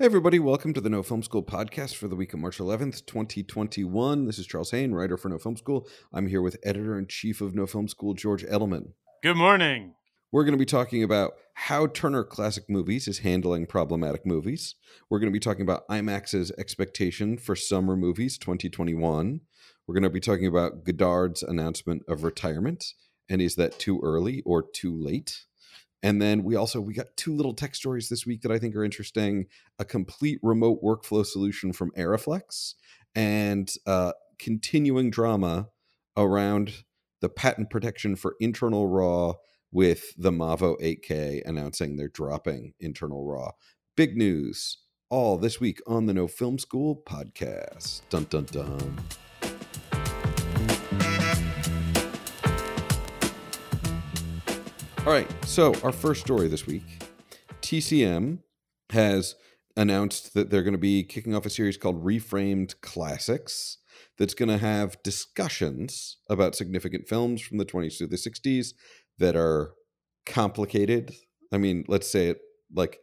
Hey, 0.00 0.06
everybody, 0.06 0.38
welcome 0.38 0.72
to 0.72 0.80
the 0.80 0.88
No 0.88 1.02
Film 1.02 1.22
School 1.22 1.42
podcast 1.42 1.96
for 1.96 2.08
the 2.08 2.16
week 2.16 2.32
of 2.32 2.40
March 2.40 2.56
11th, 2.56 3.04
2021. 3.04 4.24
This 4.24 4.38
is 4.38 4.46
Charles 4.46 4.70
Haine, 4.70 4.92
writer 4.92 5.18
for 5.18 5.28
No 5.28 5.36
Film 5.36 5.58
School. 5.58 5.86
I'm 6.10 6.26
here 6.26 6.40
with 6.40 6.56
editor 6.64 6.98
in 6.98 7.06
chief 7.06 7.42
of 7.42 7.54
No 7.54 7.66
Film 7.66 7.86
School, 7.86 8.14
George 8.14 8.42
Edelman. 8.46 8.92
Good 9.22 9.36
morning. 9.36 9.92
We're 10.32 10.44
going 10.44 10.54
to 10.54 10.58
be 10.58 10.64
talking 10.64 11.02
about 11.02 11.32
how 11.52 11.86
Turner 11.86 12.24
Classic 12.24 12.64
Movies 12.66 13.08
is 13.08 13.18
handling 13.18 13.66
problematic 13.66 14.24
movies. 14.24 14.74
We're 15.10 15.18
going 15.18 15.30
to 15.30 15.36
be 15.36 15.38
talking 15.38 15.64
about 15.64 15.86
IMAX's 15.88 16.50
expectation 16.56 17.36
for 17.36 17.54
summer 17.54 17.94
movies 17.94 18.38
2021. 18.38 19.42
We're 19.86 19.94
going 19.94 20.02
to 20.02 20.08
be 20.08 20.18
talking 20.18 20.46
about 20.46 20.82
Godard's 20.82 21.42
announcement 21.42 22.04
of 22.08 22.24
retirement. 22.24 22.86
And 23.28 23.42
is 23.42 23.56
that 23.56 23.78
too 23.78 24.00
early 24.02 24.42
or 24.46 24.62
too 24.62 24.96
late? 24.96 25.44
And 26.02 26.20
then 26.20 26.44
we 26.44 26.56
also 26.56 26.80
we 26.80 26.94
got 26.94 27.16
two 27.16 27.34
little 27.34 27.54
tech 27.54 27.74
stories 27.74 28.08
this 28.08 28.24
week 28.24 28.42
that 28.42 28.52
I 28.52 28.58
think 28.58 28.74
are 28.74 28.84
interesting: 28.84 29.46
a 29.78 29.84
complete 29.84 30.38
remote 30.42 30.82
workflow 30.82 31.24
solution 31.24 31.72
from 31.72 31.90
Arriflex, 31.92 32.74
and 33.14 33.70
uh, 33.86 34.12
continuing 34.38 35.10
drama 35.10 35.68
around 36.16 36.84
the 37.20 37.28
patent 37.28 37.70
protection 37.70 38.16
for 38.16 38.34
internal 38.40 38.88
RAW 38.88 39.34
with 39.72 40.14
the 40.16 40.32
Mavo 40.32 40.80
8K 40.80 41.42
announcing 41.44 41.96
they're 41.96 42.08
dropping 42.08 42.72
internal 42.80 43.24
RAW. 43.24 43.52
Big 43.96 44.16
news! 44.16 44.78
All 45.10 45.36
this 45.36 45.60
week 45.60 45.80
on 45.86 46.06
the 46.06 46.14
No 46.14 46.26
Film 46.28 46.58
School 46.58 47.02
podcast. 47.06 48.02
Dun 48.08 48.24
dun 48.30 48.44
dun. 48.44 48.98
All 55.06 55.14
right. 55.14 55.26
So, 55.46 55.74
our 55.82 55.92
first 55.92 56.20
story 56.20 56.46
this 56.46 56.66
week 56.66 56.84
TCM 57.62 58.40
has 58.90 59.34
announced 59.74 60.34
that 60.34 60.50
they're 60.50 60.62
going 60.62 60.74
to 60.74 60.78
be 60.78 61.04
kicking 61.04 61.34
off 61.34 61.46
a 61.46 61.50
series 61.50 61.78
called 61.78 62.04
Reframed 62.04 62.78
Classics 62.82 63.78
that's 64.18 64.34
going 64.34 64.50
to 64.50 64.58
have 64.58 65.02
discussions 65.02 66.18
about 66.28 66.54
significant 66.54 67.08
films 67.08 67.40
from 67.40 67.56
the 67.56 67.64
20s 67.64 67.96
to 67.96 68.06
the 68.06 68.16
60s 68.16 68.74
that 69.18 69.36
are 69.36 69.72
complicated. 70.26 71.14
I 71.50 71.56
mean, 71.56 71.86
let's 71.88 72.10
say 72.10 72.28
it 72.28 72.40
like 72.72 72.98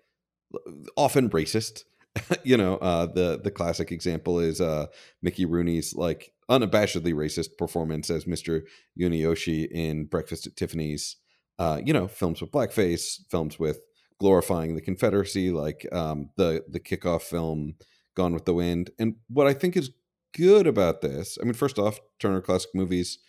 often 0.96 1.32
racist. 1.32 1.84
you 2.44 2.58
know, 2.58 2.76
uh, 2.78 3.08
the 3.08 3.42
the 3.44 3.52
classic 3.52 3.92
example 3.92 4.40
is 4.40 4.62
uh, 4.62 4.86
Mickey 5.24 5.46
Rooney's 5.46 5.96
like 5.96 6.32
unabashedly 6.48 7.16
racist 7.16 7.58
performance 7.58 8.12
as 8.12 8.26
Mr. 8.26 8.62
Yunioshi 9.00 9.68
in 9.72 10.06
Breakfast 10.06 10.46
at 10.46 10.56
Tiffany's 10.56 11.16
uh, 11.60 11.82
you 11.84 11.94
know, 11.94 12.08
films 12.08 12.42
with 12.42 12.52
blackface, 12.52 13.20
films 13.30 13.58
with 13.58 13.80
glorifying 14.20 14.76
the 14.76 14.82
Confederacy, 14.82 15.52
like 15.52 15.88
um, 15.92 16.30
the 16.38 16.64
the 16.70 16.80
kickoff 16.80 17.22
film 17.24 17.76
Gone 18.16 18.34
with 18.34 18.46
the 18.46 18.54
Wind. 18.54 18.92
And 19.00 19.16
what 19.28 19.48
I 19.48 19.54
think 19.54 19.78
is 19.78 19.92
good 20.36 20.68
about 20.68 21.02
this, 21.02 21.38
I 21.42 21.46
mean, 21.46 21.54
first 21.54 21.80
off, 21.80 22.00
Turner 22.20 22.42
Classic 22.42 22.70
Movies 22.74 23.20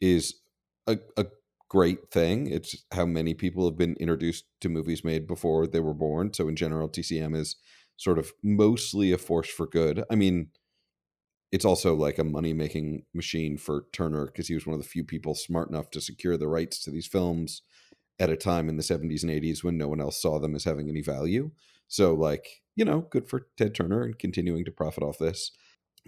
is 0.00 0.34
a, 0.86 0.98
a 1.16 1.26
great 1.68 2.10
thing. 2.10 2.48
It's 2.48 2.76
how 2.92 3.06
many 3.06 3.34
people 3.34 3.64
have 3.64 3.78
been 3.78 3.96
introduced 3.98 4.44
to 4.60 4.68
movies 4.68 5.04
made 5.04 5.26
before 5.26 5.66
they 5.66 5.80
were 5.80 5.94
born. 5.94 6.32
So 6.34 6.48
in 6.48 6.56
general, 6.56 6.88
TCM 6.88 7.36
is 7.36 7.56
sort 7.96 8.18
of 8.18 8.32
mostly 8.42 9.12
a 9.12 9.18
force 9.18 9.48
for 9.48 9.66
good. 9.66 10.04
I 10.10 10.16
mean, 10.16 10.48
it's 11.52 11.64
also 11.64 11.94
like 11.94 12.18
a 12.18 12.24
money 12.24 12.52
making 12.52 13.04
machine 13.14 13.58
for 13.58 13.86
Turner 13.92 14.26
because 14.26 14.48
he 14.48 14.54
was 14.54 14.66
one 14.66 14.74
of 14.74 14.82
the 14.82 14.88
few 14.88 15.04
people 15.04 15.34
smart 15.34 15.68
enough 15.68 15.90
to 15.90 16.00
secure 16.00 16.36
the 16.36 16.48
rights 16.48 16.82
to 16.84 16.90
these 16.90 17.06
films 17.06 17.62
at 18.22 18.30
a 18.30 18.36
time 18.36 18.68
in 18.68 18.76
the 18.76 18.84
70s 18.84 19.24
and 19.24 19.32
80s 19.32 19.64
when 19.64 19.76
no 19.76 19.88
one 19.88 20.00
else 20.00 20.22
saw 20.22 20.38
them 20.38 20.54
as 20.54 20.62
having 20.62 20.88
any 20.88 21.02
value. 21.02 21.50
So, 21.88 22.14
like, 22.14 22.46
you 22.76 22.84
know, 22.84 23.00
good 23.10 23.28
for 23.28 23.48
Ted 23.58 23.74
Turner 23.74 24.04
and 24.04 24.16
continuing 24.16 24.64
to 24.64 24.70
profit 24.70 25.02
off 25.02 25.18
this. 25.18 25.50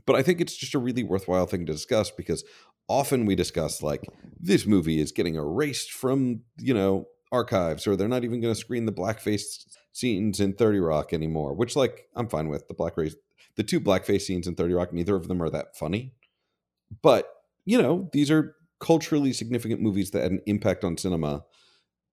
But 0.07 0.15
I 0.15 0.23
think 0.23 0.41
it's 0.41 0.57
just 0.57 0.77
a 0.77 0.79
really 0.79 1.03
worthwhile 1.03 1.47
thing 1.47 1.67
to 1.67 1.73
discuss 1.73 2.13
because 2.13 2.45
often 2.89 3.27
we 3.27 3.35
discuss, 3.35 3.83
like, 3.83 4.05
this 4.39 4.65
movie 4.65 5.01
is 5.01 5.11
getting 5.11 5.35
erased 5.35 5.91
from, 5.91 6.43
you 6.57 6.73
know, 6.73 7.09
archives 7.33 7.85
or 7.85 7.97
they're 7.97 8.07
not 8.07 8.23
even 8.23 8.41
going 8.41 8.55
to 8.55 8.61
screen 8.61 8.87
the 8.87 8.93
blackface 8.93 9.67
scenes 9.93 10.39
in 10.39 10.53
30 10.53 10.79
Rock 10.79 11.13
anymore, 11.13 11.53
which, 11.53 11.75
like, 11.75 12.07
I'm 12.15 12.29
fine 12.29 12.49
with. 12.49 12.69
The 12.69 12.75
black 12.75 12.97
race, 12.97 13.17
the 13.57 13.65
two 13.65 13.81
blackface 13.81 14.23
scenes 14.23 14.47
in 14.47 14.55
30 14.55 14.75
Rock, 14.75 14.93
neither 14.93 15.17
of 15.17 15.27
them 15.27 15.43
are 15.43 15.51
that 15.51 15.77
funny. 15.77 16.15
But, 17.03 17.29
you 17.65 17.83
know, 17.83 18.09
these 18.13 18.31
are 18.31 18.55
culturally 18.79 19.33
significant 19.33 19.81
movies 19.81 20.13
that 20.13 20.23
had 20.23 20.31
an 20.31 20.43
impact 20.47 20.85
on 20.85 20.97
cinema 20.97 21.45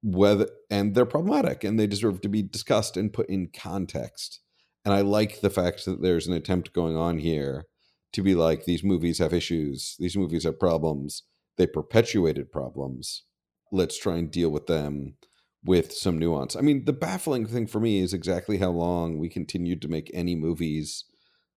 whether 0.03 0.47
and 0.69 0.95
they're 0.95 1.06
problematic 1.06 1.63
and 1.63 1.79
they 1.79 1.88
deserve 1.88 2.22
to 2.22 2.29
be 2.29 2.41
discussed 2.41 2.97
and 2.97 3.13
put 3.13 3.29
in 3.29 3.50
context. 3.56 4.39
And 4.84 4.94
i 4.94 5.01
like 5.01 5.41
the 5.41 5.50
fact 5.50 5.85
that 5.85 6.01
there's 6.01 6.28
an 6.28 6.34
attempt 6.34 6.73
going 6.73 6.97
on 6.97 7.19
here 7.19 7.66
to 8.13 8.23
be 8.23 8.35
like 8.35 8.66
these 8.66 8.84
movies 8.84 9.19
have 9.19 9.34
issues 9.34 9.95
these 10.00 10.17
movies 10.17 10.44
have 10.44 10.59
problems 10.59 11.23
they 11.57 11.67
perpetuated 11.67 12.51
problems. 12.51 13.23
Let's 13.72 13.97
try 13.97 14.17
and 14.17 14.31
deal 14.31 14.50
with 14.50 14.67
them 14.67 15.16
with 15.63 15.94
some 15.94 16.17
nuance. 16.17 16.56
I 16.56 16.61
mean 16.61 16.85
the 16.85 16.94
baffling 16.94 17.45
thing 17.45 17.67
for 17.67 17.79
me 17.79 18.00
is 18.00 18.13
exactly 18.13 18.57
how 18.57 18.72
long 18.72 19.19
we 19.19 19.29
continued 19.29 19.81
to 19.84 19.88
make 19.88 20.09
any 20.13 20.35
movies 20.35 21.06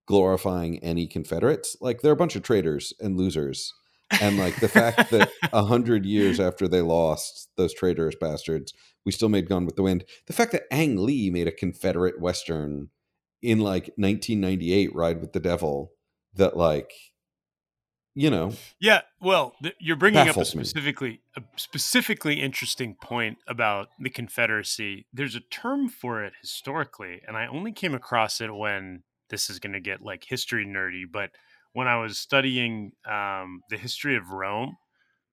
glorifying 0.07 0.79
any 0.81 1.07
confederates. 1.07 1.77
Like 1.81 2.03
they're 2.03 2.13
a 2.13 2.17
bunch 2.17 2.37
of 2.37 2.43
traitors 2.43 2.93
and 3.01 3.17
losers 3.17 3.73
and 4.11 4.39
like 4.39 4.57
the 4.61 4.69
fact 4.69 5.11
that 5.11 5.31
a 5.53 5.65
hundred 5.65 6.05
years 6.05 6.41
after 6.41 6.69
they 6.69 6.81
lost 6.81 7.51
those 7.57 7.75
traitorous 7.75 8.17
bastards, 8.21 8.73
we 9.05 9.13
still 9.13 9.29
made 9.29 9.49
Gone 9.49 9.67
with 9.67 9.77
the 9.77 9.83
Wind. 9.83 10.05
The 10.27 10.33
fact 10.33 10.53
that 10.53 10.65
Ang 10.71 10.97
Lee 11.05 11.31
made 11.31 11.49
a 11.49 11.53
Confederate 11.53 12.21
Western 12.21 12.89
in 13.43 13.61
like 13.61 13.93
1998, 13.97 14.95
Ride 14.95 15.21
with 15.21 15.33
the 15.33 15.41
Devil, 15.41 15.93
that 16.35 16.57
like, 16.57 16.93
you 18.15 18.31
know, 18.31 18.53
yeah. 18.81 19.03
Well, 19.21 19.55
th- 19.63 19.75
you're 19.81 19.97
bringing 19.97 20.29
up 20.29 20.37
a 20.37 20.45
specifically 20.45 21.21
a 21.37 21.43
specifically 21.57 22.41
interesting 22.41 22.95
point 22.95 23.39
about 23.49 23.89
the 23.99 24.11
Confederacy. 24.11 25.07
There's 25.13 25.35
a 25.35 25.41
term 25.41 25.89
for 25.89 26.23
it 26.23 26.33
historically, 26.41 27.21
and 27.27 27.37
I 27.37 27.47
only 27.47 27.73
came 27.73 27.95
across 27.95 28.41
it 28.41 28.55
when 28.55 29.03
this 29.31 29.51
is 29.51 29.59
going 29.59 29.73
to 29.73 29.81
get 29.81 30.01
like 30.01 30.25
history 30.25 30.65
nerdy, 30.65 31.05
but 31.11 31.31
when 31.75 31.87
I 31.87 31.97
was 31.97 32.19
studying 32.19 32.93
um, 33.05 33.61
the 33.69 33.77
history 33.77 34.17
of 34.17 34.31
Rome, 34.31 34.77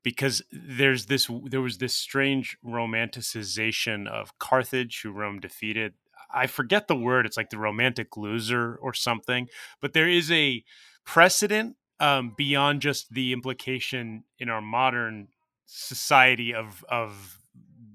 because 0.04 0.42
there's 0.52 1.06
this 1.06 1.30
there 1.46 1.62
was 1.62 1.78
this 1.78 1.96
strange 1.96 2.58
romanticization 2.66 4.08
of 4.08 4.38
Carthage, 4.40 5.02
who 5.04 5.12
Rome 5.12 5.40
defeated. 5.40 5.94
I 6.34 6.48
forget 6.48 6.88
the 6.88 6.96
word; 6.96 7.26
it's 7.26 7.38
like 7.38 7.52
the 7.52 7.58
romantic 7.58 8.18
loser 8.18 8.76
or 8.82 8.94
something. 8.94 9.48
But 9.82 9.94
there 9.94 10.10
is 10.10 10.32
a 10.32 10.64
precedent 11.06 11.78
um, 12.00 12.34
beyond 12.36 12.82
just 12.82 13.14
the 13.14 13.32
implication 13.32 14.24
in 14.40 14.50
our 14.50 14.62
modern 14.62 15.28
society 15.68 16.54
of 16.54 16.84
of 16.90 17.38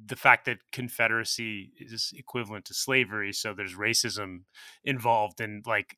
the 0.07 0.17
fact 0.17 0.45
that 0.45 0.59
Confederacy 0.71 1.73
is 1.81 2.13
equivalent 2.17 2.65
to 2.67 2.75
slavery, 2.75 3.33
so 3.33 3.53
there's 3.53 3.75
racism 3.75 4.43
involved 4.85 5.41
in 5.41 5.63
like 5.67 5.97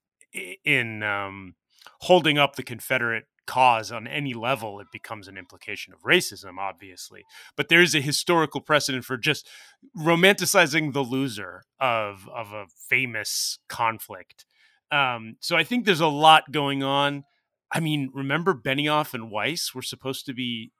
in 0.64 1.02
um, 1.02 1.54
holding 2.00 2.38
up 2.38 2.56
the 2.56 2.62
Confederate 2.62 3.24
cause 3.46 3.90
on 3.90 4.06
any 4.06 4.34
level, 4.34 4.78
it 4.78 4.88
becomes 4.92 5.26
an 5.26 5.36
implication 5.36 5.92
of 5.92 6.02
racism, 6.02 6.58
obviously. 6.58 7.24
But 7.56 7.68
there 7.68 7.80
is 7.82 7.94
a 7.94 8.00
historical 8.00 8.60
precedent 8.60 9.04
for 9.04 9.16
just 9.16 9.48
romanticizing 9.96 10.92
the 10.92 11.00
loser 11.00 11.64
of 11.80 12.28
of 12.28 12.52
a 12.52 12.66
famous 12.88 13.58
conflict. 13.68 14.44
Um, 14.92 15.36
so 15.40 15.56
I 15.56 15.64
think 15.64 15.84
there's 15.84 16.00
a 16.00 16.06
lot 16.06 16.52
going 16.52 16.82
on. 16.82 17.24
I 17.72 17.80
mean, 17.80 18.10
remember 18.14 18.54
Benioff 18.54 19.12
and 19.12 19.30
Weiss 19.30 19.74
were 19.74 19.82
supposed 19.82 20.26
to 20.26 20.34
be 20.34 20.72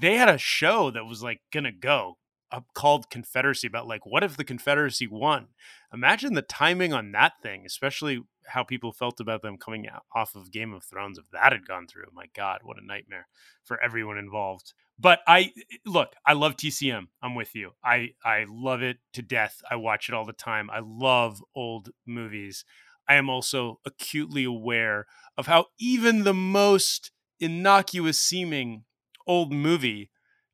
they 0.00 0.16
had 0.16 0.28
a 0.28 0.38
show 0.38 0.90
that 0.90 1.04
was 1.04 1.22
like 1.22 1.40
gonna 1.52 1.72
go 1.72 2.18
uh, 2.52 2.60
called 2.74 3.10
Confederacy 3.10 3.66
about 3.66 3.86
like 3.88 4.06
what 4.06 4.22
if 4.22 4.36
the 4.36 4.44
Confederacy 4.44 5.06
won? 5.06 5.48
Imagine 5.92 6.34
the 6.34 6.42
timing 6.42 6.92
on 6.92 7.12
that 7.12 7.34
thing, 7.42 7.64
especially 7.66 8.22
how 8.46 8.62
people 8.62 8.92
felt 8.92 9.20
about 9.20 9.42
them 9.42 9.56
coming 9.56 9.86
off 10.14 10.34
of 10.34 10.50
Game 10.50 10.72
of 10.72 10.84
Thrones. 10.84 11.18
If 11.18 11.24
that 11.32 11.52
had 11.52 11.66
gone 11.66 11.86
through, 11.86 12.06
my 12.12 12.26
God, 12.34 12.60
what 12.62 12.78
a 12.80 12.86
nightmare 12.86 13.28
for 13.64 13.82
everyone 13.82 14.18
involved. 14.18 14.72
But 14.98 15.20
I 15.26 15.40
eh, 15.40 15.62
eh, 15.72 15.76
look, 15.84 16.14
I 16.24 16.32
love 16.32 16.56
TCM. 16.56 17.08
I'm 17.22 17.34
with 17.34 17.54
you. 17.54 17.72
I 17.84 18.10
I 18.24 18.46
love 18.48 18.82
it 18.82 18.98
to 19.14 19.22
death. 19.22 19.60
I 19.70 19.76
watch 19.76 20.08
it 20.08 20.14
all 20.14 20.24
the 20.24 20.32
time. 20.32 20.70
I 20.70 20.80
love 20.82 21.42
old 21.54 21.90
movies. 22.06 22.64
I 23.08 23.14
am 23.14 23.30
also 23.30 23.80
acutely 23.84 24.44
aware 24.44 25.06
of 25.36 25.46
how 25.46 25.66
even 25.78 26.24
the 26.24 26.34
most 26.34 27.12
innocuous 27.38 28.18
seeming 28.18 28.84
old 29.26 29.52
movie 29.52 30.10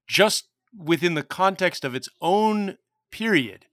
just 0.06 0.48
within 0.76 1.14
the 1.14 1.22
context 1.22 1.84
of 1.84 1.94
its 1.94 2.08
own 2.20 2.76
period 3.10 3.66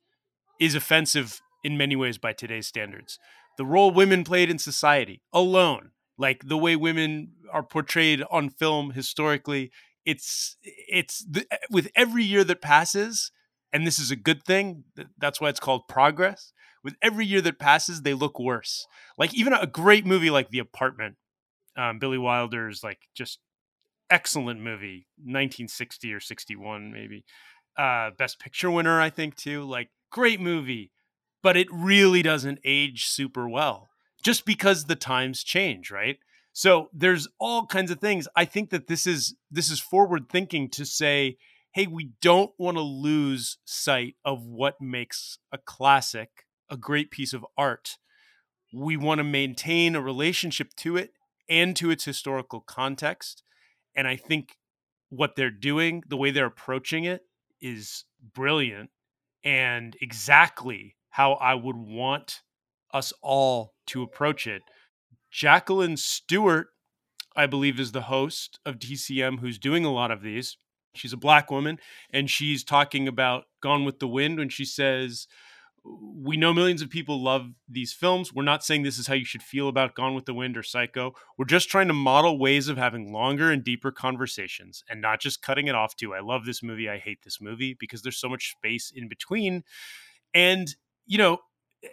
is 0.60 0.76
offensive 0.76 1.42
in 1.64 1.78
many 1.78 1.96
ways 1.96 2.18
by 2.18 2.34
today's 2.34 2.68
standards. 2.68 3.20
The 3.58 3.66
role 3.66 3.92
women 3.92 4.24
played 4.24 4.50
in 4.50 4.60
society 4.60 5.22
alone, 5.34 5.92
like 6.18 6.48
the 6.48 6.58
way 6.58 6.76
women 6.76 7.34
are 7.52 7.64
portrayed 7.64 8.24
on 8.32 8.50
film 8.50 8.92
historically, 8.92 9.72
it's 10.06 10.58
it's 10.64 11.24
the, 11.30 11.46
with 11.70 11.90
every 11.96 12.24
year 12.24 12.44
that 12.46 12.62
passes, 12.62 13.32
and 13.74 13.86
this 13.86 14.00
is 14.00 14.12
a 14.12 14.16
good 14.16 14.44
thing. 14.44 14.86
That's 15.18 15.40
why 15.42 15.50
it's 15.50 15.60
called 15.60 15.88
progress. 15.88 16.54
with 16.84 16.96
every 17.02 17.26
year 17.26 17.42
that 17.42 17.60
passes, 17.60 18.02
they 18.02 18.14
look 18.14 18.40
worse. 18.40 18.88
Like 19.18 19.34
even 19.34 19.52
a 19.54 19.68
great 19.68 20.06
movie 20.06 20.30
like 20.30 20.50
The 20.50 20.60
Apartment, 20.60 21.18
um, 21.78 22.00
Billy 22.00 22.18
Wilder's 22.18 22.84
like 22.84 23.00
just 23.16 23.40
excellent 24.10 24.62
movie, 24.62 25.08
1960 25.18 26.14
or 26.14 26.20
61 26.20 26.92
maybe, 26.92 27.26
uh, 27.78 28.12
Best 28.18 28.40
Picture 28.40 28.72
winner 28.72 29.00
I 29.02 29.10
think 29.10 29.36
too. 29.36 29.64
Like 29.64 29.90
great 30.12 30.40
movie, 30.40 30.92
but 31.42 31.58
it 31.58 31.68
really 31.72 32.22
doesn't 32.22 32.60
age 32.64 33.06
super 33.06 33.48
well 33.48 33.90
just 34.24 34.46
because 34.46 34.86
the 34.86 34.96
times 34.96 35.44
change, 35.44 35.92
right? 35.92 36.18
So 36.52 36.90
there's 36.94 37.28
all 37.40 37.66
kinds 37.66 37.92
of 37.92 38.00
things. 38.00 38.28
I 38.36 38.46
think 38.46 38.70
that 38.72 38.88
this 38.88 39.08
is 39.08 39.36
this 39.50 39.72
is 39.72 39.80
forward 39.80 40.30
thinking 40.30 40.70
to 40.72 40.86
say, 40.86 41.38
hey, 41.72 41.88
we 41.88 42.12
don't 42.22 42.52
want 42.58 42.78
to 42.78 42.84
lose 42.84 43.58
sight 43.66 44.16
of 44.26 44.46
what 44.46 44.82
makes 44.82 45.40
a 45.52 45.58
classic 45.58 46.46
a 46.70 46.78
great 46.78 47.12
piece 47.12 47.34
of 47.34 47.46
art. 47.58 47.98
We 48.74 48.98
want 48.98 49.20
to 49.20 49.24
maintain 49.24 49.96
a 49.96 50.02
relationship 50.02 50.76
to 50.78 50.98
it 50.98 51.14
and 51.50 51.76
to 51.78 51.90
its 51.90 52.06
historical 52.06 52.62
context. 52.62 53.44
And 53.96 54.08
I 54.08 54.16
think 54.16 54.58
what 55.10 55.36
they're 55.36 55.50
doing, 55.50 56.04
the 56.08 56.18
way 56.18 56.30
they're 56.30 56.46
approaching 56.46 57.06
it, 57.06 57.24
is 57.60 58.06
brilliant 58.36 58.92
and 59.44 59.96
exactly 60.02 60.96
how 61.10 61.34
I 61.34 61.56
would 61.56 61.78
want 61.78 62.42
us 62.94 63.14
all 63.22 63.74
to 63.88 64.02
approach 64.02 64.48
it. 64.48 64.62
Jacqueline 65.32 65.98
Stewart, 65.98 66.68
I 67.36 67.46
believe, 67.46 67.80
is 67.80 67.92
the 67.92 68.04
host 68.04 68.60
of 68.66 68.80
TCM 68.80 69.40
who's 69.40 69.60
doing 69.60 69.86
a 69.86 69.94
lot 69.94 70.12
of 70.12 70.22
these. 70.22 70.58
She's 70.96 71.14
a 71.14 71.18
black 71.18 71.52
woman, 71.52 71.78
and 72.12 72.30
she's 72.30 72.64
talking 72.64 73.08
about 73.08 73.46
Gone 73.62 73.86
with 73.86 74.00
the 74.00 74.08
Wind 74.08 74.40
when 74.40 74.50
she 74.50 74.66
says, 74.66 75.28
we 75.84 76.36
know 76.36 76.54
millions 76.54 76.82
of 76.82 76.90
people 76.90 77.22
love 77.22 77.52
these 77.68 77.94
films. 77.94 78.34
We're 78.34 78.44
not 78.44 78.66
saying 78.66 78.84
this 78.84 78.98
is 78.98 79.08
how 79.08 79.14
you 79.14 79.24
should 79.24 79.44
feel 79.44 79.70
about 79.70 79.96
Gone 79.96 80.14
with 80.14 80.26
the 80.26 80.34
Wind 80.34 80.58
or 80.58 80.64
Psycho. 80.64 81.14
We're 81.38 81.46
just 81.46 81.70
trying 81.70 81.88
to 81.88 81.94
model 81.94 82.38
ways 82.38 82.68
of 82.68 82.78
having 82.78 83.14
longer 83.14 83.52
and 83.52 83.64
deeper 83.64 83.92
conversations 83.92 84.84
and 84.90 85.02
not 85.02 85.22
just 85.22 85.42
cutting 85.42 85.68
it 85.68 85.76
off 85.76 85.96
to, 85.98 86.14
I 86.14 86.20
love 86.20 86.46
this 86.46 86.62
movie, 86.62 86.90
I 86.90 86.98
hate 86.98 87.20
this 87.24 87.40
movie, 87.40 87.78
because 87.80 88.02
there's 88.02 88.20
so 88.20 88.30
much 88.30 88.52
space 88.52 88.92
in 88.94 89.08
between. 89.08 89.64
And, 90.34 90.76
you 91.10 91.18
know, 91.18 91.40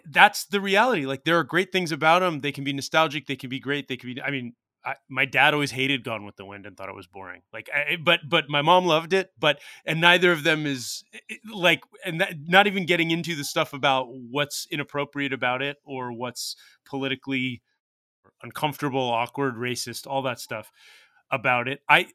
that's 0.09 0.45
the 0.45 0.61
reality. 0.61 1.05
Like, 1.05 1.25
there 1.25 1.37
are 1.39 1.43
great 1.43 1.73
things 1.73 1.91
about 1.91 2.19
them. 2.19 2.39
They 2.39 2.53
can 2.53 2.63
be 2.63 2.73
nostalgic, 2.73 3.27
they 3.27 3.35
can 3.35 3.49
be 3.49 3.59
great, 3.59 3.89
they 3.89 3.97
can 3.97 4.13
be, 4.13 4.21
I 4.21 4.31
mean, 4.31 4.53
I, 4.85 4.95
my 5.09 5.25
dad 5.25 5.53
always 5.53 5.71
hated 5.71 6.05
Gone 6.05 6.23
with 6.23 6.37
the 6.37 6.45
Wind 6.45 6.65
and 6.65 6.77
thought 6.77 6.87
it 6.87 6.95
was 6.95 7.07
boring. 7.07 7.41
Like, 7.51 7.69
I, 7.75 7.97
but 7.97 8.21
but 8.29 8.49
my 8.49 8.61
mom 8.61 8.85
loved 8.85 9.11
it. 9.11 9.31
But 9.37 9.59
and 9.85 9.99
neither 9.99 10.31
of 10.31 10.43
them 10.43 10.65
is 10.65 11.03
like, 11.53 11.81
and 12.05 12.21
that, 12.21 12.35
not 12.47 12.67
even 12.67 12.85
getting 12.85 13.11
into 13.11 13.35
the 13.35 13.43
stuff 13.43 13.73
about 13.73 14.07
what's 14.09 14.65
inappropriate 14.71 15.33
about 15.33 15.61
it 15.61 15.75
or 15.83 16.13
what's 16.13 16.55
politically 16.85 17.61
uncomfortable, 18.43 19.01
awkward, 19.01 19.55
racist, 19.55 20.07
all 20.07 20.21
that 20.23 20.39
stuff 20.39 20.71
about 21.31 21.67
it. 21.67 21.81
I 21.89 22.07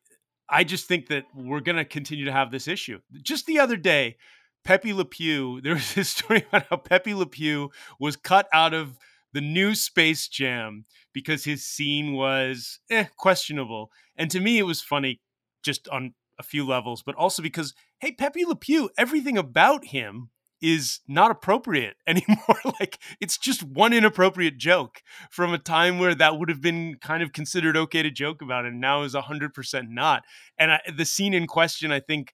I 0.49 0.65
just 0.65 0.87
think 0.87 1.09
that 1.09 1.25
we're 1.35 1.61
gonna 1.61 1.85
continue 1.85 2.25
to 2.27 2.33
have 2.33 2.51
this 2.51 2.69
issue. 2.69 3.01
Just 3.23 3.47
the 3.47 3.59
other 3.59 3.77
day, 3.77 4.17
Pepe 4.65 4.93
Le 4.93 5.05
Pew. 5.05 5.61
There 5.61 5.75
was 5.75 5.95
this 5.95 6.11
story 6.11 6.45
about 6.49 6.67
how 6.69 6.77
Pepe 6.77 7.15
Le 7.15 7.27
Pew 7.27 7.71
was 7.99 8.17
cut 8.17 8.49
out 8.53 8.75
of 8.75 8.99
the 9.33 9.41
new 9.41 9.75
Space 9.75 10.29
Jam 10.29 10.85
because 11.13 11.45
his 11.45 11.65
scene 11.65 12.13
was 12.13 12.81
eh, 12.91 13.07
questionable. 13.17 13.91
And 14.17 14.31
to 14.31 14.41
me, 14.41 14.59
it 14.59 14.65
was 14.65 14.83
funny 14.83 15.21
just 15.63 15.89
on 15.89 16.15
a 16.39 16.43
few 16.43 16.67
levels, 16.67 17.03
but 17.03 17.15
also 17.15 17.43
because, 17.43 17.75
hey, 17.99 18.13
Pepe 18.13 18.45
Le 18.45 18.57
Pew, 18.57 18.91
everything 18.99 19.39
about 19.39 19.87
him 19.87 20.31
is 20.61 21.01
not 21.09 21.31
appropriate 21.31 21.97
anymore. 22.07 22.61
like 22.81 22.99
it's 23.21 23.37
just 23.37 23.63
one 23.63 23.93
inappropriate 23.93 24.59
joke 24.59 25.03
from 25.31 25.53
a 25.53 25.59
time 25.59 25.99
where 25.99 26.15
that 26.15 26.39
would 26.39 26.49
have 26.49 26.61
been 26.61 26.97
kind 27.01 27.23
of 27.23 27.33
considered 27.33 27.77
okay 27.77 28.03
to 28.03 28.11
joke 28.11 28.41
about, 28.41 28.65
and 28.65 28.81
now 28.81 29.03
is 29.03 29.15
hundred 29.15 29.53
percent 29.53 29.89
not. 29.91 30.23
And 30.59 30.73
I, 30.73 30.81
the 30.95 31.05
scene 31.05 31.35
in 31.35 31.47
question, 31.47 31.91
I 31.91 32.01
think 32.01 32.33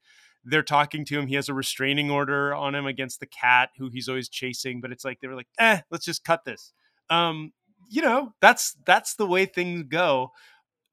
they're 0.51 0.63
talking 0.63 1.05
to 1.07 1.19
him. 1.19 1.27
He 1.27 1.35
has 1.35 1.49
a 1.49 1.55
restraining 1.55 2.11
order 2.11 2.55
on 2.55 2.75
him 2.75 2.87
against 2.87 3.21
the 3.21 3.27
cat 3.27 3.71
who 3.79 3.89
he's 3.91 4.09
always 4.09 4.29
chasing, 4.29 4.81
but 4.81 4.93
it's 4.93 5.05
like 5.05 5.21
they 5.21 5.29
were 5.29 5.35
like, 5.35 5.49
eh, 5.59 5.81
let's 5.91 6.05
just 6.05 6.25
cut 6.25 6.45
this 6.45 6.73
um, 7.11 7.53
you 7.89 8.03
know, 8.03 8.35
that's 8.41 8.77
that's 8.85 9.15
the 9.15 9.27
way 9.27 9.47
things 9.47 9.85
go. 9.89 10.33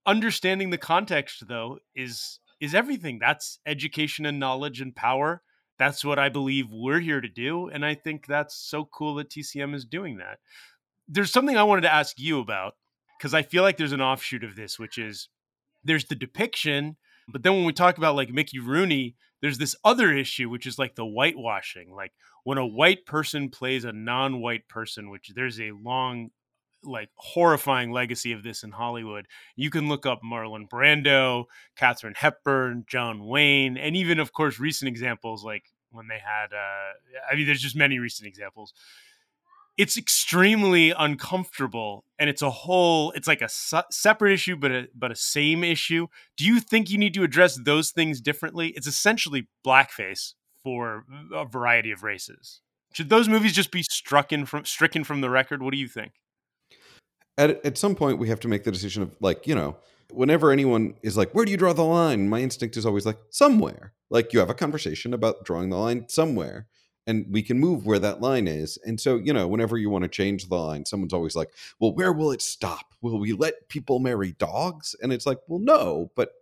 Understanding 0.06 0.70
the 0.70 0.78
context 0.78 1.48
though 1.48 1.80
is 1.96 2.40
is 2.60 2.74
everything. 2.74 3.20
That's 3.20 3.60
education 3.66 4.26
and 4.26 4.40
knowledge 4.40 4.82
and 4.82 4.96
power. 4.96 5.42
That's 5.78 6.06
what 6.06 6.20
I 6.20 6.30
believe 6.30 6.68
we're 6.72 7.02
here 7.02 7.20
to 7.20 7.28
do 7.28 7.68
and 7.68 7.86
I 7.86 7.96
think 7.96 8.28
that's 8.28 8.56
so 8.56 8.86
cool 8.86 9.16
that 9.16 9.30
TCM 9.30 9.76
is 9.76 9.86
doing 9.86 10.18
that. 10.18 10.40
There's 11.08 11.32
something 11.32 11.58
I 11.58 11.64
wanted 11.64 11.82
to 11.82 11.94
ask 11.94 12.18
you 12.18 12.40
about 12.40 12.76
because 13.18 13.34
I 13.34 13.44
feel 13.44 13.62
like 13.62 13.78
there's 13.78 13.92
an 13.92 14.02
offshoot 14.02 14.44
of 14.44 14.56
this 14.56 14.80
which 14.80 14.98
is 14.98 15.28
there's 15.84 16.06
the 16.06 16.16
depiction 16.16 16.96
but 17.28 17.44
then 17.44 17.54
when 17.54 17.66
we 17.66 17.74
talk 17.74 17.98
about 17.98 18.16
like 18.16 18.30
Mickey 18.30 18.60
Rooney, 18.60 19.16
there's 19.46 19.60
this 19.60 19.76
other 19.84 20.12
issue, 20.12 20.50
which 20.50 20.66
is 20.66 20.80
like 20.80 20.96
the 20.96 21.06
whitewashing. 21.06 21.94
Like 21.94 22.14
when 22.46 22.58
a 22.58 22.66
white 22.66 23.06
person 23.06 23.50
plays 23.50 23.86
a 23.86 23.92
non 23.92 24.42
white 24.42 24.68
person, 24.68 25.12
which 25.12 25.34
there's 25.36 25.62
a 25.62 25.70
long, 25.70 26.32
like 26.82 27.10
horrifying 27.16 27.92
legacy 27.92 28.32
of 28.32 28.42
this 28.42 28.64
in 28.64 28.72
Hollywood. 28.72 29.28
You 29.56 29.70
can 29.70 29.88
look 29.88 30.08
up 30.08 30.22
Marlon 30.24 30.68
Brando, 30.68 31.44
Katharine 31.76 32.16
Hepburn, 32.18 32.86
John 32.88 33.24
Wayne, 33.24 33.78
and 33.78 33.96
even, 33.96 34.18
of 34.20 34.34
course, 34.34 34.60
recent 34.60 34.90
examples 34.90 35.46
like 35.46 35.66
when 35.92 36.08
they 36.08 36.20
had, 36.26 36.48
uh, 36.52 36.94
I 37.32 37.36
mean, 37.36 37.46
there's 37.46 37.62
just 37.62 37.76
many 37.76 38.00
recent 38.00 38.28
examples 38.28 38.74
it's 39.78 39.98
extremely 39.98 40.92
uncomfortable 40.92 42.06
and 42.18 42.30
it's 42.30 42.42
a 42.42 42.50
whole 42.50 43.12
it's 43.12 43.28
like 43.28 43.42
a 43.42 43.50
su- 43.50 43.82
separate 43.92 44.34
issue 44.34 44.56
but 44.56 44.72
a 44.72 44.88
but 44.96 45.12
a 45.12 45.16
same 45.16 45.64
issue. 45.64 46.08
Do 46.38 46.46
you 46.46 46.60
think 46.60 46.90
you 46.90 46.98
need 46.98 47.14
to 47.16 47.24
address 47.24 47.60
those 47.64 47.92
things 47.92 48.22
differently? 48.22 48.70
It's 48.70 48.88
essentially 48.88 49.48
blackface 49.66 50.34
for 50.64 51.06
a 51.34 51.46
variety 51.46 51.92
of 51.92 52.04
races. 52.04 52.62
Should 52.94 53.10
those 53.10 53.28
movies 53.28 53.54
just 53.54 53.72
be 53.72 53.84
struck 53.84 54.32
in 54.32 54.46
from 54.46 54.66
stricken 54.66 55.04
from 55.04 55.22
the 55.22 55.30
record? 55.30 55.62
What 55.62 55.74
do 55.74 55.78
you 55.78 55.88
think? 55.88 56.14
At 57.38 57.66
at 57.66 57.78
some 57.78 57.96
point 57.96 58.18
we 58.18 58.30
have 58.30 58.40
to 58.42 58.48
make 58.48 58.64
the 58.64 58.72
decision 58.72 59.04
of 59.04 59.16
like 59.20 59.46
you 59.46 59.56
know 59.56 59.76
whenever 60.12 60.52
anyone 60.52 60.94
is 61.02 61.18
like 61.18 61.32
where 61.34 61.44
do 61.44 61.52
you 61.52 61.58
draw 61.58 61.74
the 61.74 61.84
line? 61.84 62.30
My 62.30 62.40
instinct 62.40 62.78
is 62.78 62.86
always 62.86 63.06
like 63.06 63.20
somewhere. 63.30 63.94
Like 64.10 64.32
you 64.32 64.40
have 64.40 64.50
a 64.50 64.54
conversation 64.54 65.14
about 65.14 65.44
drawing 65.44 65.70
the 65.70 65.78
line 65.78 66.08
somewhere 66.08 66.68
and 67.08 67.26
we 67.30 67.42
can 67.42 67.60
move 67.60 67.86
where 67.86 68.00
that 68.00 68.22
line 68.22 68.48
is. 68.48 68.78
And 68.86 69.00
so, 69.00 69.18
you 69.18 69.34
know, 69.34 69.48
whenever 69.48 69.78
you 69.78 69.90
want 69.90 70.04
to 70.04 70.10
change 70.10 70.48
the 70.48 70.56
line, 70.56 70.86
someone's 70.86 71.14
always 71.14 71.36
like, 71.36 71.52
well, 71.80 71.94
where 71.94 72.12
will 72.12 72.32
it 72.32 72.42
stop? 72.42 72.94
Will 73.02 73.20
we 73.20 73.34
let 73.34 73.70
people 73.70 74.00
marry 74.00 74.34
dogs? 74.34 74.96
And 75.02 75.14
it's 75.14 75.26
like, 75.26 75.40
well, 75.48 75.60
no, 75.60 76.12
but 76.16 76.34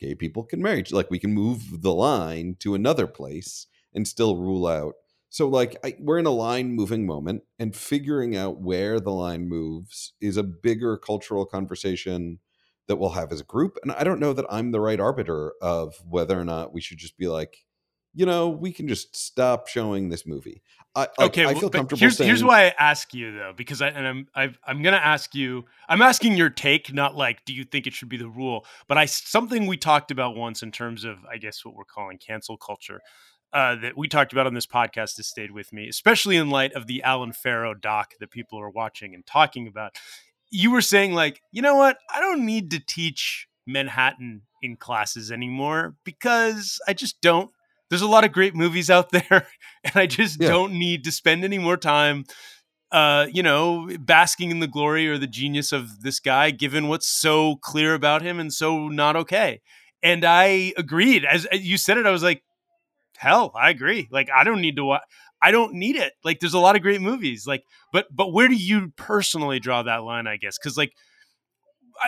gay 0.00 0.14
people 0.14 0.44
can 0.44 0.62
marry. 0.62 0.84
Like, 0.90 1.10
we 1.10 1.18
can 1.18 1.32
move 1.34 1.82
the 1.82 1.94
line 1.94 2.56
to 2.60 2.74
another 2.74 3.06
place 3.06 3.66
and 3.94 4.06
still 4.06 4.36
rule 4.36 4.66
out. 4.66 4.94
So, 5.30 5.46
like, 5.46 5.76
I, 5.84 5.94
we're 6.00 6.18
in 6.18 6.26
a 6.26 6.30
line 6.30 6.72
moving 6.72 7.04
moment, 7.04 7.42
and 7.58 7.76
figuring 7.76 8.34
out 8.34 8.60
where 8.60 8.98
the 8.98 9.12
line 9.12 9.46
moves 9.48 10.14
is 10.20 10.36
a 10.36 10.42
bigger 10.42 10.96
cultural 10.96 11.44
conversation 11.44 12.38
that 12.86 12.96
we'll 12.96 13.10
have 13.10 13.30
as 13.30 13.40
a 13.40 13.44
group. 13.44 13.76
And 13.82 13.92
I 13.92 14.04
don't 14.04 14.20
know 14.20 14.32
that 14.32 14.46
I'm 14.48 14.70
the 14.70 14.80
right 14.80 14.98
arbiter 14.98 15.52
of 15.60 15.96
whether 16.08 16.40
or 16.40 16.44
not 16.44 16.72
we 16.72 16.80
should 16.80 16.96
just 16.96 17.18
be 17.18 17.28
like, 17.28 17.66
you 18.18 18.26
know, 18.26 18.48
we 18.48 18.72
can 18.72 18.88
just 18.88 19.14
stop 19.14 19.68
showing 19.68 20.08
this 20.08 20.26
movie. 20.26 20.60
I, 20.96 21.06
okay, 21.20 21.46
I, 21.46 21.54
feel 21.54 21.70
comfortable. 21.70 22.00
Here's, 22.00 22.16
saying, 22.16 22.26
here's 22.26 22.42
why 22.42 22.64
I 22.64 22.74
ask 22.76 23.14
you 23.14 23.30
though, 23.30 23.52
because 23.56 23.80
I 23.80 23.90
and 23.90 24.04
I'm 24.04 24.26
i 24.34 24.70
am 24.70 24.82
gonna 24.82 24.96
ask 24.96 25.36
you. 25.36 25.66
I'm 25.88 26.02
asking 26.02 26.36
your 26.36 26.50
take, 26.50 26.92
not 26.92 27.14
like, 27.14 27.44
do 27.44 27.52
you 27.52 27.62
think 27.62 27.86
it 27.86 27.92
should 27.92 28.08
be 28.08 28.16
the 28.16 28.28
rule? 28.28 28.66
But 28.88 28.98
I 28.98 29.04
something 29.04 29.68
we 29.68 29.76
talked 29.76 30.10
about 30.10 30.34
once 30.34 30.64
in 30.64 30.72
terms 30.72 31.04
of, 31.04 31.18
I 31.30 31.36
guess, 31.36 31.64
what 31.64 31.76
we're 31.76 31.84
calling 31.84 32.18
cancel 32.18 32.56
culture. 32.56 33.00
Uh, 33.52 33.76
that 33.76 33.96
we 33.96 34.08
talked 34.08 34.32
about 34.32 34.48
on 34.48 34.54
this 34.54 34.66
podcast 34.66 35.16
has 35.16 35.28
stayed 35.28 35.52
with 35.52 35.72
me, 35.72 35.88
especially 35.88 36.36
in 36.36 36.50
light 36.50 36.72
of 36.72 36.88
the 36.88 37.02
Allen 37.04 37.32
Farrow 37.32 37.72
doc 37.72 38.14
that 38.18 38.32
people 38.32 38.58
are 38.60 38.68
watching 38.68 39.14
and 39.14 39.24
talking 39.24 39.68
about. 39.68 39.96
You 40.50 40.72
were 40.72 40.82
saying 40.82 41.12
like, 41.12 41.40
you 41.52 41.62
know 41.62 41.76
what? 41.76 41.98
I 42.12 42.20
don't 42.20 42.44
need 42.44 42.72
to 42.72 42.80
teach 42.80 43.46
Manhattan 43.64 44.42
in 44.60 44.76
classes 44.76 45.30
anymore 45.30 45.94
because 46.04 46.80
I 46.88 46.94
just 46.94 47.20
don't 47.20 47.52
there's 47.88 48.02
a 48.02 48.08
lot 48.08 48.24
of 48.24 48.32
great 48.32 48.54
movies 48.54 48.90
out 48.90 49.10
there, 49.12 49.46
and 49.84 49.92
I 49.94 50.06
just 50.06 50.40
yeah. 50.40 50.48
don't 50.48 50.74
need 50.74 51.04
to 51.04 51.12
spend 51.12 51.44
any 51.44 51.58
more 51.58 51.76
time 51.76 52.24
uh, 52.90 53.26
you 53.32 53.42
know, 53.42 53.88
basking 54.00 54.50
in 54.50 54.60
the 54.60 54.66
glory 54.66 55.08
or 55.08 55.18
the 55.18 55.26
genius 55.26 55.72
of 55.72 56.02
this 56.02 56.20
guy, 56.20 56.50
given 56.50 56.88
what's 56.88 57.06
so 57.06 57.56
clear 57.56 57.94
about 57.94 58.22
him 58.22 58.40
and 58.40 58.52
so 58.52 58.88
not 58.88 59.16
okay. 59.16 59.60
And 60.02 60.24
I 60.24 60.72
agreed. 60.76 61.24
As, 61.24 61.44
as 61.46 61.60
you 61.60 61.76
said 61.76 61.98
it, 61.98 62.06
I 62.06 62.10
was 62.10 62.22
like, 62.22 62.42
hell, 63.16 63.52
I 63.54 63.70
agree. 63.70 64.08
Like, 64.10 64.30
I 64.34 64.44
don't 64.44 64.60
need 64.60 64.76
to 64.76 64.84
watch. 64.84 65.02
I 65.40 65.50
don't 65.50 65.74
need 65.74 65.96
it. 65.96 66.14
Like, 66.24 66.40
there's 66.40 66.54
a 66.54 66.58
lot 66.58 66.76
of 66.76 66.82
great 66.82 67.00
movies. 67.00 67.46
Like, 67.46 67.64
but 67.92 68.06
but 68.14 68.32
where 68.32 68.48
do 68.48 68.54
you 68.54 68.92
personally 68.96 69.60
draw 69.60 69.82
that 69.82 70.02
line? 70.02 70.26
I 70.26 70.36
guess 70.36 70.58
because 70.58 70.76
like 70.76 70.94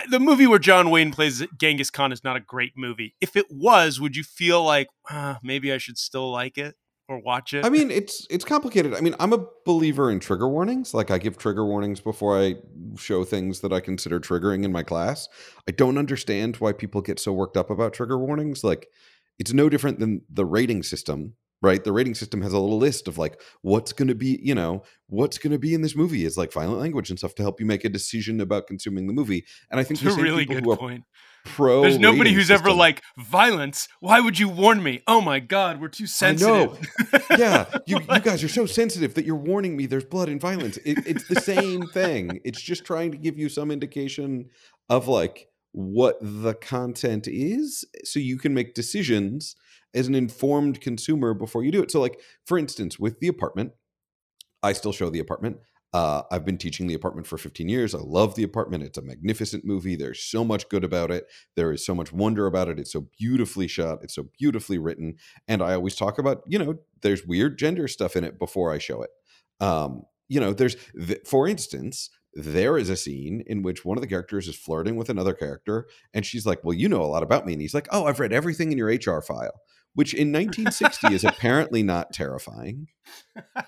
the 0.09 0.19
movie 0.19 0.47
where 0.47 0.59
John 0.59 0.89
Wayne 0.89 1.11
plays 1.11 1.43
Genghis 1.57 1.89
Khan 1.89 2.11
is 2.11 2.23
not 2.23 2.35
a 2.35 2.39
great 2.39 2.73
movie. 2.75 3.15
If 3.21 3.35
it 3.35 3.47
was, 3.49 3.99
would 3.99 4.15
you 4.15 4.23
feel 4.23 4.63
like 4.63 4.87
uh, 5.09 5.35
maybe 5.43 5.71
I 5.71 5.77
should 5.77 5.97
still 5.97 6.31
like 6.31 6.57
it, 6.57 6.75
or 7.07 7.19
watch 7.19 7.53
it? 7.53 7.65
I 7.65 7.69
mean, 7.69 7.91
it's 7.91 8.25
it's 8.29 8.45
complicated. 8.45 8.93
I 8.93 9.01
mean, 9.01 9.15
I'm 9.19 9.33
a 9.33 9.45
believer 9.65 10.09
in 10.09 10.19
trigger 10.19 10.47
warnings. 10.47 10.93
Like 10.93 11.11
I 11.11 11.17
give 11.17 11.37
trigger 11.37 11.65
warnings 11.65 11.99
before 11.99 12.39
I 12.39 12.55
show 12.97 13.23
things 13.23 13.59
that 13.61 13.73
I 13.73 13.79
consider 13.79 14.19
triggering 14.19 14.63
in 14.63 14.71
my 14.71 14.83
class. 14.83 15.27
I 15.67 15.71
don't 15.71 15.97
understand 15.97 16.55
why 16.57 16.73
people 16.73 17.01
get 17.01 17.19
so 17.19 17.33
worked 17.33 17.57
up 17.57 17.69
about 17.69 17.93
trigger 17.93 18.17
warnings. 18.17 18.63
Like 18.63 18.87
it's 19.37 19.53
no 19.53 19.69
different 19.69 19.99
than 19.99 20.21
the 20.29 20.45
rating 20.45 20.83
system, 20.83 21.35
right? 21.61 21.83
The 21.83 21.91
rating 21.91 22.15
system 22.15 22.41
has 22.41 22.53
a 22.53 22.59
little 22.59 22.77
list 22.77 23.07
of 23.07 23.17
like 23.17 23.39
what's 23.61 23.93
going 23.93 24.07
to 24.07 24.15
be, 24.15 24.39
you 24.41 24.55
know, 24.55 24.83
what's 25.07 25.37
going 25.37 25.51
to 25.51 25.59
be 25.59 25.73
in 25.73 25.81
this 25.81 25.95
movie 25.95 26.25
is 26.25 26.37
like 26.37 26.51
violent 26.51 26.79
language 26.79 27.09
and 27.09 27.19
stuff 27.19 27.35
to 27.35 27.43
help 27.43 27.59
you 27.59 27.65
make 27.65 27.85
a 27.85 27.89
decision 27.89 28.41
about 28.41 28.67
consuming 28.67 29.07
the 29.07 29.13
movie. 29.13 29.45
And 29.69 29.79
I 29.79 29.83
think 29.83 30.01
it's 30.01 30.15
a 30.15 30.21
really 30.21 30.45
good 30.45 30.63
point 30.63 31.03
pro. 31.45 31.81
There's 31.81 31.99
nobody 31.99 32.33
who's 32.33 32.47
system. 32.47 32.67
ever 32.67 32.75
like 32.75 33.01
violence. 33.17 33.87
Why 33.99 34.19
would 34.19 34.39
you 34.39 34.49
warn 34.49 34.81
me? 34.81 35.01
Oh 35.07 35.21
my 35.21 35.39
god, 35.39 35.81
we're 35.81 35.87
too 35.87 36.07
sensitive. 36.07 36.79
yeah, 37.37 37.65
you, 37.85 37.99
you 37.99 38.19
guys 38.19 38.43
are 38.43 38.49
so 38.49 38.65
sensitive 38.65 39.13
that 39.15 39.25
you're 39.25 39.35
warning 39.35 39.75
me. 39.75 39.85
There's 39.85 40.05
blood 40.05 40.29
and 40.29 40.39
violence. 40.39 40.77
It, 40.77 41.05
it's 41.05 41.27
the 41.27 41.39
same 41.41 41.87
thing. 41.87 42.39
It's 42.43 42.61
just 42.61 42.85
trying 42.85 43.11
to 43.11 43.17
give 43.17 43.37
you 43.37 43.49
some 43.49 43.71
indication 43.71 44.49
of 44.89 45.07
like 45.07 45.47
what 45.73 46.17
the 46.21 46.53
content 46.53 47.27
is, 47.27 47.85
so 48.03 48.19
you 48.19 48.37
can 48.37 48.53
make 48.53 48.73
decisions 48.73 49.55
as 49.93 50.07
an 50.07 50.15
informed 50.15 50.81
consumer 50.81 51.33
before 51.33 51.63
you 51.63 51.71
do 51.71 51.81
it. 51.81 51.91
So, 51.91 51.99
like 51.99 52.19
for 52.45 52.57
instance, 52.57 52.99
with 52.99 53.19
the 53.19 53.27
apartment, 53.27 53.73
I 54.63 54.73
still 54.73 54.91
show 54.91 55.09
the 55.09 55.19
apartment. 55.19 55.57
Uh, 55.93 56.23
I've 56.31 56.45
been 56.45 56.57
teaching 56.57 56.87
the 56.87 56.93
apartment 56.93 57.27
for 57.27 57.37
15 57.37 57.67
years. 57.67 57.93
I 57.93 57.99
love 57.99 58.35
the 58.35 58.43
apartment. 58.43 58.83
It's 58.83 58.97
a 58.97 59.01
magnificent 59.01 59.65
movie. 59.65 59.97
There's 59.97 60.23
so 60.23 60.45
much 60.45 60.69
good 60.69 60.85
about 60.85 61.11
it. 61.11 61.25
There 61.57 61.73
is 61.73 61.85
so 61.85 61.93
much 61.93 62.13
wonder 62.13 62.45
about 62.45 62.69
it. 62.69 62.79
It's 62.79 62.93
so 62.93 63.07
beautifully 63.19 63.67
shot. 63.67 63.99
It's 64.01 64.15
so 64.15 64.29
beautifully 64.39 64.77
written. 64.77 65.15
And 65.49 65.61
I 65.61 65.73
always 65.73 65.95
talk 65.95 66.17
about, 66.17 66.43
you 66.47 66.59
know, 66.59 66.75
there's 67.01 67.25
weird 67.25 67.59
gender 67.59 67.89
stuff 67.89 68.15
in 68.15 68.23
it 68.23 68.39
before 68.39 68.71
I 68.71 68.77
show 68.77 69.01
it. 69.01 69.09
Um, 69.59 70.03
you 70.29 70.39
know, 70.39 70.53
there's, 70.53 70.77
th- 70.95 71.21
for 71.25 71.45
instance, 71.45 72.09
there 72.33 72.77
is 72.77 72.89
a 72.89 72.95
scene 72.95 73.43
in 73.45 73.61
which 73.61 73.83
one 73.83 73.97
of 73.97 74.01
the 74.01 74.07
characters 74.07 74.47
is 74.47 74.55
flirting 74.55 74.95
with 74.95 75.09
another 75.09 75.33
character. 75.33 75.87
And 76.13 76.25
she's 76.25 76.45
like, 76.45 76.63
Well, 76.63 76.73
you 76.73 76.87
know 76.87 77.03
a 77.03 77.05
lot 77.05 77.23
about 77.23 77.45
me. 77.45 77.53
And 77.53 77.61
he's 77.61 77.73
like, 77.73 77.87
Oh, 77.91 78.05
I've 78.05 78.19
read 78.19 78.33
everything 78.33 78.71
in 78.71 78.77
your 78.77 78.87
HR 78.87 79.21
file 79.21 79.61
which 79.93 80.13
in 80.13 80.31
1960 80.31 81.13
is 81.13 81.23
apparently 81.23 81.83
not 81.83 82.13
terrifying, 82.13 82.87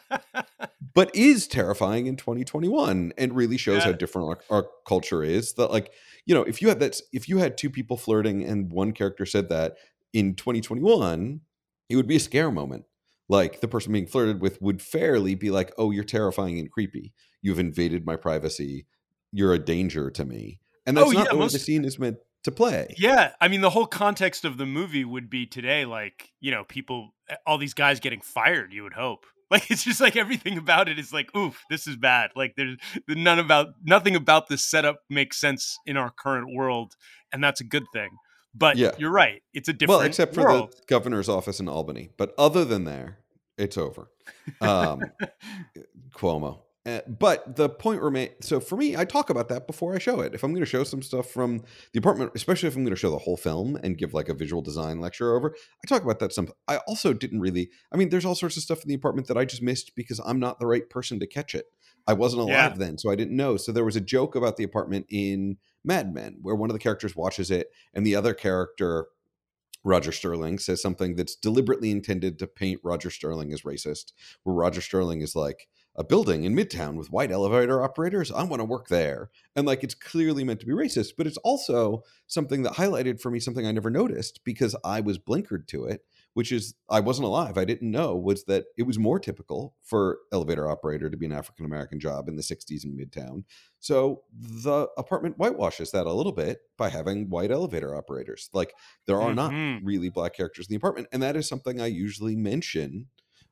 but 0.93 1.13
is 1.13 1.48
terrifying 1.48 2.08
in 2.08 2.15
2021 2.15 3.13
and 3.17 3.36
really 3.36 3.58
shows 3.58 3.79
yeah. 3.79 3.86
how 3.86 3.91
different 3.91 4.27
our, 4.50 4.58
our, 4.58 4.67
culture 4.88 5.24
is. 5.24 5.53
That 5.53 5.72
like, 5.72 5.91
you 6.25 6.34
know, 6.34 6.43
if 6.43 6.62
you 6.62 6.70
had 6.70 6.79
that, 6.79 7.00
if 7.12 7.27
you 7.27 7.39
had 7.39 7.58
two 7.58 7.70
people 7.70 7.98
flirting 7.98 8.43
and 8.43 8.72
one 8.72 8.93
character 8.93 9.25
said 9.25 9.50
that 9.50 9.75
in 10.13 10.36
2021, 10.36 11.41
it 11.89 11.96
would 11.96 12.08
be 12.08 12.15
a 12.15 12.22
scare 12.22 12.51
moment. 12.51 12.86
Like 13.29 13.61
the 13.61 13.67
person 13.67 13.93
being 13.93 14.07
flirted 14.07 14.41
with 14.41 14.61
would 14.61 14.81
fairly 14.81 15.35
be 15.35 15.49
like, 15.49 15.73
"Oh, 15.77 15.91
you're 15.91 16.03
terrifying 16.03 16.59
and 16.59 16.69
creepy. 16.69 17.13
You've 17.41 17.59
invaded 17.59 18.05
my 18.05 18.15
privacy. 18.15 18.85
You're 19.31 19.53
a 19.53 19.59
danger 19.59 20.09
to 20.11 20.25
me." 20.25 20.59
And 20.85 20.97
that's 20.97 21.09
oh, 21.09 21.11
not 21.11 21.25
yeah, 21.27 21.33
what 21.33 21.39
most... 21.39 21.53
the 21.53 21.59
scene 21.59 21.85
is 21.85 21.97
meant 21.97 22.17
to 22.43 22.51
play. 22.51 22.93
Yeah, 22.97 23.31
I 23.41 23.47
mean 23.47 23.61
the 23.61 23.69
whole 23.69 23.87
context 23.87 24.45
of 24.45 24.57
the 24.57 24.65
movie 24.65 25.05
would 25.05 25.29
be 25.29 25.45
today 25.45 25.85
like, 25.85 26.31
you 26.39 26.51
know, 26.51 26.63
people 26.65 27.13
eh, 27.29 27.35
all 27.47 27.57
these 27.57 27.73
guys 27.73 27.99
getting 27.99 28.21
fired, 28.21 28.73
you 28.73 28.83
would 28.83 28.93
hope. 28.93 29.25
Like 29.51 29.69
it's 29.69 29.83
just 29.83 30.01
like 30.01 30.15
everything 30.15 30.57
about 30.57 30.89
it 30.89 30.97
is 30.97 31.13
like, 31.13 31.35
oof, 31.37 31.61
this 31.69 31.85
is 31.85 31.95
bad. 31.95 32.31
Like 32.35 32.55
there's 32.57 32.75
none 33.07 33.37
about 33.37 33.67
nothing 33.83 34.15
about 34.15 34.47
this 34.47 34.65
setup 34.65 35.01
makes 35.11 35.39
sense 35.39 35.77
in 35.85 35.95
our 35.95 36.09
current 36.09 36.55
world, 36.55 36.95
and 37.31 37.43
that's 37.43 37.61
a 37.61 37.63
good 37.63 37.83
thing. 37.93 38.09
But 38.55 38.77
yeah. 38.77 38.91
you're 38.98 39.12
right, 39.12 39.41
it's 39.53 39.69
a 39.69 39.74
different 39.74 40.00
well, 40.00 40.07
except 40.07 40.36
for 40.36 40.43
world. 40.43 40.74
the 40.74 40.83
governor's 40.88 41.29
office 41.29 41.60
in 41.60 41.67
Albany. 41.67 42.10
But 42.17 42.33
other 42.38 42.63
than 42.65 42.83
there, 42.83 43.17
it's 43.57 43.77
over. 43.77 44.12
Um, 44.62 45.01
Cuomo. 46.15 46.60
Uh, 46.86 47.00
but 47.07 47.55
the 47.55 47.69
point 47.69 48.01
remains. 48.01 48.31
So 48.41 48.60
for 48.60 48.75
me, 48.75 48.98
I 48.98 49.05
talk 49.05 49.29
about 49.29 49.48
that 49.50 49.67
before 49.67 49.95
I 49.95 50.00
show 50.00 50.19
it. 50.19 50.33
If 50.33 50.43
I'm 50.43 50.51
going 50.51 50.63
to 50.63 50.69
show 50.69 50.83
some 50.83 51.01
stuff 51.01 51.29
from 51.29 51.63
the 51.93 52.00
apartment, 52.00 52.31
especially 52.36 52.67
if 52.67 52.75
I'm 52.75 52.83
going 52.83 52.93
to 52.93 53.00
show 53.00 53.10
the 53.10 53.17
whole 53.17 53.38
film 53.38 53.77
and 53.81 53.98
give 53.98 54.13
like 54.13 54.27
a 54.27 54.33
visual 54.33 54.62
design 54.62 55.00
lecture 55.00 55.33
over, 55.33 55.55
I 55.55 55.88
talk 55.88 56.03
about 56.03 56.19
that 56.19 56.33
some. 56.33 56.50
I 56.67 56.77
also 56.88 57.13
didn't 57.13 57.39
really. 57.39 57.69
I 57.93 57.98
mean, 57.98 58.10
there's 58.10 58.25
all 58.25 58.36
sorts 58.36 58.57
of 58.57 58.63
stuff 58.63 58.83
in 58.83 58.89
the 58.89 58.95
apartment 58.95 59.27
that 59.29 59.38
I 59.38 59.45
just 59.45 59.62
missed 59.62 59.95
because 59.95 60.19
I'm 60.25 60.39
not 60.39 60.60
the 60.60 60.67
right 60.67 60.89
person 60.89 61.22
to 61.22 61.27
catch 61.27 61.55
it. 61.55 61.67
I 62.05 62.13
wasn't 62.13 62.41
alive 62.41 62.51
yeah. 62.51 62.74
then, 62.75 62.98
so 62.98 63.10
I 63.10 63.15
didn't 63.15 63.38
know. 63.38 63.55
So 63.55 63.72
there 63.72 63.86
was 63.86 63.95
a 63.95 64.01
joke 64.01 64.36
about 64.36 64.57
the 64.57 64.65
apartment 64.65 65.05
in 65.10 65.57
Mad 65.83 66.13
Men 66.13 66.37
where 66.41 66.55
one 66.55 66.69
of 66.69 66.73
the 66.73 66.79
characters 66.79 67.15
watches 67.15 67.51
it 67.51 67.67
and 67.93 68.05
the 68.05 68.15
other 68.15 68.33
character 68.33 69.07
Roger 69.83 70.13
Sterling 70.13 70.59
says 70.59 70.81
something 70.81 71.15
that's 71.15 71.35
deliberately 71.35 71.91
intended 71.91 72.39
to 72.39 72.47
paint 72.47 72.79
Roger 72.83 73.09
Sterling 73.09 73.51
as 73.51 73.63
racist, 73.63 74.13
where 74.43 74.55
Roger 74.55 74.79
Sterling 74.79 75.21
is 75.21 75.35
like, 75.35 75.67
a 75.95 76.03
building 76.03 76.43
in 76.43 76.55
Midtown 76.55 76.95
with 76.95 77.11
white 77.11 77.31
elevator 77.31 77.83
operators. 77.83 78.31
I 78.31 78.43
want 78.43 78.59
to 78.61 78.65
work 78.65 78.87
there. 78.87 79.29
And 79.55 79.67
like 79.67 79.83
it's 79.83 79.93
clearly 79.93 80.43
meant 80.43 80.59
to 80.61 80.65
be 80.65 80.73
racist, 80.73 81.13
but 81.17 81.27
it's 81.27 81.37
also 81.37 82.03
something 82.25 82.63
that 82.63 82.73
highlighted 82.73 83.21
for 83.21 83.29
me 83.29 83.39
something 83.39 83.67
I 83.67 83.71
never 83.71 83.91
noticed 83.91 84.43
because 84.43 84.75
I 84.83 85.01
was 85.01 85.19
blinkered 85.19 85.67
to 85.67 85.85
it, 85.85 86.03
which 86.33 86.51
is 86.51 86.73
I 86.89 86.99
wasn't 86.99 87.27
alive. 87.27 87.57
I 87.57 87.65
didn't 87.65 87.91
know 87.91 88.15
was 88.15 88.45
that 88.45 88.65
it 88.77 88.83
was 88.83 88.97
more 88.97 89.19
typical 89.19 89.75
for 89.83 90.19
elevator 90.31 90.67
operator 90.69 91.09
to 91.09 91.17
be 91.17 91.25
an 91.25 91.31
African 91.31 91.65
American 91.65 91.99
job 91.99 92.27
in 92.27 92.35
the 92.35 92.41
60s 92.41 92.83
in 92.83 92.97
Midtown. 92.97 93.43
So 93.79 94.23
the 94.31 94.87
apartment 94.97 95.37
whitewashes 95.37 95.91
that 95.91 96.07
a 96.07 96.13
little 96.13 96.31
bit 96.31 96.61
by 96.77 96.89
having 96.89 97.29
white 97.29 97.51
elevator 97.51 97.95
operators. 97.95 98.49
Like 98.53 98.73
there 99.05 99.21
are 99.21 99.31
mm-hmm. 99.31 99.75
not 99.75 99.83
really 99.83 100.09
black 100.09 100.33
characters 100.33 100.67
in 100.67 100.73
the 100.73 100.77
apartment. 100.77 101.07
And 101.11 101.21
that 101.21 101.35
is 101.35 101.47
something 101.47 101.79
I 101.79 101.87
usually 101.87 102.35
mention 102.35 103.07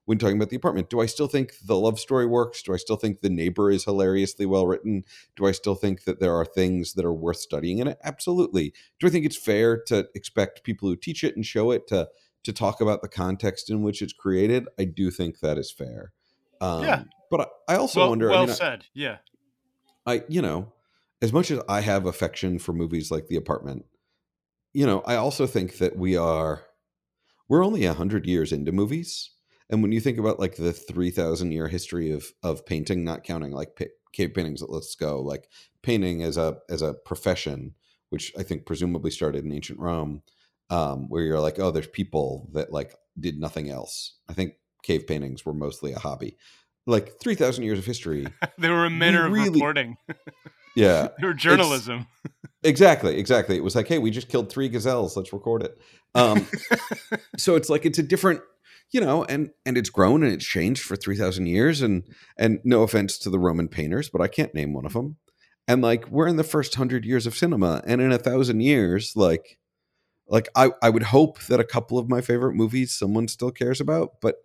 when 0.05 0.17
talking 0.17 0.35
about 0.35 0.49
the 0.49 0.55
apartment. 0.55 0.89
Do 0.89 0.99
I 0.99 1.05
still 1.05 1.27
think 1.27 1.53
the 1.63 1.77
love 1.77 1.99
story 1.99 2.25
works? 2.25 2.63
Do 2.63 2.73
I 2.73 2.77
still 2.77 2.95
think 2.95 3.21
the 3.21 3.29
neighbor 3.29 3.69
is 3.69 3.85
hilariously 3.85 4.45
well 4.45 4.65
written? 4.65 5.03
Do 5.35 5.45
I 5.45 5.51
still 5.51 5.75
think 5.75 6.05
that 6.05 6.19
there 6.19 6.35
are 6.35 6.45
things 6.45 6.93
that 6.93 7.05
are 7.05 7.13
worth 7.13 7.37
studying 7.37 7.77
in 7.77 7.87
it? 7.87 7.99
Absolutely. 8.03 8.73
Do 8.99 9.07
I 9.07 9.09
think 9.09 9.25
it's 9.25 9.37
fair 9.37 9.81
to 9.87 10.07
expect 10.15 10.63
people 10.63 10.89
who 10.89 10.95
teach 10.95 11.23
it 11.23 11.35
and 11.35 11.45
show 11.45 11.71
it 11.71 11.87
to 11.87 12.09
to 12.43 12.53
talk 12.53 12.81
about 12.81 13.01
the 13.01 13.07
context 13.07 13.69
in 13.69 13.83
which 13.83 14.01
it's 14.01 14.13
created? 14.13 14.67
I 14.79 14.85
do 14.85 15.11
think 15.11 15.39
that 15.39 15.57
is 15.57 15.71
fair. 15.71 16.11
Um, 16.59 16.83
yeah. 16.83 17.03
But 17.29 17.41
I, 17.41 17.73
I 17.73 17.75
also 17.77 18.01
well, 18.01 18.09
wonder. 18.09 18.29
Well 18.29 18.43
I 18.43 18.45
mean, 18.47 18.55
said. 18.55 18.85
Yeah. 18.93 19.17
I 20.05 20.23
you 20.27 20.41
know, 20.41 20.73
as 21.21 21.31
much 21.31 21.51
as 21.51 21.59
I 21.69 21.81
have 21.81 22.05
affection 22.05 22.59
for 22.59 22.73
movies 22.73 23.11
like 23.11 23.27
The 23.27 23.35
Apartment, 23.35 23.85
you 24.73 24.85
know, 24.85 25.01
I 25.05 25.15
also 25.15 25.47
think 25.47 25.77
that 25.77 25.97
we 25.97 26.17
are 26.17 26.63
we're 27.47 27.65
only 27.65 27.85
a 27.85 27.93
hundred 27.93 28.25
years 28.25 28.51
into 28.51 28.71
movies 28.71 29.31
and 29.71 29.81
when 29.81 29.93
you 29.93 30.01
think 30.01 30.17
about 30.17 30.39
like 30.39 30.57
the 30.57 30.73
3000 30.73 31.51
year 31.51 31.67
history 31.67 32.11
of 32.11 32.31
of 32.43 32.65
painting 32.65 33.03
not 33.03 33.23
counting 33.23 33.51
like 33.51 33.75
pa- 33.75 33.85
cave 34.13 34.33
paintings 34.33 34.61
let's 34.67 34.95
go 34.95 35.21
like 35.21 35.49
painting 35.81 36.21
as 36.21 36.37
a 36.37 36.57
as 36.69 36.81
a 36.81 36.93
profession 36.93 37.73
which 38.09 38.31
i 38.37 38.43
think 38.43 38.65
presumably 38.65 39.09
started 39.09 39.45
in 39.45 39.51
ancient 39.51 39.79
rome 39.79 40.21
um, 40.71 41.07
where 41.09 41.23
you're 41.23 41.39
like 41.39 41.59
oh 41.59 41.69
there's 41.69 41.87
people 41.87 42.49
that 42.53 42.71
like 42.71 42.95
did 43.19 43.37
nothing 43.37 43.69
else. 43.69 44.15
I 44.27 44.33
think 44.33 44.53
cave 44.83 45.05
paintings 45.05 45.45
were 45.45 45.53
mostly 45.53 45.91
a 45.93 45.99
hobby. 45.99 46.37
Like 46.87 47.19
3000 47.21 47.63
years 47.63 47.77
of 47.77 47.85
history 47.85 48.25
they 48.57 48.69
were 48.69 48.85
a 48.85 48.89
manner 48.89 49.29
really, 49.29 49.49
of 49.49 49.53
reporting 49.53 49.97
yeah. 50.75 51.09
They 51.19 51.27
were 51.27 51.33
journalism. 51.33 52.07
Exactly 52.63 53.17
exactly. 53.17 53.55
It 53.55 53.63
was 53.63 53.75
like 53.75 53.87
hey 53.87 53.99
we 53.99 54.09
just 54.09 54.29
killed 54.29 54.51
three 54.51 54.69
gazelles. 54.69 55.15
Let's 55.15 55.33
record 55.33 55.63
it. 55.63 55.77
Um, 56.15 56.47
so 57.37 57.55
it's 57.55 57.69
like 57.69 57.85
it's 57.85 57.99
a 57.99 58.03
different 58.03 58.41
you 58.91 59.01
know 59.01 59.23
and 59.25 59.51
and 59.65 59.77
it's 59.77 59.89
grown 59.89 60.23
and 60.23 60.33
it's 60.33 60.45
changed 60.45 60.81
for 60.81 60.95
3000 60.95 61.45
years. 61.45 61.81
And 61.81 62.03
and 62.37 62.59
no 62.63 62.83
offense 62.83 63.17
to 63.19 63.29
the 63.29 63.39
roman 63.39 63.67
painters 63.67 64.09
but 64.09 64.21
i 64.21 64.27
can't 64.27 64.55
name 64.55 64.73
one 64.73 64.85
of 64.85 64.93
them 64.93 65.17
and 65.67 65.81
like 65.81 66.09
we're 66.09 66.27
in 66.27 66.37
the 66.37 66.43
first 66.43 66.75
100 66.75 67.05
years 67.05 67.25
of 67.25 67.37
cinema 67.37 67.81
and 67.85 68.01
in 68.01 68.11
a 68.11 68.17
thousand 68.17 68.61
years 68.61 69.13
like 69.15 69.59
like 70.31 70.49
i 70.55 70.71
i 70.81 70.89
would 70.89 71.03
hope 71.03 71.39
that 71.43 71.59
a 71.59 71.65
couple 71.65 71.99
of 71.99 72.09
my 72.09 72.21
favorite 72.21 72.55
movies 72.55 72.91
someone 72.91 73.27
still 73.27 73.51
cares 73.51 73.79
about 73.79 74.19
but 74.21 74.37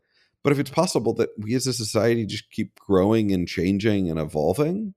but 0.45 0.53
if 0.53 0.59
it's 0.59 0.71
possible 0.71 1.15
that 1.15 1.31
we 1.39 1.55
as 1.55 1.67
a 1.67 1.73
society 1.73 2.27
just 2.27 2.51
keep 2.51 2.79
growing 2.79 3.33
and 3.33 3.49
changing 3.49 4.11
and 4.11 4.21
evolving 4.21 4.93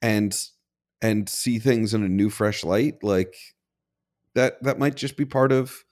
and 0.00 0.34
and 1.02 1.28
see 1.28 1.58
things 1.58 1.92
in 1.92 2.02
a 2.02 2.08
new 2.08 2.30
fresh 2.30 2.64
light 2.64 2.94
like 3.02 3.34
that 4.34 4.62
that 4.62 4.78
might 4.78 4.94
just 4.94 5.16
be 5.16 5.26
part 5.26 5.52
of 5.52 5.84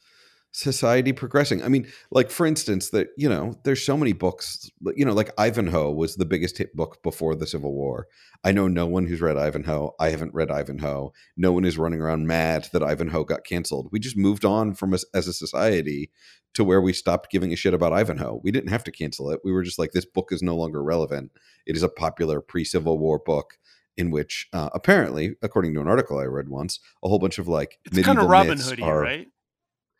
society 0.56 1.12
progressing. 1.12 1.62
I 1.62 1.68
mean, 1.68 1.86
like 2.10 2.30
for 2.30 2.46
instance, 2.46 2.88
that 2.90 3.08
you 3.18 3.28
know, 3.28 3.54
there's 3.64 3.84
so 3.84 3.96
many 3.96 4.14
books. 4.14 4.70
You 4.94 5.04
know, 5.04 5.12
like 5.12 5.30
Ivanhoe 5.38 5.90
was 5.90 6.16
the 6.16 6.24
biggest 6.24 6.56
hit 6.56 6.74
book 6.74 7.02
before 7.02 7.34
the 7.34 7.46
Civil 7.46 7.74
War. 7.74 8.08
I 8.42 8.52
know 8.52 8.66
no 8.66 8.86
one 8.86 9.06
who's 9.06 9.20
read 9.20 9.36
Ivanhoe. 9.36 9.92
I 10.00 10.08
haven't 10.08 10.32
read 10.34 10.50
Ivanhoe. 10.50 11.12
No 11.36 11.52
one 11.52 11.66
is 11.66 11.76
running 11.76 12.00
around 12.00 12.26
mad 12.26 12.68
that 12.72 12.82
Ivanhoe 12.82 13.24
got 13.24 13.44
canceled. 13.44 13.88
We 13.92 13.98
just 13.98 14.16
moved 14.16 14.46
on 14.46 14.74
from 14.74 14.94
us 14.94 15.04
as 15.12 15.28
a 15.28 15.34
society 15.34 16.10
to 16.54 16.64
where 16.64 16.80
we 16.80 16.94
stopped 16.94 17.30
giving 17.30 17.52
a 17.52 17.56
shit 17.56 17.74
about 17.74 17.92
Ivanhoe. 17.92 18.40
We 18.42 18.50
didn't 18.50 18.70
have 18.70 18.84
to 18.84 18.90
cancel 18.90 19.30
it. 19.30 19.40
We 19.44 19.52
were 19.52 19.62
just 19.62 19.78
like, 19.78 19.92
this 19.92 20.06
book 20.06 20.28
is 20.32 20.42
no 20.42 20.56
longer 20.56 20.82
relevant. 20.82 21.32
It 21.66 21.76
is 21.76 21.82
a 21.82 21.88
popular 21.90 22.40
pre-Civil 22.40 22.98
War 22.98 23.18
book 23.18 23.58
in 23.98 24.10
which 24.10 24.48
uh, 24.54 24.70
apparently, 24.74 25.36
according 25.42 25.74
to 25.74 25.80
an 25.80 25.88
article 25.88 26.18
I 26.18 26.24
read 26.24 26.48
once, 26.48 26.80
a 27.04 27.08
whole 27.08 27.18
bunch 27.18 27.38
of 27.38 27.46
like 27.46 27.78
it's 27.84 27.98
kind 28.02 28.18
of 28.18 28.28
Robin 28.28 28.58
Hoodie, 28.58 28.82
right? 28.82 29.28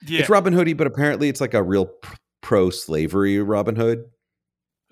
Yeah. 0.06 0.20
It's 0.20 0.28
Robin 0.28 0.52
Hoodie, 0.52 0.74
but 0.74 0.86
apparently 0.86 1.28
it's 1.28 1.40
like 1.40 1.54
a 1.54 1.62
real 1.62 1.90
pro 2.42 2.70
slavery 2.70 3.40
Robin 3.40 3.76
Hood. 3.76 4.04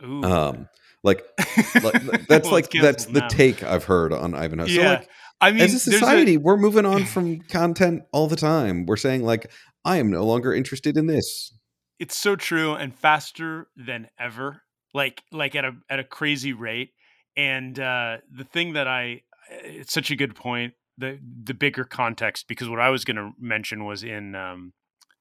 Ooh. 0.05 0.23
Um, 0.25 0.69
like, 1.03 1.25
like 1.83 2.27
that's 2.29 2.45
Well, 2.45 2.53
like 2.53 2.71
that's 2.71 3.07
the 3.07 3.21
now. 3.21 3.29
take 3.29 3.63
I've 3.63 3.85
heard 3.85 4.13
on 4.13 4.35
Ivanhoe. 4.35 4.67
So 4.67 4.73
yeah. 4.81 4.91
like, 4.91 5.09
I 5.41 5.53
mean, 5.53 5.61
as 5.61 5.75
a 5.75 5.79
society, 5.79 6.37
we're 6.37 6.57
moving 6.57 6.87
on 6.87 7.05
from 7.05 7.41
content 7.41 8.03
all 8.13 8.27
the 8.29 8.37
time. 8.37 8.87
We're 8.87 8.97
saying 8.97 9.23
like, 9.25 9.51
I 9.85 9.99
am 9.99 10.11
no 10.11 10.25
longer 10.25 10.55
interested 10.55 10.97
in 10.97 11.07
this. 11.07 11.53
it's 11.99 12.17
so 12.17 12.37
true 12.37 12.75
and 12.75 12.95
faster 12.95 13.69
than 13.77 14.09
ever 14.19 14.63
like 14.95 15.23
like 15.33 15.55
at 15.55 15.65
a 15.65 15.73
at 15.91 15.99
a 15.99 16.05
crazy 16.05 16.53
rate 16.53 16.91
and 17.37 17.79
uh 17.79 18.17
the 18.33 18.45
thing 18.45 18.73
that 18.75 18.89
i 18.89 19.21
it's 19.51 19.93
such 19.93 20.11
a 20.11 20.17
good 20.17 20.35
point 20.35 20.73
the 20.99 21.19
the 21.43 21.55
bigger 21.55 21.85
context 21.85 22.47
because 22.49 22.69
what 22.69 22.81
i 22.81 22.89
was 22.89 23.05
going 23.05 23.17
to 23.17 23.31
mention 23.39 23.85
was 23.85 24.03
in 24.05 24.35
um 24.35 24.73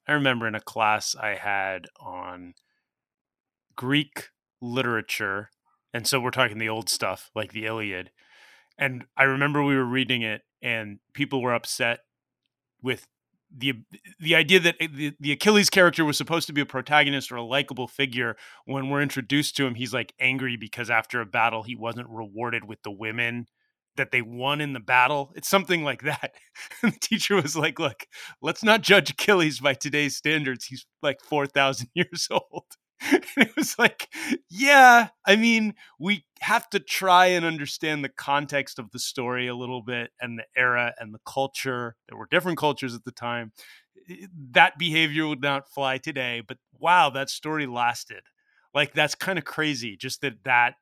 i 0.07 0.11
remember 0.11 0.47
in 0.47 0.55
a 0.55 0.61
class 0.61 1.15
i 1.19 1.35
had 1.35 1.87
on 1.99 2.53
greek 3.75 4.29
literature 4.61 5.49
and 5.93 6.07
so 6.07 6.19
we're 6.19 6.31
talking 6.31 6.57
the 6.57 6.69
old 6.69 6.89
stuff 6.89 7.29
like 7.35 7.51
the 7.51 7.65
iliad 7.65 8.11
and 8.77 9.05
i 9.17 9.23
remember 9.23 9.63
we 9.63 9.75
were 9.75 9.85
reading 9.85 10.21
it 10.21 10.41
and 10.61 10.99
people 11.13 11.41
were 11.41 11.53
upset 11.53 11.99
with 12.81 13.07
the 13.55 13.73
the 14.19 14.35
idea 14.35 14.59
that 14.59 14.75
eh, 14.79 14.87
the, 14.91 15.13
the 15.19 15.31
Achilles 15.31 15.69
character 15.69 16.03
was 16.03 16.17
supposed 16.17 16.47
to 16.47 16.53
be 16.53 16.61
a 16.61 16.65
protagonist 16.65 17.31
or 17.31 17.35
a 17.35 17.43
likable 17.43 17.87
figure. 17.87 18.35
When 18.65 18.89
we're 18.89 19.01
introduced 19.01 19.55
to 19.57 19.67
him 19.67 19.75
he's 19.75 19.93
like 19.93 20.13
angry 20.19 20.57
because 20.57 20.89
after 20.89 21.21
a 21.21 21.25
battle 21.25 21.63
he 21.63 21.75
wasn't 21.75 22.09
rewarded 22.09 22.65
with 22.65 22.81
the 22.83 22.91
women 22.91 23.47
that 23.97 24.11
they 24.11 24.21
won 24.21 24.61
in 24.61 24.73
the 24.73 24.79
battle 24.79 25.31
it's 25.35 25.49
something 25.49 25.83
like 25.83 26.03
that. 26.03 26.33
And 26.81 26.93
the 26.93 26.99
teacher 26.99 27.35
was 27.35 27.55
like 27.55 27.79
look 27.79 28.05
let's 28.41 28.63
not 28.63 28.81
judge 28.81 29.11
Achilles 29.11 29.59
by 29.59 29.73
today's 29.73 30.15
standards. 30.15 30.65
He's 30.65 30.85
like 31.01 31.21
4000 31.21 31.89
years 31.95 32.27
old. 32.31 32.65
And 33.11 33.23
it 33.37 33.55
was 33.57 33.77
like 33.77 34.07
yeah 34.49 35.09
i 35.25 35.35
mean 35.35 35.73
we 35.99 36.25
have 36.39 36.69
to 36.69 36.79
try 36.79 37.25
and 37.27 37.43
understand 37.45 38.03
the 38.03 38.09
context 38.09 38.79
of 38.79 38.91
the 38.91 38.99
story 38.99 39.47
a 39.47 39.55
little 39.55 39.81
bit 39.81 40.11
and 40.21 40.39
the 40.39 40.45
era 40.55 40.93
and 40.99 41.13
the 41.13 41.19
culture. 41.25 41.95
There 42.07 42.17
were 42.17 42.27
different 42.29 42.57
cultures 42.57 42.95
at 42.95 43.03
the 43.03 43.11
time. 43.11 43.51
That 44.51 44.77
behavior 44.77 45.27
would 45.27 45.41
not 45.41 45.69
fly 45.69 45.97
today 45.97 46.41
but 46.47 46.57
wow 46.79 47.09
that 47.11 47.29
story 47.29 47.65
lasted. 47.65 48.23
Like 48.73 48.93
that's 48.93 49.15
kind 49.15 49.37
of 49.37 49.45
crazy 49.45 49.97
just 49.97 50.21
that 50.21 50.43
that 50.45 50.75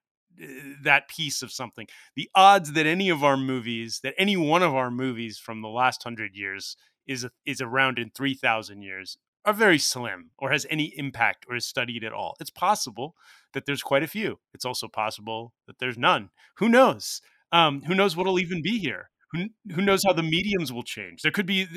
that 0.83 1.07
piece 1.07 1.41
of 1.41 1.51
something 1.51 1.87
the 2.15 2.29
odds 2.33 2.73
that 2.73 2.85
any 2.85 3.09
of 3.09 3.23
our 3.23 3.37
movies 3.37 3.99
that 4.03 4.13
any 4.17 4.37
one 4.37 4.63
of 4.63 4.73
our 4.73 4.89
movies 4.89 5.37
from 5.37 5.61
the 5.61 5.67
last 5.67 6.05
100 6.05 6.35
years 6.35 6.77
is 7.07 7.27
is 7.45 7.61
around 7.61 7.99
in 7.99 8.09
3000 8.09 8.81
years 8.81 9.17
are 9.45 9.53
very 9.53 9.77
slim 9.77 10.31
or 10.37 10.51
has 10.51 10.65
any 10.69 10.93
impact 10.97 11.45
or 11.49 11.55
is 11.55 11.65
studied 11.65 12.03
at 12.03 12.13
all. 12.13 12.35
It's 12.39 12.49
possible 12.49 13.15
that 13.53 13.65
there's 13.65 13.81
quite 13.81 14.03
a 14.03 14.07
few. 14.07 14.39
It's 14.53 14.65
also 14.65 14.87
possible 14.87 15.53
that 15.67 15.79
there's 15.79 15.97
none. 15.97 16.29
Who 16.57 16.69
knows? 16.69 17.21
Um, 17.51 17.81
who 17.83 17.95
knows 17.95 18.15
what'll 18.15 18.39
even 18.39 18.61
be 18.61 18.77
here? 18.77 19.09
Who, 19.31 19.45
who 19.73 19.81
knows 19.81 20.03
how 20.05 20.13
the 20.13 20.23
mediums 20.23 20.71
will 20.73 20.83
change? 20.83 21.21
There 21.21 21.31
could 21.31 21.45
be, 21.45 21.67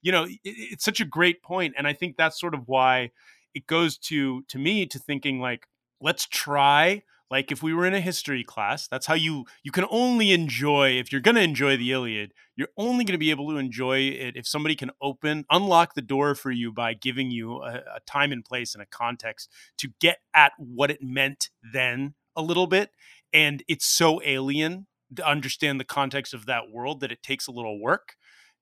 you 0.00 0.12
know, 0.12 0.24
it, 0.24 0.38
it's 0.44 0.84
such 0.84 1.00
a 1.00 1.04
great 1.04 1.42
point, 1.42 1.74
and 1.76 1.86
I 1.86 1.92
think 1.92 2.16
that's 2.16 2.40
sort 2.40 2.54
of 2.54 2.62
why 2.66 3.10
it 3.52 3.66
goes 3.66 3.98
to 3.98 4.42
to 4.42 4.58
me 4.58 4.86
to 4.86 4.98
thinking 4.98 5.40
like, 5.40 5.66
let's 6.00 6.26
try. 6.26 7.02
Like 7.30 7.52
if 7.52 7.62
we 7.62 7.72
were 7.72 7.86
in 7.86 7.94
a 7.94 8.00
history 8.00 8.42
class, 8.42 8.88
that's 8.88 9.06
how 9.06 9.14
you 9.14 9.44
you 9.62 9.70
can 9.70 9.86
only 9.90 10.32
enjoy 10.32 10.90
if 10.98 11.12
you're 11.12 11.20
going 11.20 11.36
to 11.36 11.42
enjoy 11.42 11.76
the 11.76 11.92
Iliad 11.92 12.32
you're 12.60 12.68
only 12.76 13.04
going 13.04 13.14
to 13.14 13.18
be 13.18 13.30
able 13.30 13.48
to 13.48 13.56
enjoy 13.56 14.00
it 14.00 14.36
if 14.36 14.46
somebody 14.46 14.76
can 14.76 14.90
open 15.00 15.46
unlock 15.50 15.94
the 15.94 16.02
door 16.02 16.34
for 16.34 16.50
you 16.50 16.70
by 16.70 16.92
giving 16.92 17.30
you 17.30 17.56
a, 17.62 17.76
a 17.96 18.00
time 18.06 18.32
and 18.32 18.44
place 18.44 18.74
and 18.74 18.82
a 18.82 18.86
context 18.86 19.50
to 19.78 19.88
get 19.98 20.18
at 20.34 20.52
what 20.58 20.90
it 20.90 20.98
meant 21.00 21.48
then 21.72 22.12
a 22.36 22.42
little 22.42 22.66
bit. 22.66 22.90
And 23.32 23.62
it's 23.66 23.86
so 23.86 24.20
alien 24.22 24.86
to 25.16 25.26
understand 25.26 25.80
the 25.80 25.84
context 25.84 26.34
of 26.34 26.44
that 26.46 26.70
world 26.70 27.00
that 27.00 27.10
it 27.10 27.22
takes 27.22 27.46
a 27.46 27.50
little 27.50 27.80
work. 27.80 28.16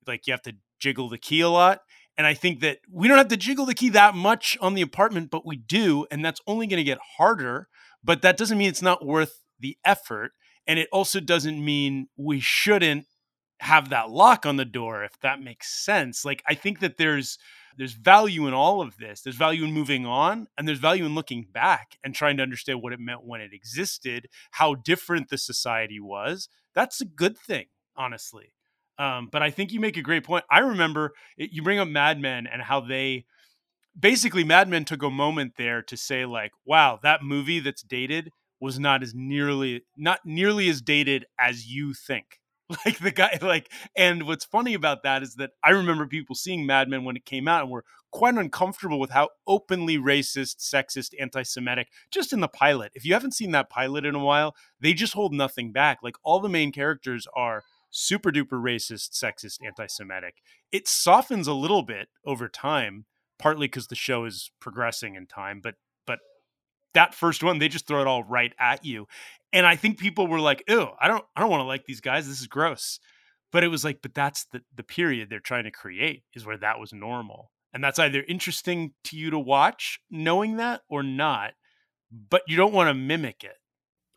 Like 0.07 0.29
you 0.29 0.33
have 0.33 0.43
to 0.43 0.55
jiggle 0.79 1.09
the 1.09 1.19
key 1.19 1.41
a 1.41 1.49
lot. 1.49 1.81
And 2.17 2.25
i 2.27 2.35
think 2.35 2.61
that 2.61 2.79
we 2.89 3.09
don't 3.09 3.19
have 3.19 3.29
to 3.29 3.37
jiggle 3.37 3.67
the 3.67 3.75
key 3.75 3.89
that 3.91 4.15
much 4.15 4.57
on 4.61 4.75
the 4.75 4.83
apartment 4.83 5.31
but 5.31 5.47
we 5.47 5.57
do 5.57 6.05
and 6.11 6.25
that's 6.25 6.41
only 6.49 6.67
going 6.67 6.79
to 6.79 6.85
get 6.85 6.99
harder 7.17 7.69
but 8.03 8.23
that 8.23 8.37
doesn't 8.37 8.59
mean 8.59 8.69
it's 8.69 8.83
not 8.83 9.05
worth 9.05 9.43
the 9.61 9.77
effort 9.85 10.33
and 10.67 10.79
it 10.79 10.89
also 10.93 11.21
doesn't 11.21 11.65
mean 11.65 12.09
we 12.17 12.41
shouldn't 12.41 13.07
have 13.61 13.89
that 13.89 14.11
lock 14.11 14.47
on 14.47 14.57
the 14.57 14.65
door 14.65 15.03
if 15.03 15.19
that 15.21 15.41
makes 15.41 15.85
sense. 15.85 16.25
Like 16.25 16.43
i 16.47 16.55
think 16.55 16.81
that 16.81 16.97
there's 16.97 17.39
there's 17.77 17.93
value 17.93 18.49
in 18.49 18.55
all 18.55 18.83
of 18.83 18.97
this. 18.97 19.23
There's 19.23 19.37
value 19.37 19.65
in 19.65 19.73
moving 19.73 20.05
on 20.05 20.49
and 20.57 20.67
there's 20.67 20.81
value 20.81 21.07
in 21.07 21.15
looking 21.15 21.47
back 21.53 21.97
and 22.03 22.13
trying 22.13 22.37
to 22.39 22.43
understand 22.43 22.83
what 22.83 22.93
it 22.93 22.99
meant 22.99 23.25
when 23.25 23.41
it 23.41 23.53
existed 23.53 24.27
how 24.51 24.75
different 24.75 25.29
the 25.29 25.39
society 25.39 26.01
was. 26.01 26.49
That's 26.75 27.01
a 27.01 27.05
good 27.05 27.39
thing 27.39 27.67
honestly. 27.97 28.53
Um, 28.99 29.29
but 29.31 29.43
i 29.43 29.51
think 29.51 29.73
you 29.73 29.81
make 29.81 29.97
a 29.97 30.03
great 30.03 30.25
point. 30.25 30.45
I 30.51 30.61
remember 30.61 31.13
it, 31.37 31.51
you 31.53 31.63
bring 31.63 31.79
up 31.79 31.89
mad 31.89 32.21
men 32.21 32.47
and 32.47 32.63
how 32.63 32.81
they 32.81 33.27
basically 33.99 34.45
mad 34.45 34.69
men 34.69 34.85
took 34.85 35.03
a 35.03 35.11
moment 35.11 35.55
there 35.57 35.83
to 35.83 35.97
say 35.97 36.25
like 36.25 36.53
wow 36.65 36.99
that 37.03 37.23
movie 37.23 37.61
that's 37.61 37.83
dated 37.83 38.31
was 38.61 38.79
not 38.79 39.03
as 39.03 39.15
nearly 39.15 39.83
not 39.97 40.21
nearly 40.25 40.69
as 40.69 40.81
dated 40.81 41.25
as 41.39 41.67
you 41.67 41.95
think. 41.95 42.41
Like 42.85 42.99
the 42.99 43.11
guy 43.11 43.39
like 43.41 43.73
and 43.97 44.25
what's 44.25 44.45
funny 44.45 44.75
about 44.75 45.03
that 45.03 45.23
is 45.23 45.37
that 45.37 45.53
i 45.65 45.71
remember 45.71 46.07
people 46.07 46.35
seeing 46.35 46.67
mad 46.67 46.87
men 46.91 47.03
when 47.03 47.17
it 47.17 47.25
came 47.25 47.49
out 47.49 47.63
and 47.63 47.71
were 47.71 47.87
quite 48.13 48.35
uncomfortable 48.35 49.01
with 49.01 49.09
how 49.09 49.31
openly 49.47 49.97
racist 49.97 50.57
sexist 50.59 51.15
anti-semitic 51.19 51.89
just 52.11 52.31
in 52.31 52.41
the 52.41 52.49
pilot. 52.49 52.93
If 52.95 53.07
you 53.07 53.15
haven't 53.15 53.33
seen 53.33 53.53
that 53.53 53.71
pilot 53.71 54.05
in 54.05 54.15
a 54.15 54.23
while 54.23 54.55
they 54.81 54.93
just 54.93 55.15
hold 55.15 55.33
nothing 55.33 55.73
back. 55.73 56.01
Like 56.03 56.17
all 56.23 56.41
the 56.41 56.51
main 56.51 56.71
characters 56.71 57.27
are 57.35 57.65
super 57.89 58.31
duper 58.31 58.61
racist 58.63 59.13
sexist 59.13 59.65
anti-semitic. 59.65 60.35
It 60.71 60.87
softens 60.87 61.47
a 61.47 61.55
little 61.55 61.83
bit 61.83 62.09
over 62.27 62.51
time 62.51 63.07
partly 63.39 63.67
because 63.67 63.89
the 63.89 63.95
show 63.95 64.25
is 64.25 64.51
progressing 64.61 65.15
in 65.15 65.27
time 65.27 65.61
but 65.63 65.75
but 66.07 66.19
that 66.95 67.15
first 67.15 67.43
one 67.43 67.59
they 67.59 67.69
just 67.69 67.87
throw 67.87 68.01
it 68.01 68.07
all 68.07 68.25
right 68.25 68.53
at 68.59 68.85
you. 68.85 69.07
And 69.53 69.67
i 69.67 69.77
think 69.77 69.99
people 69.99 70.27
were 70.27 70.41
like 70.41 70.63
ew 70.69 70.89
i 71.01 71.09
don't 71.09 71.25
i 71.37 71.41
don't 71.41 71.51
want 71.51 71.61
to 71.61 71.67
like 71.67 71.85
these 71.87 72.01
guys 72.01 72.29
this 72.29 72.41
is 72.41 72.47
gross. 72.47 72.99
But 73.51 73.65
it 73.65 73.69
was 73.69 73.85
like 73.85 74.03
but 74.03 74.15
that's 74.15 74.45
the 74.53 74.63
the 74.75 74.83
period 74.83 75.31
they're 75.31 75.41
trying 75.41 75.65
to 75.65 75.71
create 75.71 76.25
is 76.35 76.45
where 76.45 76.59
that 76.59 76.79
was 76.79 76.93
normal. 76.93 77.51
And 77.73 77.85
that's 77.85 77.99
either 77.99 78.25
interesting 78.27 78.95
to 79.05 79.17
you 79.17 79.31
to 79.31 79.39
watch 79.39 80.01
knowing 80.11 80.57
that 80.57 80.83
or 80.89 81.03
not 81.03 81.53
but 82.31 82.43
you 82.47 82.57
don't 82.57 82.73
want 82.73 82.89
to 82.89 82.95
mimic 82.95 83.45
it. 83.45 83.57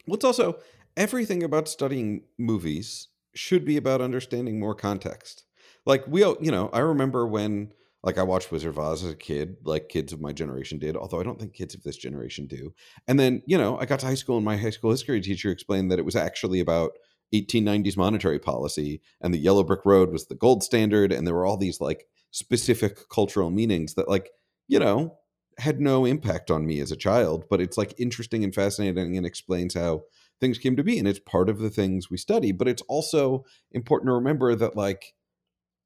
Well, 0.08 0.16
it's 0.16 0.26
also 0.26 0.60
everything 0.98 1.44
about 1.44 1.68
studying 1.68 2.24
movies 2.38 3.08
should 3.34 3.66
be 3.66 3.78
about 3.78 4.02
understanding 4.02 4.60
more 4.60 4.76
context. 4.76 5.46
Like 5.86 6.06
we, 6.08 6.22
you 6.22 6.52
know, 6.52 6.70
I 6.74 6.80
remember 6.80 7.26
when 7.26 7.74
like 8.04 8.18
I 8.18 8.24
watched 8.24 8.52
Wizard 8.52 8.70
of 8.70 8.80
Oz 8.80 9.04
as 9.04 9.12
a 9.12 9.16
kid, 9.16 9.58
like 9.64 9.90
kids 9.90 10.12
of 10.12 10.22
my 10.22 10.34
generation 10.34 10.80
did, 10.80 10.98
although 10.98 11.20
I 11.20 11.24
don't 11.24 11.40
think 11.40 11.54
kids 11.54 11.76
of 11.76 11.84
this 11.84 11.98
generation 11.98 12.48
do. 12.48 12.74
And 13.08 13.20
then, 13.20 13.44
you 13.46 13.58
know, 13.58 13.78
I 13.78 13.86
got 13.86 14.00
to 14.00 14.08
high 14.08 14.16
school 14.16 14.38
and 14.38 14.46
my 14.46 14.58
high 14.58 14.72
school 14.72 14.92
history 14.92 15.22
teacher 15.22 15.52
explained 15.52 15.92
that 15.92 16.00
it 16.00 16.06
was 16.06 16.16
actually 16.16 16.60
about 16.60 16.92
1890s 17.34 17.96
monetary 17.96 18.40
policy 18.40 19.02
and 19.22 19.34
the 19.34 19.38
yellow 19.38 19.64
brick 19.64 19.86
road 19.86 20.12
was 20.12 20.28
the 20.28 20.36
gold 20.36 20.64
standard 20.64 21.12
and 21.14 21.26
there 21.26 21.36
were 21.36 21.46
all 21.46 21.58
these 21.58 21.80
like 21.80 22.08
specific 22.32 23.08
cultural 23.10 23.52
meanings 23.52 23.94
that 23.94 24.10
like, 24.10 24.32
you 24.68 24.80
know, 24.80 25.18
had 25.58 25.80
no 25.80 26.06
impact 26.06 26.50
on 26.50 26.66
me 26.66 26.80
as 26.80 26.92
a 26.92 26.98
child, 26.98 27.46
but 27.50 27.62
it's 27.62 27.78
like 27.78 27.94
interesting 28.00 28.44
and 28.44 28.56
fascinating 28.56 29.16
and 29.16 29.26
explains 29.26 29.76
how 29.76 30.02
things 30.40 30.58
came 30.58 30.76
to 30.76 30.84
be 30.84 30.98
and 30.98 31.08
it's 31.08 31.20
part 31.20 31.50
of 31.50 31.60
the 31.60 31.70
things 31.70 32.10
we 32.10 32.18
study 32.18 32.52
but 32.52 32.68
it's 32.68 32.82
also 32.90 33.46
important 33.72 34.10
to 34.10 34.14
remember 34.14 34.56
that 34.56 34.76
like 34.76 35.14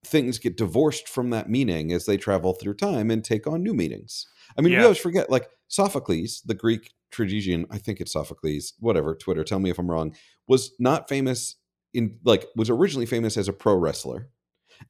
things 0.06 0.38
get 0.40 0.56
divorced 0.58 1.10
from 1.10 1.30
that 1.32 1.50
meaning 1.50 1.92
as 1.92 2.06
they 2.06 2.18
travel 2.18 2.54
through 2.54 2.76
time 2.76 3.10
and 3.12 3.24
take 3.24 3.48
on 3.48 3.64
new 3.64 3.74
meanings. 3.74 4.26
I 4.58 4.62
mean 4.62 4.74
we 4.78 4.84
always 4.84 4.98
forget 5.00 5.30
like 5.30 5.50
sophocles 5.68 6.42
the 6.46 6.54
greek 6.54 6.94
tragedian 7.12 7.66
i 7.72 7.78
think 7.78 8.00
it's 8.00 8.12
sophocles 8.14 8.74
whatever 8.80 9.16
twitter 9.16 9.44
tell 9.44 9.58
me 9.60 9.70
if 9.72 9.80
i'm 9.80 9.90
wrong 9.90 10.14
was 10.48 10.72
not 10.80 11.10
famous 11.10 11.56
in 11.94 12.18
like 12.24 12.46
was 12.56 12.70
originally 12.70 13.06
famous 13.08 13.36
as 13.38 13.48
a 13.48 13.54
pro 13.54 13.74
wrestler 13.76 14.30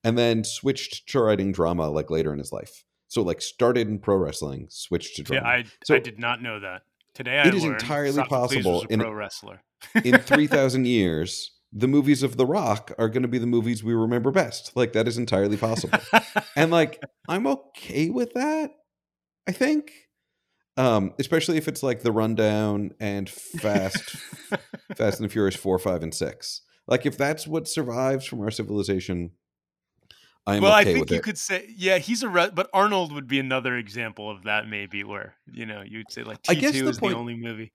and 0.04 0.18
then 0.18 0.44
switched 0.44 1.08
to 1.08 1.20
writing 1.22 1.52
drama 1.54 1.90
like 1.90 2.10
later 2.10 2.34
in 2.34 2.40
his 2.40 2.52
life. 2.52 2.84
So 3.08 3.22
like 3.22 3.42
started 3.42 3.88
in 3.88 4.00
pro 4.00 4.18
wrestling 4.18 4.68
switched 4.70 5.16
to 5.18 5.22
yeah 5.34 5.40
drama. 5.40 5.48
I 5.58 5.64
So- 5.86 5.96
i 5.96 6.00
did 6.00 6.20
not 6.20 6.42
know 6.42 6.60
that. 6.60 6.82
Today 7.14 7.40
i 7.40 7.48
It 7.48 7.54
is 7.56 7.64
entirely 7.64 8.12
Sophocles 8.12 8.54
possible 8.54 8.86
in- 8.90 9.00
pro 9.00 9.12
wrestler. 9.14 9.62
in 10.04 10.18
3000 10.32 10.86
years 10.86 11.52
the 11.78 11.88
movies 11.90 12.24
of 12.24 12.38
the 12.38 12.46
rock 12.46 12.94
are 12.98 13.10
going 13.10 13.22
to 13.22 13.28
be 13.28 13.38
the 13.38 13.46
movies 13.46 13.84
we 13.84 13.94
remember 13.94 14.32
best 14.32 14.72
like 14.76 14.94
that 14.94 15.08
is 15.08 15.18
entirely 15.18 15.58
possible 15.58 16.00
and 16.56 16.72
like 16.72 17.04
i'm 17.28 17.46
okay 17.46 18.10
with 18.10 18.34
that 18.34 18.72
i 19.46 19.52
think 19.52 19.92
um 20.78 21.14
especially 21.20 21.58
if 21.58 21.68
it's 21.68 21.84
like 21.84 22.02
the 22.02 22.14
rundown 22.14 22.92
and 23.00 23.30
fast 23.30 24.00
fast 24.96 25.20
and 25.20 25.30
the 25.30 25.32
furious 25.32 25.56
4 25.56 25.78
5 25.78 26.04
and 26.04 26.14
6 26.14 26.62
like 26.88 27.06
if 27.06 27.18
that's 27.18 27.46
what 27.46 27.68
survives 27.68 28.26
from 28.26 28.40
our 28.42 28.52
civilization 28.52 29.32
I 30.48 30.58
am 30.58 30.62
well, 30.62 30.80
okay 30.80 30.92
I 30.92 30.94
think 30.94 31.10
you 31.10 31.18
it. 31.18 31.24
could 31.24 31.40
say, 31.40 31.68
yeah, 31.76 31.98
he's 31.98 32.22
a, 32.22 32.30
re- 32.30 32.52
but 32.54 32.70
Arnold 32.72 33.12
would 33.14 33.28
be 33.28 33.40
another 33.40 33.76
example 33.78 34.30
of 34.30 34.44
that, 34.44 34.68
maybe, 34.70 35.04
where 35.04 35.34
you 35.52 35.66
know 35.66 35.82
you'd 35.84 36.12
say 36.12 36.22
like 36.22 36.44
T 36.44 36.52
I 36.52 36.54
guess 36.54 36.74
two 36.74 36.84
the 36.84 36.92
is 36.92 37.00
point- 37.00 37.14
the 37.14 37.18
only 37.18 37.36
movie. 37.36 37.74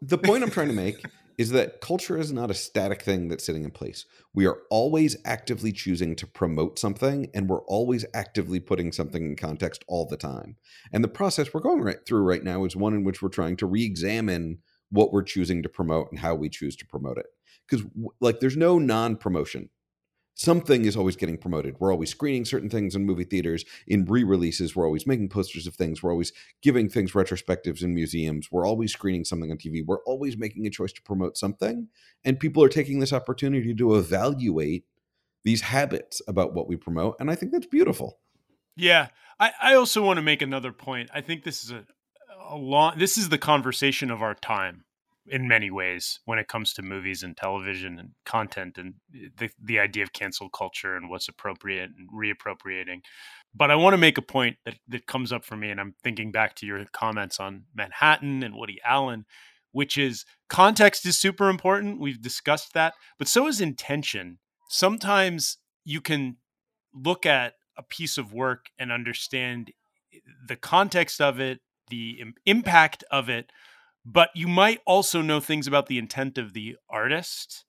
The 0.00 0.16
point 0.16 0.42
I'm 0.42 0.50
trying 0.50 0.68
to 0.68 0.72
make 0.72 1.04
is 1.38 1.50
that 1.50 1.80
culture 1.80 2.18
is 2.18 2.32
not 2.32 2.50
a 2.50 2.54
static 2.54 3.00
thing 3.00 3.28
that's 3.28 3.46
sitting 3.46 3.62
in 3.62 3.70
place. 3.70 4.04
We 4.34 4.44
are 4.46 4.58
always 4.70 5.16
actively 5.24 5.72
choosing 5.72 6.16
to 6.16 6.26
promote 6.26 6.80
something, 6.80 7.30
and 7.32 7.48
we're 7.48 7.62
always 7.62 8.04
actively 8.12 8.58
putting 8.58 8.90
something 8.90 9.24
in 9.24 9.36
context 9.36 9.84
all 9.86 10.04
the 10.04 10.16
time. 10.16 10.56
And 10.92 11.04
the 11.04 11.08
process 11.08 11.54
we're 11.54 11.60
going 11.60 11.80
right 11.80 12.04
through 12.04 12.22
right 12.22 12.42
now 12.42 12.64
is 12.64 12.74
one 12.74 12.92
in 12.92 13.04
which 13.04 13.22
we're 13.22 13.28
trying 13.28 13.56
to 13.58 13.66
re-examine 13.66 14.58
what 14.90 15.12
we're 15.12 15.22
choosing 15.22 15.62
to 15.62 15.68
promote 15.68 16.10
and 16.10 16.18
how 16.18 16.34
we 16.34 16.48
choose 16.48 16.74
to 16.76 16.86
promote 16.86 17.18
it. 17.18 17.26
Because 17.68 17.86
like, 18.20 18.40
there's 18.40 18.56
no 18.56 18.78
non-promotion. 18.78 19.70
Something 20.38 20.84
is 20.84 20.96
always 20.96 21.16
getting 21.16 21.36
promoted. 21.36 21.80
We're 21.80 21.90
always 21.90 22.10
screening 22.10 22.44
certain 22.44 22.70
things 22.70 22.94
in 22.94 23.04
movie 23.04 23.24
theaters. 23.24 23.64
In 23.88 24.04
re-releases, 24.04 24.76
we're 24.76 24.86
always 24.86 25.04
making 25.04 25.30
posters 25.30 25.66
of 25.66 25.74
things. 25.74 26.00
We're 26.00 26.12
always 26.12 26.32
giving 26.62 26.88
things 26.88 27.10
retrospectives 27.10 27.82
in 27.82 27.92
museums. 27.92 28.52
We're 28.52 28.64
always 28.64 28.92
screening 28.92 29.24
something 29.24 29.50
on 29.50 29.58
TV. 29.58 29.84
We're 29.84 30.02
always 30.04 30.38
making 30.38 30.64
a 30.64 30.70
choice 30.70 30.92
to 30.92 31.02
promote 31.02 31.36
something. 31.36 31.88
And 32.24 32.38
people 32.38 32.62
are 32.62 32.68
taking 32.68 33.00
this 33.00 33.12
opportunity 33.12 33.74
to 33.74 33.96
evaluate 33.96 34.84
these 35.42 35.62
habits 35.62 36.22
about 36.28 36.54
what 36.54 36.68
we 36.68 36.76
promote. 36.76 37.16
And 37.18 37.32
I 37.32 37.34
think 37.34 37.50
that's 37.50 37.66
beautiful. 37.66 38.20
Yeah, 38.76 39.08
I, 39.40 39.50
I 39.60 39.74
also 39.74 40.02
want 40.02 40.18
to 40.18 40.22
make 40.22 40.40
another 40.40 40.70
point. 40.70 41.10
I 41.12 41.20
think 41.20 41.42
this 41.42 41.64
is 41.64 41.72
a, 41.72 41.84
a 42.48 42.56
long. 42.56 42.96
This 42.96 43.18
is 43.18 43.28
the 43.28 43.38
conversation 43.38 44.08
of 44.08 44.22
our 44.22 44.34
time 44.34 44.84
in 45.30 45.48
many 45.48 45.70
ways 45.70 46.20
when 46.24 46.38
it 46.38 46.48
comes 46.48 46.72
to 46.74 46.82
movies 46.82 47.22
and 47.22 47.36
television 47.36 47.98
and 47.98 48.10
content 48.24 48.78
and 48.78 48.94
eh, 49.14 49.28
the 49.36 49.50
the 49.62 49.78
idea 49.78 50.02
of 50.02 50.12
cancel 50.12 50.48
culture 50.48 50.96
and 50.96 51.10
what's 51.10 51.28
appropriate 51.28 51.90
and 51.96 52.08
reappropriating. 52.10 53.00
But 53.54 53.70
I 53.70 53.76
want 53.76 53.94
to 53.94 53.98
make 53.98 54.18
a 54.18 54.22
point 54.22 54.56
that 54.64 54.76
that 54.88 55.06
comes 55.06 55.32
up 55.32 55.44
for 55.44 55.56
me, 55.56 55.70
and 55.70 55.80
I'm 55.80 55.94
thinking 56.02 56.32
back 56.32 56.54
to 56.56 56.66
your 56.66 56.84
comments 56.92 57.40
on 57.40 57.64
Manhattan 57.74 58.42
and 58.42 58.54
Woody 58.54 58.78
Allen, 58.84 59.24
which 59.72 59.96
is 59.98 60.24
context 60.48 61.06
is 61.06 61.18
super 61.18 61.48
important. 61.48 62.00
We've 62.00 62.20
discussed 62.20 62.74
that, 62.74 62.94
but 63.18 63.28
so 63.28 63.46
is 63.46 63.60
intention. 63.60 64.38
Sometimes 64.68 65.58
you 65.84 66.00
can 66.00 66.36
look 66.92 67.24
at 67.24 67.54
a 67.76 67.82
piece 67.82 68.18
of 68.18 68.32
work 68.32 68.66
and 68.78 68.92
understand 68.92 69.72
eh, 70.12 70.18
the 70.46 70.56
context 70.56 71.20
of 71.20 71.40
it, 71.40 71.60
the 71.88 72.18
Im- 72.20 72.34
impact 72.44 73.04
of 73.10 73.28
it, 73.28 73.50
but 74.10 74.30
you 74.34 74.48
might 74.48 74.80
also 74.86 75.20
know 75.20 75.38
things 75.38 75.66
about 75.66 75.86
the 75.86 75.98
intent 75.98 76.38
of 76.38 76.54
the 76.54 76.76
artist. 76.88 77.66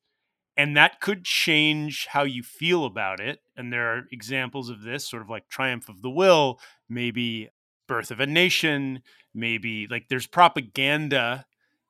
And 0.56 0.76
that 0.78 1.02
could 1.02 1.26
change 1.26 2.08
how 2.12 2.24
you 2.24 2.44
feel 2.44 2.86
about 2.86 3.20
it. 3.20 3.40
And 3.58 3.74
there 3.74 3.94
are 3.94 4.04
examples 4.10 4.70
of 4.70 4.82
this, 4.82 5.08
sort 5.08 5.22
of 5.22 5.30
like 5.30 5.50
Triumph 5.50 5.90
of 5.90 6.02
the 6.02 6.10
Will, 6.10 6.60
maybe 6.88 7.50
Birth 7.88 8.10
of 8.10 8.22
a 8.22 8.26
Nation, 8.26 9.02
maybe 9.34 9.86
like 9.90 10.06
there's 10.10 10.28
propaganda 10.28 11.46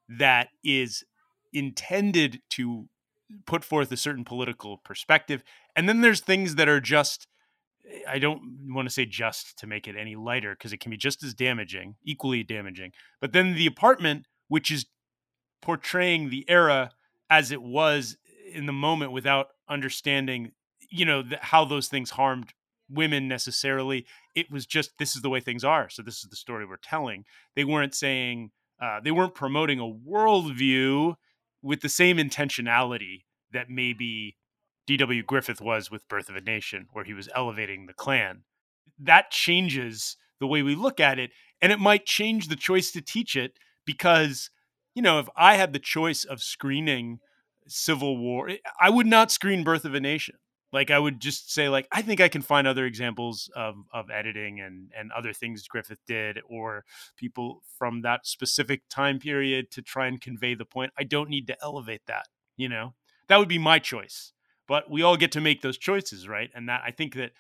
that 0.08 0.50
is 0.64 1.04
intended 1.54 2.42
to 2.52 2.88
put 3.46 3.64
forth 3.64 3.92
a 3.92 3.98
certain 3.98 4.26
political 4.26 4.78
perspective. 4.78 5.44
And 5.76 5.88
then 5.88 6.02
there's 6.02 6.22
things 6.22 6.56
that 6.56 6.68
are 6.68 6.82
just 6.82 7.28
I 8.08 8.20
don't 8.20 8.42
want 8.70 8.88
to 8.88 8.94
say 8.94 9.06
just 9.06 9.58
to 9.60 9.68
make 9.68 9.88
it 9.88 9.96
any 9.96 10.16
lighter 10.16 10.54
because 10.54 10.74
it 10.74 10.80
can 10.80 10.92
be 10.92 10.98
just 10.98 11.24
as 11.24 11.34
damaging, 11.34 11.96
equally 12.04 12.44
damaging. 12.44 12.92
But 13.22 13.34
then 13.34 13.56
the 13.56 13.66
apartment, 13.66 14.26
which 14.50 14.70
is 14.70 14.86
portraying 15.62 16.30
the 16.30 16.46
era 16.50 16.92
as 17.30 17.52
it 17.52 17.62
was 17.62 18.18
in 18.54 18.66
the 18.66 18.74
moment 18.74 19.14
without 19.14 19.48
understanding, 19.70 20.52
you 20.90 21.06
know, 21.06 21.24
th- 21.24 21.40
how 21.42 21.64
those 21.64 21.88
things 21.88 22.12
harmed 22.12 22.54
women 22.90 23.28
necessarily. 23.28 24.06
It 24.36 24.52
was 24.52 24.66
just 24.66 24.92
this 24.98 25.16
is 25.16 25.22
the 25.22 25.30
way 25.30 25.40
things 25.40 25.64
are. 25.64 25.90
So 25.90 26.02
this 26.02 26.24
is 26.24 26.30
the 26.30 26.36
story 26.36 26.66
we're 26.66 26.78
telling. 26.78 27.24
They 27.56 27.64
weren't 27.64 27.96
saying 27.96 28.52
uh, 28.82 29.00
they 29.02 29.12
weren't 29.12 29.36
promoting 29.36 29.80
a 29.80 29.84
worldview 29.84 31.16
with 31.62 31.82
the 31.82 31.90
same 31.90 32.18
intentionality 32.18 33.24
that 33.52 33.70
maybe 33.70 34.38
D.W. 34.88 35.24
Griffith 35.24 35.62
was 35.62 35.92
with 35.92 36.08
Birth 36.08 36.30
of 36.30 36.36
a 36.36 36.42
Nation, 36.42 36.88
where 36.94 37.04
he 37.04 37.14
was 37.14 37.30
elevating 37.36 37.86
the 37.86 37.94
Klan. 37.94 38.44
That 38.98 39.30
changes 39.30 40.18
the 40.40 40.48
way 40.48 40.64
we 40.64 40.76
look 40.76 41.00
at 41.00 41.20
it, 41.20 41.32
and 41.62 41.72
it 41.72 41.80
might 41.80 42.06
change 42.06 42.48
the 42.48 42.56
choice 42.56 42.92
to 42.92 43.02
teach 43.02 43.36
it 43.36 43.60
because, 43.90 44.50
you 44.94 45.02
know, 45.02 45.20
if 45.20 45.28
I 45.36 45.56
had 45.56 45.74
the 45.74 45.80
choice 45.80 46.24
of 46.24 46.42
screening 46.42 47.20
Civil 47.68 48.18
War, 48.18 48.50
eh, 48.50 48.58
I 48.80 48.90
would 48.90 49.08
not 49.08 49.32
screen 49.32 49.64
Birth 49.64 49.86
of 49.86 49.94
a 49.94 50.00
Nation. 50.00 50.36
Like 50.72 50.92
I 50.92 51.00
would 51.00 51.20
just 51.20 51.52
say, 51.52 51.68
like 51.68 51.88
I 51.92 52.04
think 52.04 52.22
I 52.22 52.28
can 52.28 52.44
find 52.44 52.68
other 52.68 52.86
examples 52.86 53.50
of 53.56 53.76
of 53.92 54.12
editing 54.12 54.60
and 54.60 54.92
and 54.96 55.12
other 55.12 55.34
things 55.34 55.68
Griffith 55.68 55.98
did, 56.06 56.40
or 56.48 56.86
people 57.18 57.64
from 57.80 58.04
that 58.04 58.28
specific 58.28 58.84
time 58.88 59.18
period 59.18 59.72
to 59.72 59.82
try 59.82 60.06
and 60.06 60.22
convey 60.22 60.54
the 60.54 60.66
point. 60.66 60.92
I 60.96 61.06
don't 61.06 61.30
need 61.30 61.48
to 61.48 61.58
elevate 61.64 62.04
that. 62.06 62.28
You 62.56 62.70
know, 62.70 62.94
that 63.30 63.38
would 63.38 63.50
be 63.50 63.58
my 63.58 63.80
choice 63.80 64.34
but 64.70 64.90
we 64.90 65.02
all 65.02 65.18
get 65.18 65.32
to 65.34 65.42
make 65.42 65.62
those 65.62 65.78
choices 65.78 66.28
right 66.28 66.50
and 66.56 66.70
that 66.70 66.82
i 66.86 66.92
think 66.92 67.16
that 67.16 67.32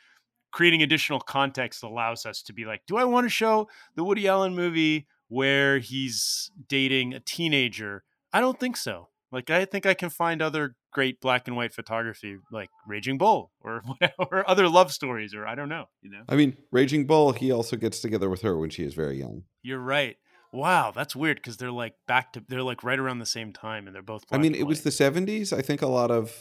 creating 0.51 0.81
additional 0.81 1.19
context 1.19 1.83
allows 1.83 2.25
us 2.25 2.41
to 2.41 2.51
be 2.51 2.65
like 2.65 2.81
do 2.87 2.97
i 2.97 3.05
want 3.05 3.23
to 3.23 3.29
show 3.29 3.69
the 3.95 4.03
woody 4.03 4.27
allen 4.27 4.55
movie 4.55 5.07
where 5.29 5.79
he's 5.79 6.51
dating 6.67 7.13
a 7.13 7.19
teenager 7.19 8.03
i 8.33 8.39
don't 8.41 8.59
think 8.59 8.75
so 8.75 9.07
like 9.31 9.49
i 9.49 9.63
think 9.65 9.85
i 9.85 9.93
can 9.93 10.09
find 10.09 10.41
other 10.41 10.75
great 10.91 11.21
black 11.21 11.47
and 11.47 11.55
white 11.55 11.73
photography 11.73 12.37
like 12.51 12.69
raging 12.87 13.17
bull 13.17 13.51
or 13.61 13.81
or 14.19 14.49
other 14.49 14.67
love 14.67 14.91
stories 14.91 15.33
or 15.33 15.47
i 15.47 15.55
don't 15.55 15.69
know 15.69 15.85
you 16.01 16.09
know 16.09 16.23
I 16.27 16.35
mean, 16.35 16.57
Raging 16.71 17.05
Bull, 17.05 17.31
he 17.31 17.51
also 17.51 17.75
gets 17.75 17.99
together 17.99 18.29
with 18.29 18.41
her 18.41 18.57
when 18.57 18.69
she 18.69 18.83
is 18.83 18.93
very 18.93 19.17
young. 19.17 19.43
you're 19.63 19.79
right 19.79 20.17
wow 20.51 20.91
that's 20.91 21.15
weird 21.15 21.37
because 21.37 21.57
they're 21.57 21.71
like 21.71 21.93
back 22.07 22.33
to 22.33 22.43
they're 22.47 22.63
like 22.63 22.83
right 22.83 22.97
around 22.99 23.19
the 23.19 23.25
same 23.25 23.53
time 23.53 23.85
and 23.85 23.95
they're 23.95 24.01
both 24.01 24.25
I 24.31 24.37
mean, 24.39 24.55
it 24.55 24.63
was 24.63 24.81
the 24.81 24.89
70s. 24.89 25.53
I 25.53 25.61
think 25.61 25.81
a 25.81 25.87
lot 25.87 26.09
of 26.11 26.35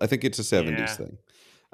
I 0.00 0.06
think 0.06 0.24
it's 0.24 0.38
a 0.38 0.42
70s 0.42 0.78
Yeah. 0.78 0.94
thing. 0.96 1.18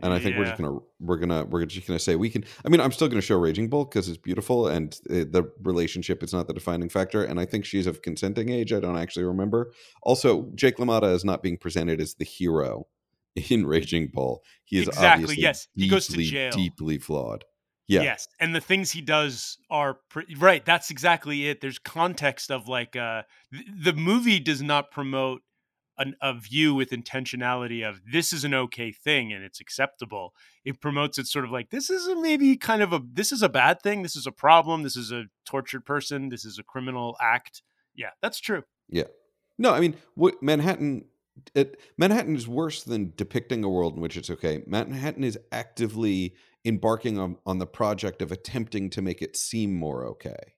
And 0.02 0.12
I 0.12 0.18
think 0.18 0.36
we're 0.36 0.44
just 0.44 0.60
gonna 0.60 0.78
we're 0.98 1.16
gonna 1.16 1.44
we're 1.44 1.64
just 1.66 1.86
gonna 1.86 1.98
say 1.98 2.16
we 2.16 2.30
can. 2.30 2.44
I 2.64 2.68
mean, 2.68 2.80
I'm 2.80 2.92
still 2.92 3.08
gonna 3.08 3.20
show 3.20 3.36
Raging 3.38 3.68
Bull 3.68 3.84
because 3.84 4.08
it's 4.08 4.18
beautiful 4.18 4.68
and 4.68 4.98
uh 5.10 5.24
the 5.30 5.50
relationship 5.62 6.22
is 6.22 6.32
not 6.32 6.46
the 6.46 6.54
defining 6.54 6.88
factor. 6.88 7.22
And 7.24 7.38
I 7.38 7.44
think 7.44 7.64
she's 7.64 7.86
of 7.86 8.02
consenting 8.02 8.48
age. 8.50 8.72
I 8.72 8.80
don't 8.80 8.96
actually 8.98 9.24
remember. 9.24 9.72
Also, 10.02 10.50
Jake 10.54 10.76
LaMotta 10.78 11.12
is 11.12 11.24
not 11.24 11.42
being 11.42 11.56
presented 11.56 12.00
as 12.00 12.14
the 12.14 12.24
hero 12.24 12.86
in 13.50 13.66
Raging 13.66 14.10
Bull. 14.12 14.42
He 14.64 14.78
is 14.78 14.88
Exactly, 14.88 15.22
obviously 15.24 15.42
yes. 15.42 15.68
He 15.74 15.88
goes 15.88 16.06
to 16.06 16.12
deeply, 16.12 16.24
jail. 16.24 16.50
deeply 16.52 16.98
flawed. 16.98 17.44
Yeah, 17.88 18.02
Yes, 18.02 18.28
and 18.38 18.54
the 18.54 18.60
things 18.60 18.92
he 18.92 19.00
does 19.00 19.58
are 19.68 19.98
pre- 20.10 20.36
right. 20.38 20.64
That's 20.64 20.90
exactly 20.90 21.48
it. 21.48 21.60
There's 21.60 21.80
context 21.80 22.52
of 22.52 22.68
like 22.68 22.94
uh, 22.94 23.22
th- 23.52 23.66
the 23.82 23.92
movie 23.94 24.38
does 24.38 24.62
not 24.62 24.92
promote 24.92 25.42
an, 26.00 26.16
a 26.20 26.34
view 26.34 26.74
with 26.74 26.90
intentionality 26.90 27.88
of 27.88 28.00
this 28.10 28.32
is 28.32 28.42
an 28.42 28.54
okay 28.54 28.90
thing 28.90 29.32
and 29.32 29.44
it's 29.44 29.60
acceptable. 29.60 30.34
It 30.64 30.80
promotes 30.80 31.18
it 31.18 31.26
sort 31.26 31.44
of 31.44 31.52
like 31.52 31.70
this 31.70 31.90
is 31.90 32.08
a 32.08 32.16
maybe 32.16 32.56
kind 32.56 32.82
of 32.82 32.92
a 32.92 33.00
this 33.12 33.30
is 33.30 33.42
a 33.42 33.48
bad 33.48 33.82
thing. 33.82 34.02
This 34.02 34.16
is 34.16 34.26
a 34.26 34.32
problem. 34.32 34.82
This 34.82 34.96
is 34.96 35.12
a 35.12 35.26
tortured 35.44 35.84
person. 35.84 36.30
This 36.30 36.44
is 36.44 36.58
a 36.58 36.64
criminal 36.64 37.16
act. 37.20 37.62
Yeah, 37.94 38.10
that's 38.22 38.40
true. 38.40 38.62
Yeah. 38.88 39.04
No, 39.58 39.72
I 39.72 39.80
mean, 39.80 39.94
what 40.14 40.42
Manhattan 40.42 41.04
it, 41.54 41.80
Manhattan 41.96 42.36
is 42.36 42.48
worse 42.48 42.82
than 42.82 43.12
depicting 43.16 43.64
a 43.64 43.68
world 43.68 43.94
in 43.94 44.00
which 44.00 44.16
it's 44.16 44.30
okay. 44.30 44.62
Manhattan 44.66 45.24
is 45.24 45.38
actively 45.52 46.34
embarking 46.64 47.18
on, 47.18 47.36
on 47.46 47.58
the 47.58 47.66
project 47.66 48.22
of 48.22 48.32
attempting 48.32 48.90
to 48.90 49.02
make 49.02 49.22
it 49.22 49.36
seem 49.36 49.74
more 49.74 50.04
okay. 50.06 50.54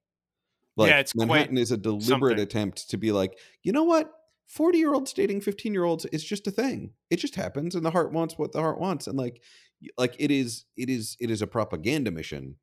Like 0.76 0.90
Yeah, 0.90 0.98
it's 1.00 1.12
quite 1.12 1.28
Manhattan 1.28 1.58
is 1.58 1.72
a 1.72 1.76
deliberate 1.76 2.06
something. 2.06 2.40
attempt 2.40 2.90
to 2.90 2.96
be 2.96 3.12
like, 3.12 3.38
you 3.62 3.72
know 3.72 3.84
what? 3.84 4.10
40 4.48 4.78
year 4.78 4.92
olds 4.94 5.12
dating 5.12 5.40
15 5.40 5.72
year 5.72 5.84
olds 5.84 6.04
is 6.06 6.24
just 6.24 6.46
a 6.46 6.50
thing. 6.50 6.92
It 7.10 7.16
just 7.16 7.36
happens 7.36 7.74
and 7.74 7.84
the 7.84 7.90
heart 7.90 8.12
wants 8.12 8.36
what 8.38 8.52
the 8.52 8.60
heart 8.60 8.78
wants. 8.80 9.06
And 9.06 9.16
like 9.18 9.42
like 9.98 10.14
it 10.18 10.30
is 10.30 10.64
it 10.76 10.88
is 10.90 11.16
it 11.20 11.30
is 11.30 11.42
a 11.42 11.46
propaganda 11.46 12.10
mission 12.10 12.56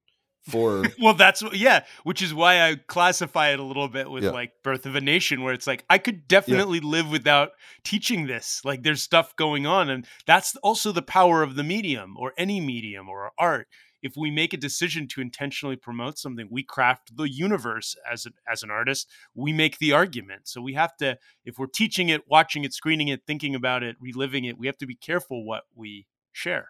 for 0.50 0.86
well, 1.02 1.13
that's 1.13 1.44
what- 1.44 1.58
yeah, 1.58 1.84
which 2.04 2.22
is 2.22 2.34
why 2.34 2.62
I 2.70 2.76
classify 2.88 3.50
it 3.50 3.60
a 3.60 3.63
little 3.63 3.89
bit 3.89 4.10
with 4.10 4.24
Yeah. 4.24 4.30
like 4.32 4.52
Birth 4.63 4.86
of 4.86 4.96
a 4.96 5.02
Nation, 5.02 5.44
where 5.44 5.54
it's 5.54 5.68
like 5.68 5.84
I 5.89 5.98
could 5.98 6.28
definitely 6.28 6.80
live 6.80 7.10
without 7.12 7.50
teaching 7.84 8.26
this. 8.28 8.62
Like 8.63 8.84
there's 8.84 9.02
stuff 9.02 9.36
going 9.36 9.65
on, 9.65 9.89
and 9.89 10.06
that's 10.26 10.56
also 10.58 10.92
the 10.92 11.02
power 11.02 11.44
of 11.44 11.56
the 11.56 11.63
medium 11.63 12.15
or 12.18 12.34
any 12.38 12.62
medium 12.62 13.10
or 13.10 13.32
art. 13.38 13.68
If 14.01 14.13
we 14.15 14.31
make 14.31 14.53
a 14.53 14.57
decision 14.57 15.07
to 15.09 15.21
intentionally 15.21 15.75
promote 15.75 16.17
something, 16.17 16.47
we 16.49 16.63
craft 16.63 17.17
the 17.17 17.29
universe 17.29 17.95
as 18.09 18.25
an, 18.25 18.33
as 18.49 18.63
an 18.63 18.71
artist. 18.71 19.09
We 19.35 19.51
make 19.51 19.77
the 19.77 19.91
argument. 19.91 20.47
So 20.47 20.62
we 20.62 20.73
have 20.73 20.95
to, 20.97 21.17
if 21.43 21.59
we're 21.59 21.67
teaching 21.67 22.09
it, 22.09 22.21
watching 22.27 22.63
it, 22.63 22.73
screening 22.73 23.09
it, 23.09 23.23
thinking 23.27 23.55
about 23.55 23.83
it, 23.83 23.97
reliving 23.99 24.45
it, 24.45 24.57
we 24.57 24.67
have 24.67 24.77
to 24.77 24.88
be 24.88 24.95
careful 24.95 25.45
what 25.45 25.63
we 25.75 26.07
share. 26.31 26.69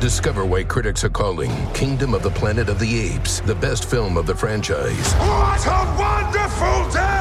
Discover 0.00 0.44
why 0.44 0.62
critics 0.62 1.02
are 1.02 1.08
calling 1.08 1.50
Kingdom 1.72 2.14
of 2.14 2.22
the 2.22 2.30
Planet 2.30 2.68
of 2.68 2.78
the 2.78 3.00
Apes 3.00 3.40
the 3.40 3.54
best 3.56 3.90
film 3.90 4.16
of 4.16 4.26
the 4.26 4.36
franchise. 4.36 5.14
What 5.14 5.66
a 5.66 5.96
wonderful 5.98 6.92
day! 6.92 7.15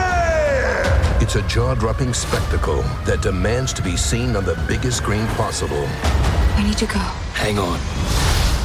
It's 1.17 1.36
It's 1.36 1.45
a 1.45 1.47
jaw 1.47 1.75
dropping 1.75 2.13
spectacle 2.13 2.82
that 3.06 3.21
demands 3.21 3.71
to 3.73 3.82
be 3.82 3.95
seen 3.95 4.36
on 4.36 4.43
the 4.43 4.62
biggest 4.67 4.97
screen 4.97 5.25
possible. 5.28 5.86
I 6.56 6.63
need 6.67 6.78
to 6.78 6.86
go. 6.86 6.99
Hang 7.34 7.58
on. 7.58 7.80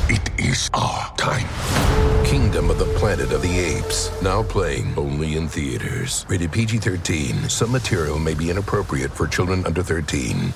It 0.09 0.31
is 0.39 0.69
our 0.75 1.15
time. 1.17 1.47
Kingdom 2.25 2.69
of 2.69 2.79
the 2.79 2.87
Planet 2.97 3.33
of 3.33 3.43
the 3.43 3.59
Apes. 3.59 4.11
Now 4.21 4.43
playing 4.43 4.95
only 4.97 5.37
in 5.37 5.49
theaters. 5.49 6.27
Rated 6.29 6.51
PG 6.51 6.79
13. 6.79 7.49
Some 7.49 7.71
material 7.71 8.19
may 8.19 8.35
be 8.35 8.51
inappropriate 8.51 9.13
for 9.13 9.29
children 9.29 9.65
under 9.65 9.83
13. 9.83 10.53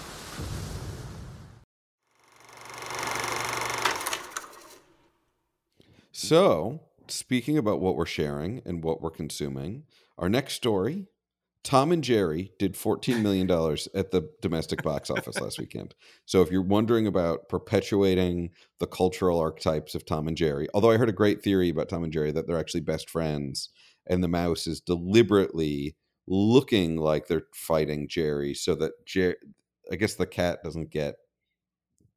So, 6.13 6.81
speaking 7.07 7.57
about 7.57 7.81
what 7.81 7.97
we're 7.97 8.07
sharing 8.07 8.63
and 8.65 8.83
what 8.83 9.01
we're 9.01 9.11
consuming, 9.11 9.85
our 10.19 10.29
next 10.29 10.55
story 10.55 11.09
Tom 11.65 11.93
and 11.93 12.05
Jerry 12.05 12.53
did 12.59 12.75
$14 12.75 13.23
million 13.23 13.51
at 13.95 14.11
the 14.11 14.31
domestic 14.43 14.83
box 14.83 15.09
office 15.11 15.41
last 15.41 15.59
weekend. 15.59 15.95
So 16.27 16.43
if 16.43 16.51
you're 16.51 16.63
wondering 16.63 17.07
about 17.07 17.49
perpetuating 17.49 18.51
the 18.81 18.87
cultural 18.87 19.41
archetypes 19.41 19.95
of 19.95 20.05
Tom 20.05 20.29
and 20.29 20.37
Jerry, 20.37 20.69
although 20.75 20.91
I 20.91 20.99
heard 20.99 21.09
a 21.09 21.13
great 21.13 21.43
theory 21.43 21.71
about 21.71 21.89
Tom 21.89 22.05
and 22.05 22.13
Jerry 22.13 22.33
that 22.33 22.47
they're 22.47 22.59
actually 22.59 22.83
best 22.83 23.09
friends 23.09 23.71
and 24.07 24.23
the 24.23 24.29
mouse 24.29 24.67
is 24.67 24.81
deliberately 24.81 25.97
looking 26.27 26.99
like 26.99 27.27
they're 27.27 27.47
fighting 27.55 28.09
Jerry 28.09 28.53
so 28.53 28.75
that 28.75 28.93
Jerry, 29.07 29.37
I 29.91 29.97
guess 29.97 30.15
the 30.15 30.27
cat 30.27 30.63
doesn't 30.63 30.91
get 30.91 31.17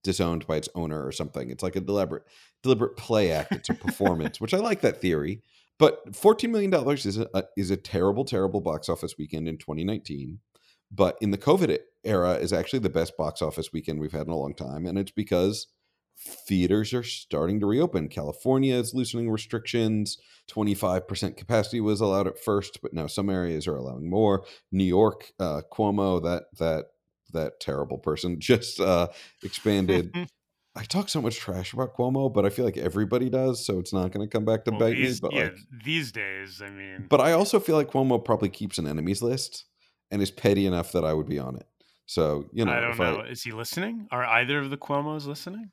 disowned 0.03 0.45
by 0.45 0.57
its 0.57 0.69
owner 0.75 1.05
or 1.05 1.11
something. 1.11 1.49
It's 1.49 1.63
like 1.63 1.75
a 1.75 1.81
deliberate 1.81 2.23
deliberate 2.63 2.97
play 2.97 3.31
act. 3.31 3.53
It's 3.53 3.69
a 3.69 3.73
performance, 3.85 4.41
which 4.41 4.53
I 4.53 4.57
like 4.57 4.81
that 4.81 5.01
theory. 5.01 5.41
But 5.79 6.11
$14 6.11 6.49
million 6.49 6.73
is 6.97 7.17
a, 7.17 7.43
is 7.55 7.69
a 7.69 7.77
terrible, 7.77 8.25
terrible 8.25 8.61
box 8.61 8.89
office 8.89 9.15
weekend 9.17 9.47
in 9.47 9.57
2019. 9.57 10.39
But 10.91 11.17
in 11.21 11.31
the 11.31 11.37
COVID 11.37 11.77
era 12.03 12.33
is 12.33 12.53
actually 12.53 12.79
the 12.79 12.89
best 12.89 13.17
box 13.17 13.41
office 13.41 13.71
weekend 13.73 13.99
we've 13.99 14.11
had 14.11 14.27
in 14.27 14.33
a 14.33 14.37
long 14.37 14.55
time. 14.55 14.85
And 14.85 14.97
it's 14.97 15.11
because 15.11 15.67
theaters 16.19 16.93
are 16.93 17.03
starting 17.03 17.59
to 17.59 17.65
reopen. 17.65 18.09
California 18.09 18.75
is 18.75 18.93
loosening 18.93 19.29
restrictions. 19.29 20.17
25% 20.49 21.37
capacity 21.37 21.79
was 21.79 22.01
allowed 22.01 22.27
at 22.27 22.39
first, 22.39 22.81
but 22.81 22.93
now 22.93 23.07
some 23.07 23.29
areas 23.29 23.67
are 23.67 23.75
allowing 23.75 24.09
more. 24.09 24.45
New 24.71 24.83
York, 24.83 25.31
uh, 25.39 25.61
Cuomo, 25.71 26.23
that 26.23 26.45
that 26.57 26.85
that 27.33 27.59
terrible 27.59 27.97
person, 27.97 28.39
just 28.39 28.79
uh, 28.79 29.09
expanded 29.43 30.11
I 30.77 30.83
talk 30.83 31.09
so 31.09 31.21
much 31.21 31.37
trash 31.37 31.73
about 31.73 31.95
Cuomo, 31.95 32.31
but 32.31 32.45
I 32.45 32.49
feel 32.49 32.63
like 32.63 32.77
everybody 32.77 33.29
does, 33.29 33.65
so 33.65 33.79
it's 33.79 33.91
not 33.91 34.11
going 34.11 34.27
to 34.27 34.31
come 34.31 34.45
back 34.45 34.63
to 34.65 34.71
well, 34.71 34.81
bite 34.81 34.95
these, 34.95 35.21
me. 35.21 35.29
But 35.29 35.35
yeah, 35.35 35.43
like, 35.45 35.57
these 35.83 36.11
days, 36.11 36.61
I 36.63 36.69
mean, 36.69 37.07
but 37.09 37.19
I 37.19 37.31
also 37.31 37.59
feel 37.59 37.75
like 37.75 37.89
Cuomo 37.89 38.23
probably 38.23 38.49
keeps 38.49 38.77
an 38.77 38.87
enemies 38.87 39.23
list 39.23 39.65
and 40.11 40.21
is 40.21 40.29
petty 40.29 40.67
enough 40.67 40.91
that 40.91 41.03
I 41.03 41.13
would 41.13 41.27
be 41.27 41.39
on 41.39 41.55
it. 41.55 41.65
So 42.05 42.45
you 42.53 42.63
know, 42.63 42.71
I 42.71 42.79
don't 42.79 42.97
know. 42.97 43.21
I, 43.21 43.27
is 43.27 43.41
he 43.41 43.51
listening? 43.51 44.07
Are 44.11 44.23
either 44.23 44.59
of 44.59 44.69
the 44.69 44.77
Cuomo's 44.77 45.25
listening? 45.25 45.71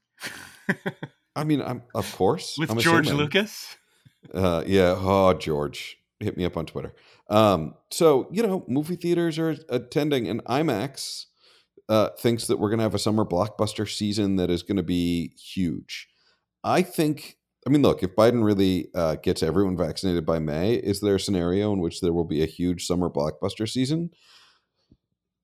I 1.36 1.44
mean, 1.44 1.60
I'm 1.60 1.82
of 1.94 2.10
course 2.16 2.56
with 2.58 2.70
I'm 2.70 2.78
George 2.78 3.06
assuming. 3.06 3.24
Lucas. 3.24 3.76
Uh, 4.32 4.64
yeah. 4.66 4.94
Oh, 4.96 5.34
George, 5.34 5.98
hit 6.18 6.36
me 6.36 6.46
up 6.46 6.56
on 6.56 6.64
Twitter. 6.64 6.94
Um, 7.28 7.74
so 7.90 8.28
you 8.32 8.42
know, 8.42 8.64
movie 8.66 8.96
theaters 8.96 9.38
are 9.38 9.56
attending, 9.68 10.28
and 10.28 10.42
IMAX 10.44 11.26
uh, 11.88 12.11
thinks 12.18 12.47
that 12.47 12.59
we're 12.59 12.70
going 12.70 12.79
to 12.79 12.85
have 12.85 12.94
a 12.94 12.99
summer 12.99 13.25
blockbuster 13.25 13.88
season 13.88 14.37
that 14.37 14.51
is 14.51 14.62
going 14.62 14.77
to 14.77 14.83
be 14.83 15.33
huge. 15.37 16.09
I 16.62 16.83
think. 16.83 17.37
I 17.66 17.70
mean, 17.70 17.81
look, 17.81 18.03
if 18.03 18.14
Biden 18.14 18.44
really 18.44 18.88
uh, 18.94 19.16
gets 19.16 19.42
everyone 19.42 19.77
vaccinated 19.77 20.27
by 20.27 20.38
May, 20.38 20.75
is 20.75 21.01
there 21.01 21.14
a 21.14 21.20
scenario 21.20 21.73
in 21.73 21.81
which 21.81 22.01
there 22.01 22.12
will 22.12 22.27
be 22.27 22.42
a 22.42 22.47
huge 22.47 22.87
summer 22.87 23.09
blockbuster 23.09 23.66
season? 23.66 24.11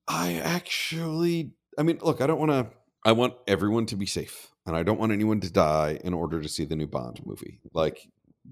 I 0.07 0.33
actually, 0.35 1.53
I 1.79 1.83
mean, 1.83 1.99
look, 2.01 2.21
I 2.21 2.27
don't 2.27 2.39
want 2.39 2.51
to. 2.51 2.67
I 3.03 3.13
want 3.13 3.33
everyone 3.47 3.87
to 3.87 3.95
be 3.95 4.05
safe, 4.05 4.49
and 4.67 4.75
I 4.75 4.83
don't 4.83 4.99
want 4.99 5.11
anyone 5.11 5.39
to 5.39 5.51
die 5.51 5.99
in 6.03 6.13
order 6.13 6.39
to 6.39 6.47
see 6.47 6.65
the 6.65 6.75
new 6.75 6.85
Bond 6.85 7.25
movie. 7.25 7.59
Like, 7.73 8.07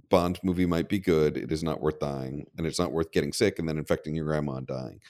Bond 0.09 0.39
movie 0.43 0.65
might 0.65 0.89
be 0.89 0.97
good. 0.97 1.37
It 1.37 1.51
is 1.51 1.63
not 1.63 1.81
worth 1.81 1.99
dying, 1.99 2.47
and 2.57 2.65
it's 2.65 2.79
not 2.79 2.91
worth 2.91 3.11
getting 3.11 3.33
sick 3.33 3.59
and 3.59 3.69
then 3.69 3.77
infecting 3.77 4.15
your 4.15 4.25
grandma 4.25 4.53
and 4.53 4.65
dying. 4.65 5.01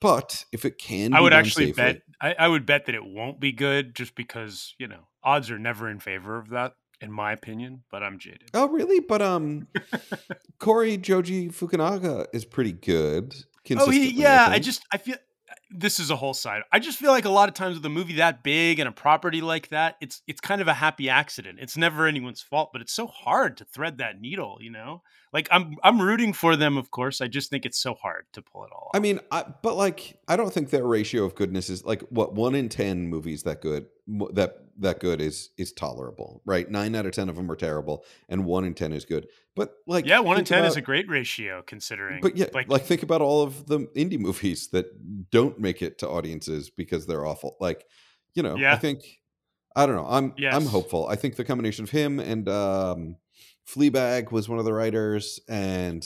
But 0.00 0.44
if 0.52 0.64
it 0.64 0.78
can, 0.78 1.14
I 1.14 1.20
would 1.20 1.32
actually 1.32 1.66
safely, 1.66 1.82
bet. 1.82 2.02
I, 2.20 2.34
I, 2.38 2.48
would 2.48 2.66
bet 2.66 2.86
that 2.86 2.94
it 2.94 3.04
won't 3.04 3.40
be 3.40 3.52
good, 3.52 3.94
just 3.94 4.14
because 4.14 4.74
you 4.78 4.88
know 4.88 5.08
odds 5.22 5.50
are 5.50 5.58
never 5.58 5.88
in 5.88 6.00
favor 6.00 6.36
of 6.36 6.50
that, 6.50 6.74
in 7.00 7.12
my 7.12 7.32
opinion. 7.32 7.84
But 7.90 8.02
I'm 8.02 8.18
jaded. 8.18 8.50
Oh, 8.52 8.68
really? 8.68 9.00
But 9.00 9.22
um, 9.22 9.68
Cary 10.60 10.96
Joji 10.96 11.48
Fukunaga 11.48 12.26
is 12.32 12.44
pretty 12.44 12.72
good. 12.72 13.34
Oh, 13.76 13.90
he 13.90 14.10
yeah. 14.10 14.46
I, 14.48 14.54
I 14.54 14.58
just 14.58 14.82
I 14.92 14.98
feel 14.98 15.16
this 15.74 15.98
is 15.98 16.10
a 16.10 16.16
whole 16.16 16.34
side. 16.34 16.62
I 16.72 16.78
just 16.78 16.98
feel 16.98 17.10
like 17.10 17.24
a 17.24 17.30
lot 17.30 17.48
of 17.48 17.54
times 17.54 17.76
with 17.76 17.86
a 17.86 17.90
movie 17.90 18.14
that 18.14 18.42
big 18.42 18.78
and 18.78 18.88
a 18.88 18.92
property 18.92 19.40
like 19.40 19.68
that, 19.68 19.96
it's 20.00 20.22
it's 20.26 20.40
kind 20.40 20.60
of 20.60 20.68
a 20.68 20.74
happy 20.74 21.08
accident. 21.08 21.58
It's 21.60 21.76
never 21.76 22.06
anyone's 22.06 22.42
fault, 22.42 22.70
but 22.72 22.82
it's 22.82 22.92
so 22.92 23.06
hard 23.06 23.56
to 23.58 23.64
thread 23.64 23.98
that 23.98 24.20
needle, 24.20 24.58
you 24.60 24.70
know? 24.70 25.02
like 25.32 25.48
I'm 25.50 25.76
I'm 25.82 26.00
rooting 26.00 26.32
for 26.32 26.56
them, 26.56 26.76
of 26.76 26.90
course. 26.90 27.20
I 27.20 27.28
just 27.28 27.50
think 27.50 27.64
it's 27.64 27.78
so 27.78 27.94
hard 27.94 28.26
to 28.34 28.42
pull 28.42 28.64
it 28.64 28.70
all. 28.72 28.88
Off. 28.88 28.90
I 28.94 28.98
mean, 28.98 29.20
I, 29.30 29.44
but 29.62 29.76
like 29.76 30.18
I 30.28 30.36
don't 30.36 30.52
think 30.52 30.70
their 30.70 30.86
ratio 30.86 31.24
of 31.24 31.34
goodness 31.34 31.70
is 31.70 31.84
like 31.84 32.02
what 32.10 32.34
one 32.34 32.54
in 32.54 32.68
ten 32.68 33.08
movies 33.08 33.42
that 33.44 33.62
good 33.62 33.86
that 34.06 34.58
that 34.78 35.00
good 35.00 35.20
is 35.20 35.50
is 35.56 35.72
tolerable, 35.72 36.42
right? 36.44 36.70
Nine 36.70 36.94
out 36.94 37.06
of 37.06 37.12
ten 37.12 37.28
of 37.28 37.36
them 37.36 37.50
are 37.50 37.56
terrible, 37.56 38.04
and 38.28 38.44
one 38.44 38.64
in 38.64 38.74
ten 38.74 38.92
is 38.92 39.04
good. 39.04 39.28
But 39.54 39.74
like, 39.86 40.06
yeah, 40.06 40.20
one 40.20 40.38
in 40.38 40.44
ten 40.44 40.60
about, 40.60 40.68
is 40.68 40.76
a 40.76 40.80
great 40.80 41.08
ratio 41.08 41.62
considering. 41.62 42.20
But 42.20 42.36
yeah, 42.36 42.46
like, 42.54 42.68
like 42.68 42.84
think 42.84 43.02
about 43.02 43.20
all 43.20 43.42
of 43.42 43.66
the 43.66 43.80
indie 43.96 44.18
movies 44.18 44.68
that 44.68 45.30
don't 45.30 45.58
make 45.58 45.82
it 45.82 45.98
to 45.98 46.08
audiences 46.08 46.70
because 46.70 47.06
they're 47.06 47.26
awful. 47.26 47.56
Like, 47.60 47.84
you 48.34 48.42
know, 48.42 48.56
yeah. 48.56 48.72
I 48.72 48.76
think 48.76 49.20
I 49.76 49.86
don't 49.86 49.96
know. 49.96 50.06
I'm 50.08 50.34
yes. 50.36 50.54
I'm 50.54 50.66
hopeful. 50.66 51.06
I 51.08 51.16
think 51.16 51.36
the 51.36 51.44
combination 51.44 51.84
of 51.84 51.90
him 51.90 52.18
and 52.18 52.48
um 52.48 53.16
Fleabag 53.68 54.32
was 54.32 54.48
one 54.48 54.58
of 54.58 54.64
the 54.64 54.72
writers, 54.72 55.40
and 55.48 56.04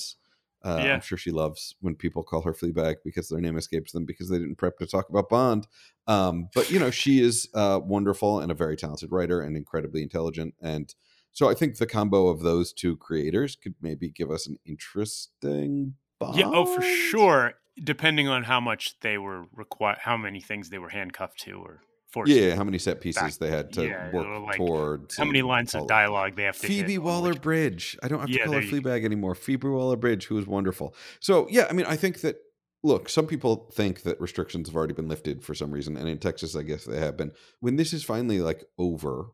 uh, 0.64 0.80
yeah. 0.82 0.94
I'm 0.94 1.00
sure 1.00 1.18
she 1.18 1.30
loves 1.30 1.76
when 1.80 1.94
people 1.94 2.22
call 2.22 2.42
her 2.42 2.52
Fleabag 2.52 2.96
because 3.04 3.28
their 3.28 3.40
name 3.40 3.56
escapes 3.56 3.92
them 3.92 4.04
because 4.04 4.28
they 4.28 4.38
didn't 4.38 4.56
prep 4.56 4.78
to 4.78 4.86
talk 4.86 5.08
about 5.08 5.28
Bond. 5.28 5.66
Um, 6.06 6.48
but 6.54 6.70
you 6.70 6.78
know, 6.78 6.90
she 6.90 7.20
is 7.20 7.48
uh, 7.54 7.80
wonderful 7.82 8.40
and 8.40 8.50
a 8.50 8.54
very 8.54 8.76
talented 8.76 9.12
writer 9.12 9.40
and 9.40 9.56
incredibly 9.56 10.02
intelligent. 10.02 10.54
And 10.60 10.92
so 11.32 11.48
I 11.48 11.54
think 11.54 11.76
the 11.76 11.86
combo 11.86 12.28
of 12.28 12.40
those 12.40 12.72
two 12.72 12.96
creators 12.96 13.56
could 13.56 13.74
maybe 13.80 14.08
give 14.08 14.30
us 14.30 14.46
an 14.46 14.58
interesting. 14.64 15.94
Bond? 16.18 16.38
Yeah, 16.38 16.46
oh, 16.46 16.64
for 16.64 16.82
sure. 16.82 17.52
Depending 17.82 18.26
on 18.26 18.44
how 18.44 18.58
much 18.58 18.98
they 19.00 19.18
were 19.18 19.44
required, 19.52 19.98
how 20.00 20.16
many 20.16 20.40
things 20.40 20.70
they 20.70 20.78
were 20.78 20.88
handcuffed 20.88 21.38
to, 21.40 21.60
or 21.60 21.82
yeah, 22.26 22.54
how 22.54 22.64
many 22.64 22.78
set 22.78 23.00
pieces 23.00 23.22
back. 23.22 23.32
they 23.34 23.50
had 23.50 23.72
to 23.74 23.84
yeah, 23.86 24.12
work 24.12 24.42
like, 24.46 24.56
towards. 24.56 25.16
How 25.16 25.24
many 25.24 25.42
lines 25.42 25.74
of 25.74 25.86
dialogue 25.86 26.36
they 26.36 26.44
have 26.44 26.58
to 26.58 26.66
Phoebe 26.66 26.98
Waller 26.98 27.34
Bridge. 27.34 27.98
I 28.02 28.08
don't 28.08 28.20
have 28.20 28.28
to 28.28 28.34
yeah, 28.34 28.44
call 28.44 28.54
her 28.54 28.62
Fleabag 28.62 29.04
anymore. 29.04 29.34
Phoebe 29.34 29.68
Waller 29.68 29.96
Bridge, 29.96 30.26
who 30.26 30.36
was 30.36 30.46
wonderful. 30.46 30.94
So 31.20 31.46
yeah, 31.50 31.66
I 31.68 31.72
mean, 31.72 31.86
I 31.86 31.96
think 31.96 32.20
that 32.20 32.36
look, 32.82 33.08
some 33.08 33.26
people 33.26 33.70
think 33.74 34.02
that 34.02 34.20
restrictions 34.20 34.68
have 34.68 34.76
already 34.76 34.94
been 34.94 35.08
lifted 35.08 35.42
for 35.42 35.54
some 35.54 35.70
reason, 35.70 35.96
and 35.96 36.08
in 36.08 36.18
Texas, 36.18 36.56
I 36.56 36.62
guess 36.62 36.84
they 36.84 36.98
have 36.98 37.16
been. 37.16 37.32
When 37.60 37.76
this 37.76 37.92
is 37.92 38.04
finally 38.04 38.40
like 38.40 38.64
over, 38.78 39.26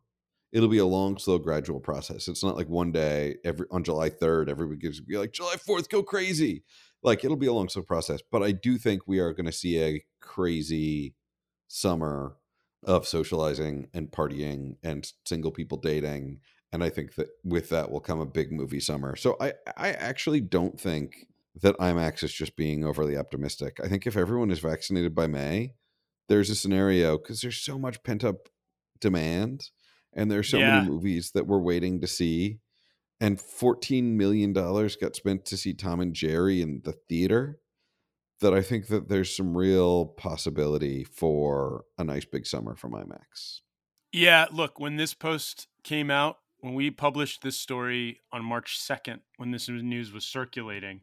it'll 0.53 0.69
be 0.69 0.79
a 0.79 0.87
long, 0.87 1.19
slow, 1.19 1.39
gradual 1.39 1.81
process. 1.81 2.29
It's 2.29 2.43
not 2.43 2.57
like 2.57 2.69
one 2.69 2.93
day 2.93 3.37
every 3.45 3.67
on 3.71 3.85
July 3.85 4.09
third, 4.09 4.49
everybody 4.49 4.81
gives 4.81 5.01
be 5.01 5.19
like 5.19 5.33
July 5.33 5.57
fourth, 5.57 5.89
go 5.89 6.03
crazy. 6.03 6.65
Like 7.03 7.25
it'll 7.25 7.37
be 7.37 7.47
a 7.47 7.53
long, 7.53 7.69
slow 7.69 7.83
process. 7.83 8.21
But 8.31 8.43
I 8.43 8.53
do 8.53 8.79
think 8.79 9.03
we 9.07 9.19
are 9.19 9.33
going 9.33 9.47
to 9.47 9.53
see 9.53 9.81
a 9.83 10.05
crazy 10.21 11.15
summer 11.69 12.37
of 12.85 13.07
socializing 13.07 13.88
and 13.95 14.11
partying 14.11 14.77
and 14.83 15.12
single 15.25 15.51
people 15.51 15.79
dating 15.79 16.40
and 16.73 16.83
i 16.83 16.88
think 16.88 17.14
that 17.14 17.29
with 17.45 17.68
that 17.68 17.90
will 17.90 18.01
come 18.01 18.21
a 18.21 18.27
big 18.27 18.53
movie 18.53 18.81
summer. 18.81 19.16
So 19.16 19.37
i 19.40 19.53
i 19.77 19.90
actually 19.90 20.40
don't 20.40 20.81
think 20.81 21.27
that 21.61 21.77
imax 21.79 22.25
is 22.25 22.33
just 22.33 22.57
being 22.57 22.83
overly 22.83 23.16
optimistic. 23.16 23.79
I 23.85 23.88
think 23.88 24.07
if 24.07 24.16
everyone 24.16 24.51
is 24.51 24.61
vaccinated 24.61 25.14
by 25.14 25.27
may 25.27 25.75
there's 26.29 26.51
a 26.51 26.55
scenario 26.55 27.18
because 27.18 27.40
there's 27.40 27.59
so 27.59 27.79
much 27.79 28.03
pent 28.03 28.25
up 28.25 28.49
demand 29.01 29.71
and 30.14 30.31
there's 30.31 30.49
so 30.49 30.59
yeah. 30.59 30.79
many 30.79 30.90
movies 30.90 31.33
that 31.33 31.47
we're 31.47 31.59
waiting 31.59 32.01
to 32.01 32.07
see 32.07 32.59
and 33.21 33.40
14 33.40 34.16
million 34.16 34.53
dollars 34.53 34.97
got 34.97 35.16
spent 35.16 35.45
to 35.45 35.57
see 35.57 35.75
tom 35.75 36.01
and 36.01 36.14
jerry 36.14 36.62
in 36.62 36.81
the 36.85 36.92
theater 36.92 37.59
that 38.43 38.53
I 38.53 38.61
think 38.63 38.89
that 38.89 39.09
there's 39.09 39.35
some 39.35 39.57
real 39.57 40.07
possibility 40.07 41.05
for 41.05 41.85
a 41.97 42.05
nice 42.05 42.25
big 42.25 42.47
summer 42.47 42.77
from 42.77 42.93
IMAX. 42.93 43.61
Yeah, 44.13 44.47
look, 44.53 44.79
when 44.79 44.97
this 44.97 45.15
post 45.15 45.69
came 45.83 46.11
out, 46.11 46.39
when 46.61 46.75
we 46.75 46.91
published 46.91 47.43
this 47.43 47.57
story 47.57 48.21
on 48.31 48.45
March 48.45 48.79
2nd, 48.79 49.21
when 49.37 49.51
this 49.51 49.69
news 49.69 50.13
was 50.13 50.25
circulating, 50.25 51.01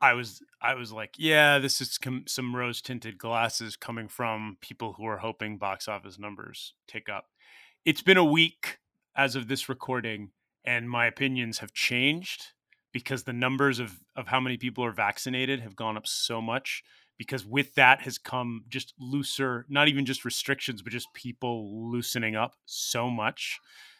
I 0.00 0.12
was 0.12 0.42
I 0.60 0.74
was 0.74 0.92
like, 0.92 1.14
yeah, 1.18 1.58
this 1.58 1.80
is 1.80 1.98
com- 1.98 2.24
some 2.26 2.54
rose 2.54 2.80
tinted 2.80 3.18
glasses 3.18 3.76
coming 3.76 4.08
from 4.08 4.58
people 4.60 4.94
who 4.94 5.06
are 5.06 5.18
hoping 5.18 5.58
box 5.58 5.88
office 5.88 6.18
numbers 6.18 6.74
tick 6.86 7.08
up. 7.08 7.26
It's 7.84 8.02
been 8.02 8.16
a 8.16 8.24
week 8.24 8.78
as 9.16 9.36
of 9.36 9.48
this 9.48 9.68
recording, 9.68 10.30
and 10.64 10.90
my 10.90 11.06
opinions 11.06 11.58
have 11.58 11.72
changed 11.72 12.53
because 12.94 13.24
the 13.24 13.32
numbers 13.34 13.78
of 13.78 13.98
of 14.16 14.28
how 14.28 14.40
many 14.40 14.56
people 14.56 14.82
are 14.82 14.92
vaccinated 14.92 15.60
have 15.60 15.76
gone 15.76 15.98
up 15.98 16.06
so 16.06 16.40
much 16.40 16.82
because 17.18 17.44
with 17.44 17.74
that 17.74 18.00
has 18.00 18.16
come 18.16 18.64
just 18.68 18.94
looser 18.98 19.66
not 19.68 19.88
even 19.88 20.06
just 20.06 20.24
restrictions 20.24 20.80
but 20.80 20.92
just 20.92 21.12
people 21.12 21.90
loosening 21.90 22.34
up 22.34 22.54
so 22.64 23.10
much. 23.10 23.58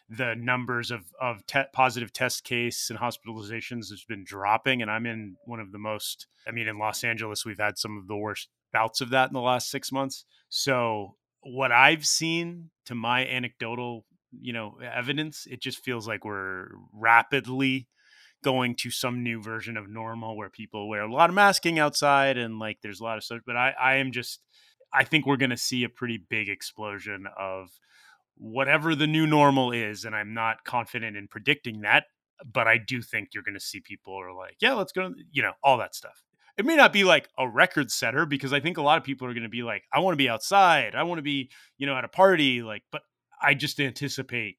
The 0.09 0.35
numbers 0.35 0.89
of 0.89 1.05
of 1.19 1.45
te- 1.45 1.71
positive 1.73 2.13
test 2.13 2.43
case 2.43 2.89
and 2.89 2.99
hospitalizations 2.99 3.89
has 3.89 4.03
been 4.07 4.23
dropping 4.23 4.81
and 4.81 4.89
i'm 4.89 5.05
in 5.05 5.35
one 5.45 5.59
of 5.59 5.71
the 5.71 5.79
most 5.79 6.27
i 6.47 6.51
mean 6.51 6.67
in 6.67 6.77
los 6.77 7.03
angeles 7.03 7.45
we've 7.45 7.59
had 7.59 7.77
some 7.77 7.97
of 7.97 8.07
the 8.07 8.15
worst 8.15 8.49
bouts 8.71 9.01
of 9.01 9.09
that 9.09 9.29
in 9.29 9.33
the 9.33 9.41
last 9.41 9.69
six 9.69 9.91
months. 9.91 10.25
So 10.49 11.15
what 11.41 11.71
i've 11.71 12.05
seen 12.05 12.69
to 12.85 12.95
my 12.95 13.25
anecdotal 13.25 14.05
you 14.31 14.53
know 14.53 14.77
evidence 14.83 15.47
it 15.49 15.61
just 15.61 15.83
feels 15.83 16.07
like 16.07 16.23
we're 16.23 16.69
rapidly 16.93 17.87
going 18.45 18.75
to 18.75 18.91
some 18.91 19.23
new 19.23 19.41
version 19.41 19.75
of 19.75 19.89
normal 19.89 20.37
where 20.37 20.51
people 20.51 20.87
wear 20.87 21.01
a 21.01 21.11
lot 21.11 21.31
of 21.31 21.35
masking 21.35 21.79
outside 21.79 22.37
and 22.37 22.59
like 22.59 22.77
there's 22.83 22.99
a 22.99 23.03
lot 23.03 23.17
of 23.17 23.23
stuff 23.23 23.39
but 23.43 23.57
i 23.57 23.73
i 23.81 23.95
am 23.95 24.11
just 24.11 24.39
i 24.93 25.03
think 25.03 25.25
we're 25.25 25.35
going 25.35 25.49
to 25.49 25.57
see 25.57 25.83
a 25.83 25.89
pretty 25.89 26.23
big 26.29 26.47
explosion 26.47 27.25
of 27.39 27.71
whatever 28.37 28.93
the 28.93 29.07
new 29.07 29.25
normal 29.25 29.71
is 29.71 30.05
and 30.05 30.15
i'm 30.15 30.31
not 30.31 30.63
confident 30.63 31.17
in 31.17 31.27
predicting 31.27 31.81
that 31.81 32.03
but 32.53 32.67
i 32.67 32.77
do 32.77 33.01
think 33.01 33.29
you're 33.33 33.41
going 33.41 33.55
to 33.55 33.59
see 33.59 33.79
people 33.79 34.13
are 34.13 34.31
like 34.31 34.55
yeah 34.61 34.73
let's 34.73 34.91
go 34.91 35.11
you 35.31 35.41
know 35.41 35.53
all 35.63 35.79
that 35.79 35.95
stuff. 35.95 36.23
It 36.55 36.65
may 36.65 36.77
not 36.77 36.93
be 36.93 37.03
like 37.03 37.27
a 37.37 37.49
record 37.49 37.89
setter 37.89 38.27
because 38.27 38.53
i 38.53 38.59
think 38.59 38.77
a 38.77 38.83
lot 38.83 38.99
of 38.99 39.03
people 39.03 39.27
are 39.27 39.33
going 39.33 39.41
to 39.41 39.49
be 39.49 39.63
like 39.63 39.85
i 39.91 39.99
want 39.99 40.13
to 40.13 40.23
be 40.23 40.29
outside. 40.29 40.93
I 40.93 41.01
want 41.01 41.17
to 41.17 41.23
be 41.23 41.49
you 41.79 41.87
know 41.87 41.95
at 41.95 42.05
a 42.05 42.09
party 42.09 42.61
like 42.61 42.83
but 42.91 43.01
i 43.41 43.55
just 43.55 43.79
anticipate 43.79 44.57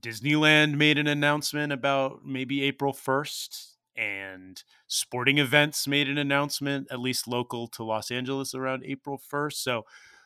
disneyland 0.00 0.76
made 0.76 0.98
an 0.98 1.06
announcement 1.06 1.72
about 1.72 2.24
maybe 2.24 2.62
april 2.62 2.92
1st 2.92 3.72
and 3.96 4.64
sporting 4.88 5.38
events 5.38 5.86
made 5.86 6.08
an 6.08 6.18
announcement 6.18 6.88
at 6.90 6.98
least 6.98 7.28
local 7.28 7.68
to 7.68 7.84
los 7.84 8.10
angeles 8.10 8.54
around 8.54 8.82
april 8.84 9.20
1st 9.32 9.54
so 9.54 9.84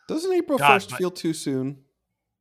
doesn't 0.09 0.33
april 0.33 0.59
God, 0.59 0.81
1st 0.81 0.97
feel 0.97 1.11
too 1.11 1.35
soon? 1.35 1.85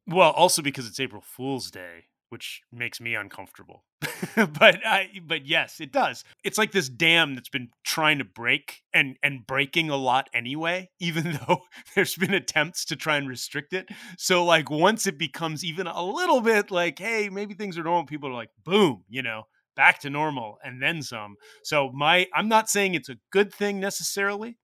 Well, 0.07 0.31
also 0.31 0.61
because 0.61 0.87
it's 0.87 0.99
April 1.01 1.21
Fool's 1.21 1.69
Day, 1.69 2.05
which 2.29 2.61
makes 2.71 2.99
me 2.99 3.15
uncomfortable. 3.15 3.83
but 4.35 4.85
I 4.85 5.09
but 5.25 5.45
yes, 5.45 5.79
it 5.79 5.91
does. 5.91 6.23
It's 6.43 6.57
like 6.57 6.71
this 6.71 6.89
dam 6.89 7.35
that's 7.35 7.49
been 7.49 7.69
trying 7.83 8.19
to 8.19 8.25
break 8.25 8.81
and 8.93 9.17
and 9.23 9.45
breaking 9.45 9.89
a 9.89 9.95
lot 9.95 10.29
anyway, 10.33 10.89
even 10.99 11.39
though 11.47 11.61
there's 11.95 12.15
been 12.15 12.33
attempts 12.33 12.85
to 12.85 12.95
try 12.95 13.17
and 13.17 13.27
restrict 13.27 13.73
it. 13.73 13.89
So 14.17 14.43
like 14.45 14.69
once 14.69 15.07
it 15.07 15.17
becomes 15.17 15.63
even 15.63 15.87
a 15.87 16.03
little 16.03 16.41
bit 16.41 16.71
like, 16.71 16.99
hey, 16.99 17.29
maybe 17.29 17.53
things 17.53 17.77
are 17.77 17.83
normal, 17.83 18.05
people 18.05 18.29
are 18.29 18.33
like, 18.33 18.51
boom, 18.63 19.03
you 19.09 19.21
know, 19.21 19.43
back 19.75 19.99
to 20.01 20.09
normal 20.09 20.57
and 20.63 20.81
then 20.81 21.01
some. 21.01 21.35
So 21.63 21.91
my 21.93 22.27
I'm 22.33 22.49
not 22.49 22.69
saying 22.69 22.95
it's 22.95 23.09
a 23.09 23.17
good 23.31 23.53
thing 23.53 23.79
necessarily. 23.79 24.57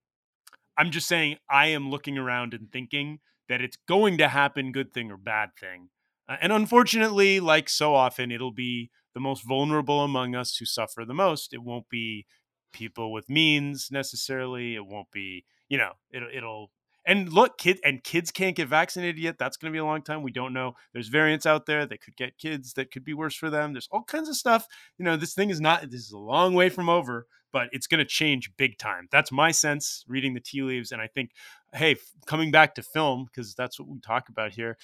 I'm 0.78 0.92
just 0.92 1.08
saying 1.08 1.38
I 1.50 1.68
am 1.68 1.90
looking 1.90 2.18
around 2.18 2.54
and 2.54 2.72
thinking 2.72 3.20
that 3.50 3.62
it's 3.62 3.78
going 3.88 4.18
to 4.18 4.28
happen, 4.28 4.72
good 4.72 4.94
thing 4.94 5.12
or 5.12 5.18
bad 5.18 5.50
thing. 5.60 5.90
Uh, 6.28 6.38
and 6.42 6.52
unfortunately, 6.52 7.40
like 7.40 7.70
so 7.70 7.94
often, 7.94 8.32
it'll 8.32 8.52
be 8.52 8.90
the 9.14 9.20
most 9.20 9.46
vulnerable 9.48 10.02
among 10.02 10.36
us 10.36 10.58
who 10.58 10.66
suffer 10.66 11.06
the 11.06 11.14
most. 11.14 11.54
It 11.54 11.64
won't 11.64 11.90
be 11.90 12.26
people 12.72 13.12
with 13.12 13.30
means 13.30 13.90
necessarily. 13.92 14.76
It 14.76 14.86
won't 14.86 15.12
be, 15.12 15.46
you 15.70 15.78
know, 15.78 15.94
it'll, 16.12 16.30
it'll, 16.34 16.72
and 17.06 17.32
look, 17.32 17.58
kid 17.58 17.80
and 17.84 18.04
kids 18.04 18.32
can't 18.32 18.56
get 18.56 18.70
vaccinated 18.70 19.20
yet. 19.20 19.38
That's 19.38 19.58
going 19.58 19.72
to 19.72 19.76
be 19.76 19.80
a 19.80 19.86
long 19.86 20.02
time. 20.02 20.24
We 20.24 20.32
don't 20.32 20.54
know. 20.54 20.74
There's 20.94 21.10
variants 21.10 21.46
out 21.46 21.66
there 21.66 21.86
that 21.86 22.02
could 22.02 22.16
get 22.16 22.38
kids 22.38 22.74
that 22.74 22.92
could 22.92 23.04
be 23.04 23.14
worse 23.14 23.36
for 23.36 23.50
them. 23.50 23.74
There's 23.74 23.90
all 23.92 24.04
kinds 24.04 24.30
of 24.30 24.38
stuff. 24.38 24.66
You 24.98 25.04
know, 25.04 25.18
this 25.18 25.34
thing 25.34 25.50
is 25.50 25.60
not. 25.60 25.82
This 25.92 26.02
is 26.02 26.14
a 26.14 26.18
long 26.18 26.54
way 26.54 26.70
from 26.70 26.88
over, 26.88 27.28
but 27.52 27.68
it's 27.74 27.88
going 27.88 28.00
to 28.00 28.06
change 28.06 28.56
big 28.56 28.78
time. 28.78 29.10
That's 29.12 29.34
my 29.34 29.52
sense 29.52 30.06
reading 30.08 30.34
the 30.34 30.40
tea 30.40 30.62
leaves, 30.62 30.94
and 30.94 31.02
I 31.02 31.08
think 31.08 31.32
hey, 31.74 31.98
coming 32.26 32.52
back 32.52 32.76
to 32.76 32.84
film, 32.84 33.26
because 33.26 33.54
that's 33.56 33.80
what 33.80 33.90
we 33.90 34.00
talk 34.00 34.30
about 34.30 34.54
here, 34.54 34.78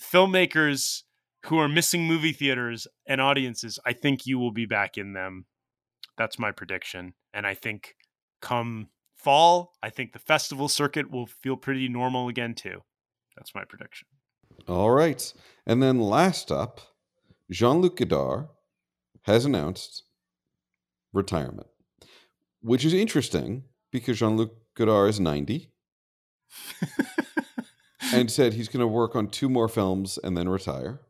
filmmakers 0.00 1.02
who 1.46 1.58
are 1.58 1.68
missing 1.68 2.06
movie 2.06 2.32
theaters 2.32 2.86
and 3.06 3.20
audiences, 3.20 3.78
I 3.84 3.92
think 3.92 4.26
you 4.26 4.38
will 4.38 4.52
be 4.52 4.66
back 4.66 4.96
in 4.96 5.12
them. 5.12 5.46
That's 6.16 6.38
my 6.38 6.52
prediction. 6.52 7.14
And 7.32 7.46
I 7.46 7.54
think 7.54 7.94
come 8.40 8.88
fall, 9.16 9.72
I 9.82 9.90
think 9.90 10.12
the 10.12 10.18
festival 10.18 10.68
circuit 10.68 11.10
will 11.10 11.26
feel 11.26 11.56
pretty 11.56 11.88
normal 11.88 12.28
again, 12.28 12.54
too. 12.54 12.82
That's 13.36 13.54
my 13.54 13.64
prediction. 13.64 14.08
All 14.68 14.90
right. 14.90 15.32
And 15.66 15.82
then 15.82 16.00
last 16.00 16.52
up, 16.52 16.80
Jean 17.50 17.80
Luc 17.80 17.96
Godard 17.96 18.48
has 19.22 19.44
announced 19.44 20.04
retirement, 21.12 21.68
which 22.60 22.84
is 22.84 22.92
interesting 22.94 23.64
because 23.90 24.18
Jean 24.18 24.36
Luc 24.36 24.52
Godard 24.74 25.10
is 25.10 25.20
90 25.20 25.70
and 28.12 28.30
said 28.30 28.54
he's 28.54 28.68
going 28.68 28.80
to 28.80 28.86
work 28.86 29.16
on 29.16 29.28
two 29.28 29.48
more 29.48 29.68
films 29.68 30.18
and 30.22 30.36
then 30.36 30.48
retire, 30.48 31.00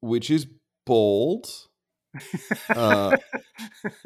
which 0.00 0.30
is 0.30 0.46
bold. 0.86 1.68
Uh, 2.68 3.16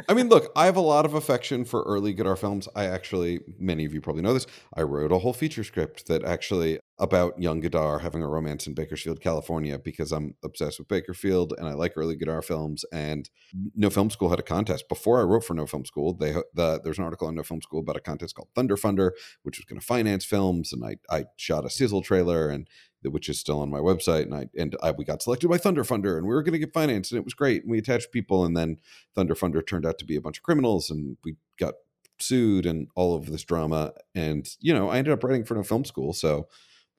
I 0.08 0.14
mean, 0.14 0.28
look, 0.28 0.50
I 0.54 0.66
have 0.66 0.76
a 0.76 0.80
lot 0.80 1.04
of 1.04 1.14
affection 1.14 1.64
for 1.64 1.82
early 1.82 2.12
Godard 2.12 2.38
films. 2.38 2.68
I 2.74 2.84
actually, 2.86 3.40
many 3.58 3.84
of 3.84 3.92
you 3.92 4.00
probably 4.00 4.22
know 4.22 4.34
this, 4.34 4.46
I 4.74 4.82
wrote 4.82 5.12
a 5.12 5.18
whole 5.18 5.32
feature 5.32 5.64
script 5.64 6.06
that 6.06 6.24
actually 6.24 6.78
about 6.98 7.40
young 7.40 7.60
Godard 7.60 8.00
having 8.02 8.22
a 8.22 8.28
romance 8.28 8.66
in 8.66 8.74
Bakersfield, 8.74 9.20
California, 9.20 9.78
because 9.78 10.12
I'm 10.12 10.34
obsessed 10.44 10.78
with 10.78 10.88
Bakersfield 10.88 11.52
and 11.58 11.66
I 11.66 11.74
like 11.74 11.92
early 11.96 12.16
Godard 12.16 12.44
films. 12.44 12.84
And 12.92 13.28
No 13.74 13.90
Film 13.90 14.10
School 14.10 14.30
had 14.30 14.38
a 14.38 14.44
contest 14.44 14.88
before 14.88 15.20
I 15.20 15.24
wrote 15.24 15.44
for 15.44 15.54
No 15.54 15.66
Film 15.66 15.84
School. 15.84 16.14
They 16.14 16.32
the, 16.54 16.80
there's 16.82 16.98
an 16.98 17.04
article 17.04 17.28
on 17.28 17.34
No 17.34 17.42
Film 17.42 17.60
School 17.60 17.80
about 17.80 17.96
a 17.96 18.00
contest 18.00 18.34
called 18.34 18.48
Thunder 18.54 18.76
Funder, 18.76 19.10
which 19.42 19.58
was 19.58 19.64
going 19.64 19.80
to 19.80 19.86
finance 19.86 20.24
films, 20.24 20.72
and 20.72 20.84
I 20.84 20.96
I 21.10 21.24
shot 21.36 21.66
a 21.66 21.70
sizzle 21.70 22.02
trailer 22.02 22.48
and 22.48 22.68
which 23.12 23.28
is 23.28 23.38
still 23.38 23.60
on 23.60 23.70
my 23.70 23.78
website, 23.78 24.22
and 24.22 24.34
I 24.34 24.48
and 24.56 24.76
I, 24.82 24.90
we 24.92 25.04
got 25.04 25.22
selected 25.22 25.48
by 25.48 25.58
Thunder 25.58 25.84
Funder, 25.84 26.16
and 26.16 26.26
we 26.26 26.34
were 26.34 26.42
going 26.42 26.52
to 26.52 26.58
get 26.58 26.72
financed, 26.72 27.12
and 27.12 27.18
it 27.18 27.24
was 27.24 27.34
great. 27.34 27.62
And 27.62 27.70
we 27.70 27.78
attached 27.78 28.12
people, 28.12 28.44
and 28.44 28.56
then 28.56 28.78
Thunder 29.14 29.34
Funder 29.34 29.66
turned 29.66 29.86
out 29.86 29.98
to 29.98 30.04
be 30.04 30.16
a 30.16 30.20
bunch 30.20 30.38
of 30.38 30.42
criminals, 30.42 30.90
and 30.90 31.16
we 31.24 31.36
got 31.58 31.74
sued 32.18 32.66
and 32.66 32.88
all 32.94 33.14
of 33.14 33.26
this 33.26 33.44
drama. 33.44 33.92
And 34.14 34.48
you 34.60 34.74
know, 34.74 34.88
I 34.88 34.98
ended 34.98 35.12
up 35.12 35.24
writing 35.24 35.44
for 35.44 35.54
No 35.54 35.62
Film 35.62 35.84
School, 35.84 36.12
so 36.12 36.48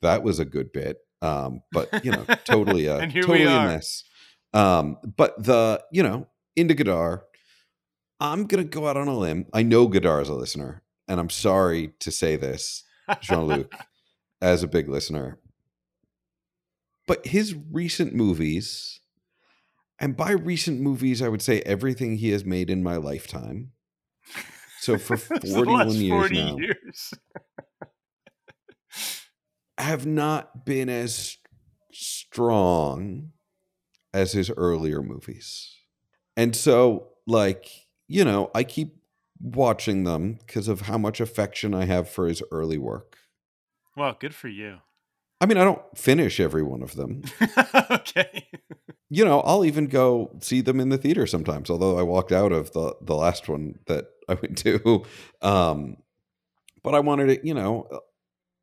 that 0.02 0.24
was 0.24 0.40
a 0.40 0.46
good 0.46 0.72
bit. 0.72 0.98
Um, 1.22 1.62
but 1.72 2.06
you 2.06 2.12
know, 2.12 2.26
totally 2.46 2.88
a 2.88 3.00
totally 3.08 3.44
a 3.44 3.46
mess. 3.46 4.04
Um, 4.54 4.98
but 5.16 5.42
the 5.44 5.84
you 5.92 6.04
know, 6.04 6.28
into 6.56 6.74
Godard, 6.74 7.22
I'm 8.20 8.46
gonna 8.46 8.64
go 8.64 8.88
out 8.88 8.98
on 8.98 9.08
a 9.08 9.18
limb. 9.18 9.46
I 9.54 9.64
know 9.64 9.88
Godard 9.88 10.24
is 10.24 10.30
a 10.30 10.34
listener, 10.34 10.84
and 11.08 11.20
I'm 11.20 11.30
sorry 11.30 11.94
to 12.00 12.12
say 12.12 12.36
this, 12.36 12.84
Jean 13.22 13.46
Luc, 13.46 13.74
as 14.42 14.64
a 14.64 14.68
big 14.68 14.90
listener. 14.90 15.40
But 17.08 17.26
his 17.26 17.56
recent 17.72 18.14
movies, 18.14 19.00
and 20.00 20.16
by 20.16 20.32
recent 20.32 20.82
movies, 20.82 21.22
I 21.22 21.30
would 21.30 21.42
say 21.42 21.62
everything 21.62 22.18
he 22.18 22.30
has 22.30 22.46
made 22.46 22.70
in 22.70 22.84
my 22.84 22.98
lifetime. 22.98 23.72
So 24.80 24.98
for 24.98 25.18
41 25.18 25.92
years 25.94 26.10
40 26.10 26.36
now. 26.36 26.58
Years 26.58 27.14
have 29.78 30.06
not 30.06 30.66
been 30.66 30.90
as 30.90 31.38
strong 31.92 33.32
as 34.14 34.34
his 34.34 34.52
earlier 34.58 35.02
movies. 35.02 35.76
And 36.36 36.56
so, 36.56 37.10
like, 37.26 37.70
you 38.08 38.26
know, 38.26 38.52
I 38.54 38.64
keep 38.64 38.98
watching 39.40 40.04
them 40.04 40.40
because 40.46 40.68
of 40.68 40.82
how 40.82 40.98
much 40.98 41.20
affection 41.20 41.74
I 41.74 41.86
have 41.86 42.10
for 42.10 42.28
his 42.28 42.42
early 42.52 42.78
work. 42.78 43.18
Well, 43.96 44.16
good 44.20 44.36
for 44.36 44.48
you. 44.48 44.78
I 45.40 45.46
mean, 45.46 45.58
I 45.58 45.64
don't 45.64 45.82
finish 45.96 46.40
every 46.40 46.64
one 46.64 46.82
of 46.82 46.96
them. 46.96 47.24
okay. 47.92 48.48
you 49.10 49.24
know, 49.24 49.42
I'll 49.42 49.66
even 49.66 49.88
go 49.88 50.32
see 50.42 50.62
them 50.62 50.80
in 50.80 50.90
the 50.90 50.98
theater 50.98 51.28
sometimes, 51.28 51.70
although 51.70 51.98
I 51.98 52.04
walked 52.04 52.32
out 52.32 52.52
of 52.52 52.72
the 52.74 52.96
the 53.02 53.16
last 53.16 53.48
one 53.48 53.76
that 53.86 54.06
I 54.28 54.36
went 54.36 54.58
to. 54.60 55.04
Um, 55.42 55.98
but 56.84 56.96
I 56.96 57.00
wanted 57.00 57.30
it, 57.30 57.44
you 57.44 57.54
know, 57.54 57.88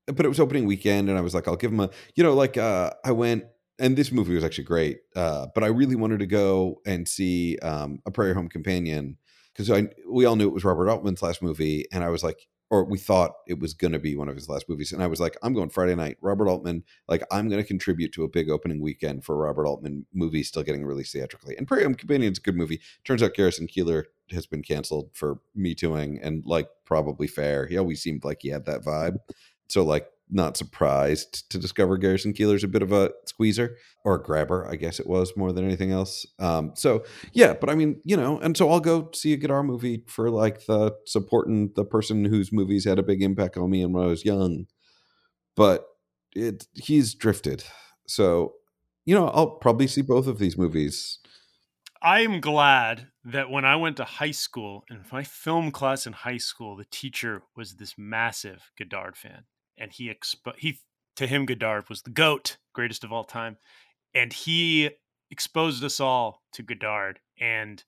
but 0.06 0.24
it 0.24 0.28
was 0.28 0.40
opening 0.40 0.66
weekend 0.66 1.08
and 1.08 1.18
I 1.18 1.20
was 1.20 1.34
like, 1.34 1.46
I'll 1.46 1.56
give 1.56 1.70
them 1.70 1.80
a, 1.80 1.90
you 2.14 2.24
know, 2.24 2.34
like 2.34 2.56
uh, 2.56 2.90
I 3.04 3.12
went 3.12 3.44
and 3.78 3.96
this 3.96 4.12
movie 4.12 4.34
was 4.34 4.44
actually 4.44 4.64
great, 4.64 5.01
uh, 5.16 5.49
but 5.55 5.64
I 5.64 5.68
really 5.68 5.96
wanted 5.96 6.20
to 6.20 6.26
go 6.26 6.80
and 6.86 7.07
see 7.07 7.59
um, 7.59 8.01
A 8.07 8.11
Prairie 8.11 8.34
Home 8.34 8.49
Companion 8.49 9.18
because 9.53 9.70
I 9.70 9.88
we 10.09 10.24
all 10.24 10.36
knew 10.36 10.49
it 10.49 10.55
was 10.55 10.64
Robert 10.64 10.88
Altman's 10.88 11.22
last 11.22 11.42
movie, 11.42 11.86
and 11.92 12.03
I 12.03 12.09
was 12.09 12.22
like, 12.22 12.46
or 12.70 12.84
we 12.84 12.98
thought 12.98 13.32
it 13.46 13.58
was 13.58 13.74
going 13.74 13.92
to 13.92 13.98
be 13.98 14.16
one 14.16 14.28
of 14.28 14.34
his 14.34 14.48
last 14.48 14.68
movies, 14.68 14.92
and 14.92 15.02
I 15.02 15.06
was 15.06 15.20
like, 15.20 15.36
I'm 15.42 15.54
going 15.54 15.70
Friday 15.70 15.94
night, 15.94 16.18
Robert 16.20 16.48
Altman, 16.48 16.84
like 17.08 17.22
I'm 17.30 17.48
going 17.48 17.62
to 17.62 17.66
contribute 17.66 18.12
to 18.12 18.24
a 18.24 18.28
big 18.28 18.50
opening 18.50 18.80
weekend 18.80 19.24
for 19.24 19.36
Robert 19.36 19.66
Altman 19.66 20.06
movie 20.12 20.42
still 20.42 20.62
getting 20.62 20.84
released 20.84 21.12
theatrically, 21.12 21.56
and 21.56 21.66
Prairie 21.68 21.84
Home 21.84 21.94
Companion 21.94 22.32
is 22.32 22.38
a 22.38 22.42
good 22.42 22.56
movie. 22.56 22.80
Turns 23.04 23.22
out 23.22 23.34
Garrison 23.34 23.66
Keillor 23.66 24.04
has 24.30 24.46
been 24.46 24.62
canceled 24.62 25.10
for 25.12 25.40
me 25.54 25.74
tooing, 25.74 26.20
and 26.22 26.44
like 26.46 26.68
probably 26.84 27.26
fair. 27.26 27.66
He 27.66 27.76
always 27.76 28.02
seemed 28.02 28.24
like 28.24 28.38
he 28.42 28.48
had 28.48 28.66
that 28.66 28.82
vibe. 28.82 29.16
So 29.68 29.84
like 29.84 30.08
not 30.31 30.57
surprised 30.57 31.49
to 31.51 31.59
discover 31.59 31.97
Garrison 31.97 32.33
Keillor's 32.33 32.64
a 32.64 32.68
bit 32.68 32.83
of 32.83 32.93
a 32.93 33.11
squeezer 33.27 33.77
or 34.05 34.16
a 34.16 34.22
grabber, 34.22 34.66
I 34.68 34.77
guess 34.77 34.99
it 34.99 35.07
was 35.07 35.37
more 35.37 35.53
than 35.53 35.64
anything 35.64 35.93
else. 35.93 36.27
Um, 36.39 36.72
so 36.75 37.05
yeah, 37.33 37.55
but 37.55 37.70
I 37.70 37.75
mean, 37.75 38.01
you 38.05 38.16
know, 38.16 38.39
and 38.39 38.57
so 38.57 38.70
I'll 38.70 38.81
go 38.81 39.11
see 39.14 39.33
a 39.33 39.37
Godard 39.37 39.66
movie 39.66 40.05
for 40.07 40.31
like 40.31 40.66
the 40.66 40.93
supporting 41.07 41.72
the 41.75 41.85
person 41.85 42.25
whose 42.25 42.53
movies 42.53 42.85
had 42.85 42.99
a 42.99 43.03
big 43.03 43.22
impact 43.22 43.57
on 43.57 43.70
me 43.70 43.83
and 43.83 43.93
when 43.93 44.05
I 44.05 44.09
was 44.09 44.25
young. 44.25 44.66
But 45.57 45.87
it 46.35 46.66
he's 46.75 47.14
drifted. 47.14 47.64
So, 48.07 48.55
you 49.05 49.14
know, 49.14 49.29
I'll 49.29 49.51
probably 49.51 49.87
see 49.87 50.03
both 50.03 50.27
of 50.27 50.39
these 50.39 50.59
movies. 50.59 51.18
I 52.03 52.20
am 52.20 52.41
glad 52.41 53.07
that 53.25 53.51
when 53.51 53.64
I 53.64 53.77
went 53.77 53.97
to 53.97 54.05
high 54.05 54.33
school, 54.33 54.85
in 54.91 55.01
my 55.11 55.22
film 55.22 55.70
class 55.70 56.07
in 56.07 56.12
high 56.12 56.37
school, 56.37 56.77
the 56.77 56.85
teacher 56.85 57.43
was 57.57 57.77
this 57.77 57.95
massive 57.97 58.70
Godard 58.79 59.16
fan, 59.16 59.45
and 59.79 59.93
he 59.93 60.12
expo- 60.12 60.57
he 60.57 60.79
to 61.16 61.27
him 61.27 61.47
Godard 61.47 61.89
was 61.89 62.03
the 62.03 62.11
goat, 62.11 62.57
greatest 62.72 63.05
of 63.05 63.12
all 63.12 63.25
time, 63.25 63.57
and 64.14 64.33
he 64.33 64.91
exposed 65.31 65.83
us 65.85 66.01
all 66.01 66.43
to 66.53 66.62
Godard. 66.62 67.20
And 67.41 67.83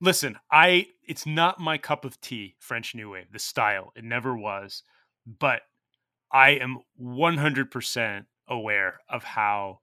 listen, 0.00 0.38
I 0.50 0.86
it's 1.06 1.26
not 1.26 1.60
my 1.60 1.78
cup 1.78 2.04
of 2.04 2.20
tea, 2.20 2.56
French 2.58 2.94
New 2.94 3.10
Wave, 3.10 3.32
the 3.32 3.38
style. 3.38 3.92
It 3.96 4.04
never 4.04 4.36
was, 4.36 4.82
but 5.26 5.62
I 6.32 6.50
am 6.50 6.78
100% 7.00 8.26
aware 8.48 9.00
of 9.08 9.24
how 9.24 9.80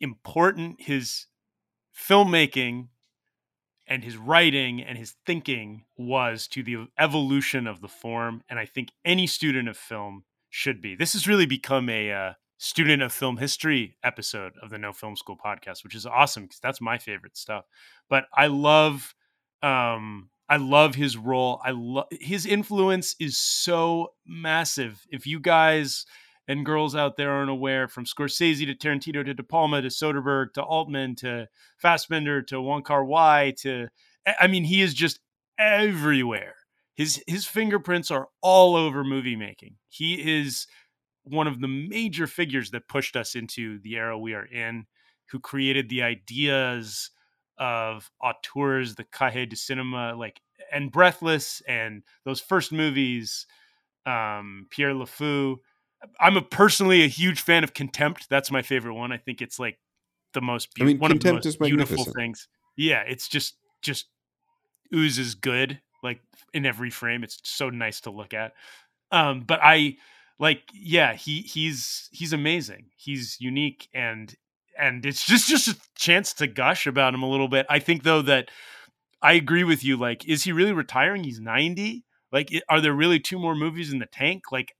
important 0.00 0.80
his 0.80 1.26
filmmaking 1.96 2.88
and 3.86 4.02
his 4.02 4.16
writing 4.16 4.82
and 4.82 4.98
his 4.98 5.14
thinking 5.24 5.84
was 5.96 6.48
to 6.48 6.62
the 6.62 6.88
evolution 6.98 7.66
of 7.66 7.80
the 7.80 7.88
form. 7.88 8.42
And 8.48 8.58
I 8.58 8.66
think 8.66 8.90
any 9.04 9.26
student 9.26 9.68
of 9.68 9.76
film 9.76 10.24
should 10.56 10.80
be. 10.80 10.96
This 10.96 11.12
has 11.12 11.28
really 11.28 11.44
become 11.44 11.90
a 11.90 12.10
uh, 12.10 12.32
student 12.56 13.02
of 13.02 13.12
film 13.12 13.36
history 13.36 13.98
episode 14.02 14.54
of 14.62 14.70
the 14.70 14.78
No 14.78 14.90
Film 14.90 15.14
School 15.14 15.36
podcast, 15.36 15.84
which 15.84 15.94
is 15.94 16.06
awesome 16.06 16.44
because 16.44 16.60
that's 16.60 16.80
my 16.80 16.96
favorite 16.96 17.36
stuff. 17.36 17.66
But 18.08 18.24
I 18.34 18.46
love, 18.46 19.14
um, 19.62 20.30
I 20.48 20.56
love 20.56 20.94
his 20.94 21.18
role. 21.18 21.60
I 21.62 21.72
love 21.72 22.06
his 22.10 22.46
influence 22.46 23.14
is 23.20 23.36
so 23.36 24.14
massive. 24.26 25.06
If 25.10 25.26
you 25.26 25.40
guys 25.40 26.06
and 26.48 26.64
girls 26.64 26.96
out 26.96 27.18
there 27.18 27.32
aren't 27.32 27.50
aware, 27.50 27.86
from 27.86 28.06
Scorsese 28.06 28.64
to 28.64 28.74
Tarantino 28.74 29.26
to 29.26 29.34
De 29.34 29.42
Palma 29.42 29.82
to 29.82 29.88
Soderbergh 29.88 30.54
to 30.54 30.62
Altman 30.62 31.16
to 31.16 31.48
Fassbinder 31.84 32.46
to 32.46 32.62
Wong 32.62 32.82
Kar 32.82 33.04
Wai 33.04 33.52
to, 33.58 33.88
I 34.40 34.46
mean, 34.46 34.64
he 34.64 34.80
is 34.80 34.94
just 34.94 35.20
everywhere. 35.58 36.54
His 36.96 37.22
his 37.26 37.46
fingerprints 37.46 38.10
are 38.10 38.28
all 38.42 38.74
over 38.76 39.04
movie 39.04 39.36
making. 39.36 39.76
He 39.88 40.40
is 40.40 40.66
one 41.24 41.46
of 41.46 41.60
the 41.60 41.68
major 41.68 42.26
figures 42.26 42.70
that 42.70 42.88
pushed 42.88 43.16
us 43.16 43.34
into 43.34 43.78
the 43.80 43.96
era 43.96 44.18
we 44.18 44.34
are 44.34 44.46
in, 44.46 44.86
who 45.30 45.38
created 45.38 45.88
the 45.88 46.02
ideas 46.02 47.10
of 47.58 48.10
auteurs, 48.20 48.94
the 48.94 49.04
Cahiers 49.04 49.48
du 49.48 49.56
Cinema, 49.56 50.14
like 50.14 50.40
and 50.72 50.90
Breathless, 50.90 51.62
and 51.68 52.02
those 52.24 52.40
first 52.40 52.72
movies, 52.72 53.46
um, 54.06 54.66
Pierrot 54.70 54.96
le 54.96 55.06
Fou 55.06 55.60
I'm 56.20 56.36
a 56.36 56.42
personally 56.42 57.02
a 57.02 57.08
huge 57.08 57.40
fan 57.40 57.64
of 57.64 57.74
Contempt. 57.74 58.28
That's 58.28 58.50
my 58.50 58.62
favorite 58.62 58.94
one. 58.94 59.12
I 59.12 59.16
think 59.16 59.40
it's 59.40 59.58
like 59.58 59.78
the 60.32 60.40
most 60.40 60.74
be- 60.74 60.82
I 60.82 60.86
mean, 60.86 60.98
one 60.98 61.10
Contempt 61.10 61.46
of 61.46 61.52
the 61.52 61.58
most 61.64 61.70
beautiful 61.70 62.04
things. 62.04 62.48
Yeah, 62.76 63.02
it's 63.06 63.28
just 63.28 63.56
just 63.82 64.06
oozes 64.94 65.34
good 65.34 65.80
like 66.02 66.20
in 66.52 66.66
every 66.66 66.90
frame. 66.90 67.24
It's 67.24 67.40
so 67.44 67.70
nice 67.70 68.00
to 68.02 68.10
look 68.10 68.34
at. 68.34 68.52
Um, 69.10 69.40
but 69.40 69.60
I 69.62 69.96
like 70.38 70.62
yeah, 70.72 71.14
he 71.14 71.40
he's 71.42 72.08
he's 72.12 72.32
amazing. 72.32 72.86
He's 72.96 73.36
unique 73.40 73.88
and 73.94 74.34
and 74.78 75.04
it's 75.06 75.24
just 75.26 75.48
just 75.48 75.68
a 75.68 75.76
chance 75.94 76.32
to 76.34 76.46
gush 76.46 76.86
about 76.86 77.14
him 77.14 77.22
a 77.22 77.30
little 77.30 77.48
bit. 77.48 77.66
I 77.68 77.78
think 77.78 78.02
though 78.02 78.22
that 78.22 78.50
I 79.22 79.32
agree 79.32 79.64
with 79.64 79.82
you. 79.82 79.96
Like, 79.96 80.28
is 80.28 80.44
he 80.44 80.52
really 80.52 80.72
retiring? 80.72 81.24
He's 81.24 81.40
90. 81.40 82.04
Like, 82.32 82.50
are 82.68 82.80
there 82.80 82.92
really 82.92 83.18
two 83.18 83.38
more 83.38 83.54
movies 83.54 83.92
in 83.92 83.98
the 83.98 84.06
tank? 84.06 84.52
Like, 84.52 84.72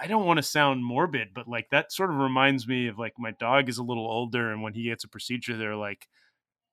I 0.00 0.06
don't 0.06 0.24
want 0.24 0.38
to 0.38 0.42
sound 0.42 0.84
morbid, 0.84 1.28
but 1.34 1.46
like 1.46 1.68
that 1.70 1.92
sort 1.92 2.10
of 2.10 2.16
reminds 2.16 2.66
me 2.66 2.88
of 2.88 2.98
like 2.98 3.14
my 3.18 3.32
dog 3.32 3.68
is 3.68 3.76
a 3.76 3.82
little 3.82 4.06
older, 4.06 4.50
and 4.50 4.62
when 4.62 4.72
he 4.72 4.84
gets 4.84 5.04
a 5.04 5.08
procedure, 5.08 5.56
they're 5.56 5.76
like, 5.76 6.06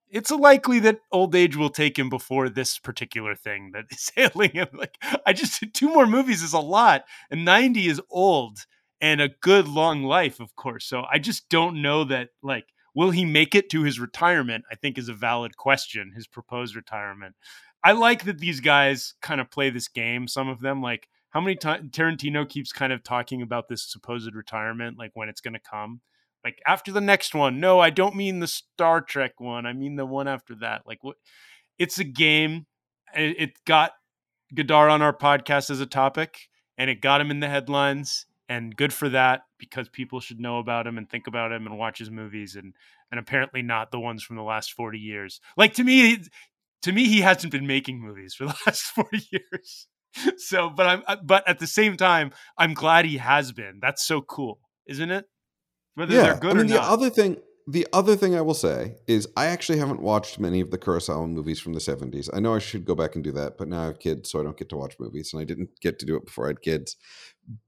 it's 0.09 0.31
likely 0.31 0.79
that 0.79 0.99
old 1.11 1.35
age 1.35 1.55
will 1.55 1.69
take 1.69 1.97
him 1.97 2.09
before 2.09 2.49
this 2.49 2.79
particular 2.79 3.35
thing 3.35 3.71
that 3.73 3.85
is 3.91 4.11
ailing 4.17 4.51
him. 4.51 4.69
Like, 4.73 4.97
I 5.25 5.33
just 5.33 5.63
two 5.73 5.89
more 5.89 6.07
movies 6.07 6.43
is 6.43 6.53
a 6.53 6.59
lot, 6.59 7.05
and 7.29 7.45
ninety 7.45 7.87
is 7.87 8.01
old 8.09 8.65
and 8.99 9.21
a 9.21 9.29
good 9.41 9.67
long 9.67 10.03
life, 10.03 10.39
of 10.39 10.55
course. 10.55 10.85
So 10.85 11.03
I 11.11 11.19
just 11.19 11.49
don't 11.49 11.81
know 11.81 12.03
that 12.05 12.29
like 12.41 12.65
will 12.95 13.11
he 13.11 13.25
make 13.25 13.53
it 13.53 13.69
to 13.69 13.83
his 13.83 13.99
retirement? 13.99 14.65
I 14.71 14.75
think 14.75 14.97
is 14.97 15.07
a 15.07 15.13
valid 15.13 15.55
question. 15.55 16.13
His 16.15 16.25
proposed 16.25 16.75
retirement. 16.75 17.35
I 17.83 17.91
like 17.91 18.23
that 18.25 18.39
these 18.39 18.59
guys 18.59 19.13
kind 19.21 19.39
of 19.39 19.51
play 19.51 19.69
this 19.69 19.87
game. 19.87 20.27
Some 20.27 20.49
of 20.49 20.61
them 20.61 20.81
like 20.81 21.07
how 21.29 21.41
many 21.41 21.55
times 21.55 21.91
Tarantino 21.91 22.49
keeps 22.49 22.71
kind 22.71 22.91
of 22.91 23.03
talking 23.03 23.43
about 23.43 23.67
this 23.67 23.83
supposed 23.83 24.33
retirement, 24.33 24.97
like 24.97 25.11
when 25.13 25.29
it's 25.29 25.41
going 25.41 25.53
to 25.53 25.59
come. 25.59 26.01
Like 26.43 26.61
after 26.65 26.91
the 26.91 27.01
next 27.01 27.35
one. 27.35 27.59
No, 27.59 27.79
I 27.79 27.89
don't 27.89 28.15
mean 28.15 28.39
the 28.39 28.47
Star 28.47 29.01
Trek 29.01 29.39
one. 29.39 29.65
I 29.65 29.73
mean 29.73 29.95
the 29.95 30.05
one 30.05 30.27
after 30.27 30.55
that. 30.55 30.83
Like 30.85 31.03
what? 31.03 31.17
It's 31.77 31.99
a 31.99 32.03
game. 32.03 32.65
It 33.13 33.53
got 33.65 33.91
Godard 34.53 34.91
on 34.91 35.01
our 35.01 35.15
podcast 35.15 35.69
as 35.69 35.79
a 35.79 35.85
topic, 35.85 36.49
and 36.77 36.89
it 36.89 37.01
got 37.01 37.21
him 37.21 37.31
in 37.31 37.39
the 37.39 37.49
headlines. 37.49 38.25
And 38.49 38.75
good 38.75 38.93
for 38.93 39.09
that 39.09 39.41
because 39.57 39.89
people 39.89 40.21
should 40.21 40.39
know 40.39 40.59
about 40.59 40.87
him 40.87 40.97
and 40.97 41.09
think 41.09 41.27
about 41.27 41.51
him 41.51 41.67
and 41.67 41.77
watch 41.77 41.99
his 41.99 42.09
movies 42.09 42.55
and 42.55 42.73
and 43.11 43.19
apparently 43.19 43.61
not 43.61 43.91
the 43.91 43.99
ones 43.99 44.23
from 44.23 44.35
the 44.35 44.43
last 44.43 44.73
40 44.73 44.99
years. 44.99 45.39
Like 45.57 45.73
to 45.73 45.83
me, 45.83 46.17
to 46.83 46.91
me, 46.91 47.05
he 47.07 47.21
hasn't 47.21 47.51
been 47.51 47.67
making 47.67 47.99
movies 47.99 48.33
for 48.33 48.45
the 48.47 48.55
last 48.65 48.83
40 48.83 49.27
years. 49.31 49.87
so, 50.37 50.69
but 50.69 50.87
I'm, 50.87 51.03
but 51.23 51.47
at 51.47 51.59
the 51.59 51.67
same 51.67 51.97
time, 51.97 52.31
I'm 52.57 52.73
glad 52.73 53.05
he 53.05 53.17
has 53.17 53.51
been. 53.51 53.79
That's 53.81 54.05
so 54.05 54.21
cool, 54.21 54.59
isn't 54.87 55.11
it? 55.11 55.25
Whether 55.97 56.13
yeah, 56.13 56.23
they're 56.23 56.35
good 56.35 56.51
I 56.51 56.53
mean, 56.53 56.67
the 56.67 56.75
not. 56.75 56.91
other 56.91 57.09
thing, 57.09 57.37
the 57.65 57.87
other 57.91 58.15
thing 58.15 58.35
I 58.35 58.41
will 58.41 58.53
say 58.53 58.97
is 59.07 59.27
I 59.35 59.47
actually 59.47 59.79
haven't 59.79 59.99
watched 59.99 60.39
many 60.39 60.61
of 60.61 60.69
the 60.69 60.77
Kurosawa 60.77 61.27
movies 61.27 61.59
from 61.59 61.73
the 61.73 61.79
70s. 61.79 62.29
I 62.31 62.39
know 62.39 62.53
I 62.53 62.59
should 62.59 62.85
go 62.85 62.93
back 62.93 63.15
and 63.15 63.23
do 63.23 63.31
that, 63.31 63.57
but 63.57 63.67
now 63.67 63.81
I 63.81 63.85
have 63.85 63.97
kids, 63.97 64.29
so 64.29 64.39
I 64.39 64.43
don't 64.43 64.55
get 64.55 64.69
to 64.69 64.77
watch 64.77 64.99
movies, 64.99 65.33
and 65.33 65.41
I 65.41 65.43
didn't 65.43 65.71
get 65.81 65.97
to 65.97 66.05
do 66.05 66.15
it 66.15 66.25
before 66.25 66.45
I 66.45 66.49
had 66.49 66.61
kids. 66.61 66.97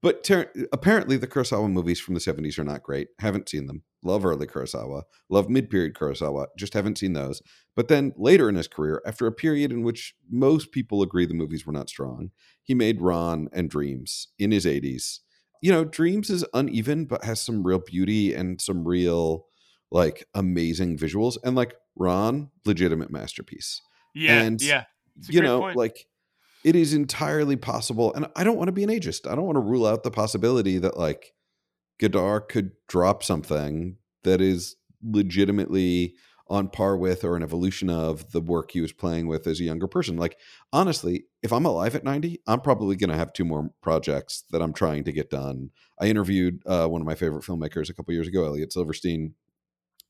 But 0.03 0.23
ter- 0.23 0.51
apparently, 0.71 1.17
the 1.17 1.25
Kurosawa 1.25 1.71
movies 1.71 1.99
from 1.99 2.13
the 2.13 2.19
70s 2.19 2.59
are 2.59 2.63
not 2.63 2.84
great. 2.84 3.07
Haven't 3.17 3.49
seen 3.49 3.65
them. 3.65 3.82
Love 4.03 4.23
early 4.23 4.45
Kurosawa. 4.45 5.05
Love 5.27 5.49
mid 5.49 5.71
period 5.71 5.95
Kurosawa. 5.95 6.49
Just 6.55 6.75
haven't 6.75 6.99
seen 6.99 7.13
those. 7.13 7.41
But 7.75 7.88
then 7.88 8.13
later 8.15 8.47
in 8.47 8.53
his 8.53 8.67
career, 8.67 9.01
after 9.07 9.25
a 9.25 9.32
period 9.32 9.71
in 9.71 9.82
which 9.82 10.13
most 10.30 10.71
people 10.71 11.01
agree 11.01 11.25
the 11.25 11.34
movies 11.34 11.65
were 11.65 11.73
not 11.73 11.89
strong, 11.89 12.30
he 12.61 12.75
made 12.75 13.01
Ran 13.01 13.49
and 13.53 13.71
Dreams 13.71 14.27
in 14.38 14.51
his 14.51 14.65
80s. 14.65 15.21
You 15.62 15.72
know, 15.72 15.84
Dreams 15.84 16.30
is 16.30 16.45
uneven, 16.53 17.05
but 17.05 17.24
has 17.24 17.41
some 17.41 17.66
real 17.66 17.80
beauty 17.80 18.34
and 18.34 18.62
some 18.62 18.88
real, 18.88 19.45
like, 19.91 20.28
amazing 20.34 20.97
visuals. 20.97 21.38
And, 21.43 21.55
like, 21.55 21.76
Ran, 21.95 22.49
legitimate 22.66 23.12
masterpiece. 23.12 23.82
Yeah. 24.16 24.41
And, 24.41 24.62
yeah. 24.62 24.86
You 25.28 25.41
know, 25.41 25.60
point. 25.60 25.76
like, 25.76 26.05
it 26.64 26.76
is 26.76 26.93
entirely 26.93 27.55
possible. 27.55 28.14
And 28.14 28.28
I 28.36 28.43
don't 28.43 28.57
want 28.57 28.70
to 28.70 28.74
be 28.74 28.84
an 28.84 28.89
ageist. 28.89 29.30
I 29.30 29.36
don't 29.36 29.45
want 29.45 29.57
to 29.57 29.62
rule 29.62 29.86
out 29.86 30.03
the 30.03 30.12
possibility 30.12 30.78
that, 30.78 30.97
like, 30.97 31.34
Godard 31.99 32.47
could 32.47 32.72
drop 32.88 33.24
something 33.24 33.97
that 34.24 34.39
is 34.39 34.76
legitimately 35.03 36.16
on 36.50 36.68
par 36.68 36.97
with 36.97 37.24
or 37.24 37.36
an 37.36 37.43
evolution 37.43 37.89
of 37.89 38.32
the 38.32 38.41
work 38.41 38.72
he 38.72 38.82
was 38.82 38.91
playing 38.91 39.28
with 39.28 39.45
as 39.45 39.60
a 39.60 39.64
younger 39.64 39.88
person. 39.88 40.18
Like, 40.18 40.38
honestly, 40.74 41.26
if 41.43 41.54
I'm 41.54 41.66
alive 41.66 41.95
at 41.95 42.04
90, 42.04 42.41
I'm 42.47 42.62
probably 42.62 42.95
going 42.95 43.12
to 43.12 43.16
have 43.16 43.34
two 43.34 43.45
more 43.45 43.70
projects 43.82 44.43
that 44.52 44.62
I'm 44.62 44.74
trying 44.74 45.04
to 45.04 45.12
get 45.12 45.30
done. 45.30 45.70
I 46.00 46.08
interviewed 46.08 46.62
uh, 46.66 46.88
one 46.88 47.02
of 47.02 47.08
my 47.08 47.16
favorite 47.16 47.43
filmmakers 47.43 47.89
a 47.89 47.93
couple 47.93 48.14
years 48.14 48.28
ago, 48.28 48.45
Elliot 48.45 48.74
Silverstein. 48.74 49.36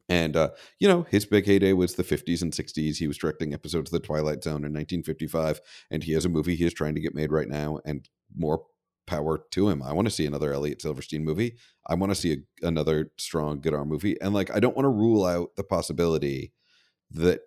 And, 0.07 0.35
uh, 0.35 0.49
you 0.79 0.87
know, 0.87 1.05
his 1.11 1.25
big 1.25 1.45
heyday 1.45 1.73
was 1.73 1.93
the 1.93 2.03
50s 2.03 2.41
and 2.41 2.51
60s. 2.51 2.97
He 2.97 3.07
was 3.07 3.17
directing 3.17 3.53
episodes 3.53 3.93
of 3.93 4.01
The 4.01 4.05
Twilight 4.05 4.43
Zone 4.43 4.63
in 4.65 4.73
1955. 4.73 5.61
And 5.91 6.03
he 6.03 6.13
has 6.13 6.25
a 6.25 6.29
movie 6.29 6.55
he 6.55 6.65
is 6.65 6.73
trying 6.73 6.95
to 6.95 7.01
get 7.01 7.13
made 7.13 7.31
right 7.31 7.47
now. 7.47 7.79
And 7.85 8.09
more 8.35 8.63
power 9.09 9.39
to 9.51 9.69
him. 9.69 9.81
I 9.81 9.91
want 9.91 10.07
to 10.07 10.13
see 10.13 10.27
another 10.27 10.53
Elliot 10.53 10.81
Silverstein 10.81 11.25
movie. 11.25 11.57
I 11.87 11.95
want 11.95 12.11
to 12.11 12.15
see 12.15 12.33
a, 12.33 12.67
another 12.67 13.11
strong 13.17 13.59
Godard 13.59 13.87
movie, 13.87 14.21
and 14.21 14.33
like 14.33 14.55
I 14.55 14.59
don't 14.59 14.75
want 14.75 14.85
to 14.85 14.89
rule 14.89 15.25
out 15.25 15.55
the 15.55 15.63
possibility 15.63 16.53
that 17.11 17.41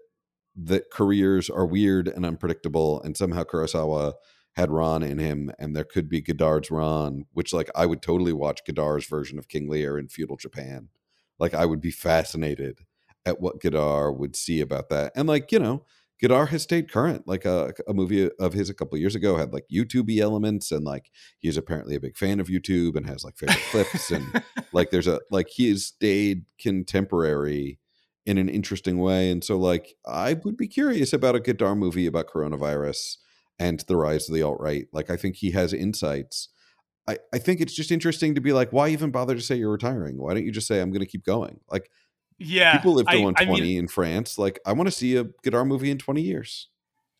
that 0.57 0.91
careers 0.91 1.49
are 1.49 1.65
weird 1.65 2.09
and 2.09 2.27
unpredictable, 2.27 3.01
and 3.03 3.17
somehow 3.17 3.45
Kurosawa 3.45 4.15
had 4.57 4.71
Ran 4.71 5.03
in 5.03 5.19
him, 5.19 5.53
and 5.59 5.75
there 5.75 5.85
could 5.85 6.09
be 6.09 6.21
Godard's 6.21 6.71
Ran, 6.71 7.27
which 7.33 7.53
like 7.53 7.71
I 7.77 7.87
would 7.87 8.03
totally 8.03 8.33
watch 8.33 8.65
Godard's 8.67 9.07
version 9.07 9.39
of 9.39 9.49
King 9.49 9.69
Lear 9.69 9.97
in 9.97 10.09
feudal 10.09 10.37
Japan. 10.37 10.89
Like 11.39 11.55
I 11.55 11.65
would 11.65 11.81
be 11.81 11.93
fascinated 11.93 12.81
at 13.25 13.41
what 13.41 13.61
Godard 13.63 14.19
would 14.19 14.35
see 14.35 14.61
about 14.61 14.89
that, 14.89 15.13
and 15.15 15.29
like 15.29 15.53
you 15.53 15.61
know, 15.61 15.85
Godard 16.23 16.51
has 16.51 16.63
stayed 16.63 16.91
current. 16.91 17.27
Like 17.27 17.45
uh, 17.45 17.73
a, 17.87 17.91
a 17.91 17.95
movie 17.95 18.31
of 18.39 18.53
his 18.53 18.71
a 18.71 18.75
couple 18.75 18.97
years 18.97 19.17
ago 19.17 19.37
had 19.37 19.53
like 19.53 19.65
YouTube 19.73 20.17
elements, 20.19 20.71
and 20.71 20.85
like 20.85 21.11
he's 21.41 21.57
apparently 21.57 21.97
a 21.97 22.01
big 22.01 22.17
fan 22.17 22.39
of 22.39 22.47
YouTube 22.47 22.97
and 22.97 23.07
has 23.07 23.25
like 23.25 23.37
favorite 23.37 23.59
clips, 23.71 24.11
and 24.11 24.43
like 24.73 24.91
there's 24.91 25.09
a 25.09 25.21
like 25.31 25.49
he 25.49 25.69
has 25.69 25.87
stayed 25.87 26.45
contemporary 26.59 27.81
in 28.25 28.39
an 28.39 28.49
interesting 28.49 28.99
way. 28.99 29.31
And 29.31 29.43
so, 29.43 29.59
like, 29.59 29.95
I 30.07 30.35
would 30.45 30.57
be 30.57 30.69
curious 30.69 31.13
about 31.13 31.35
a 31.35 31.41
Godard 31.41 31.79
movie 31.79 32.07
about 32.07 32.29
coronavirus 32.29 33.17
and 33.59 33.81
the 33.81 33.97
rise 33.97 34.29
of 34.29 34.35
the 34.35 34.43
alt 34.43 34.61
right. 34.61 34.87
Like, 34.93 35.11
I 35.11 35.17
think 35.17 35.37
he 35.37 35.51
has 35.53 35.73
insights. 35.73 36.49
I, 37.09 37.19
I 37.33 37.39
think 37.39 37.61
it's 37.61 37.75
just 37.75 37.91
interesting 37.91 38.35
to 38.37 38.41
be 38.41 38.53
like, 38.53 38.73
why 38.73 38.89
even 38.91 39.11
bother 39.11 39.35
to 39.35 39.41
say 39.41 39.57
you're 39.57 39.73
retiring? 39.73 40.19
Why 40.19 40.35
don't 40.35 40.45
you 40.45 40.53
just 40.53 40.69
say 40.69 40.81
I'm 40.81 40.93
going 40.93 41.01
to 41.01 41.11
keep 41.11 41.25
going? 41.25 41.59
Like, 41.69 41.91
yeah, 42.39 42.77
people 42.77 42.95
live 42.95 43.07
to 43.07 43.19
120 43.19 43.61
I 43.61 43.63
mean, 43.63 43.79
in 43.79 43.89
France. 43.89 44.39
Like, 44.39 44.61
I 44.67 44.73
want 44.73 44.89
to 44.89 44.93
see 44.93 45.17
a 45.17 45.25
Godard 45.43 45.69
movie 45.69 45.91
in 45.91 45.99
20 45.99 46.21
years. 46.23 46.69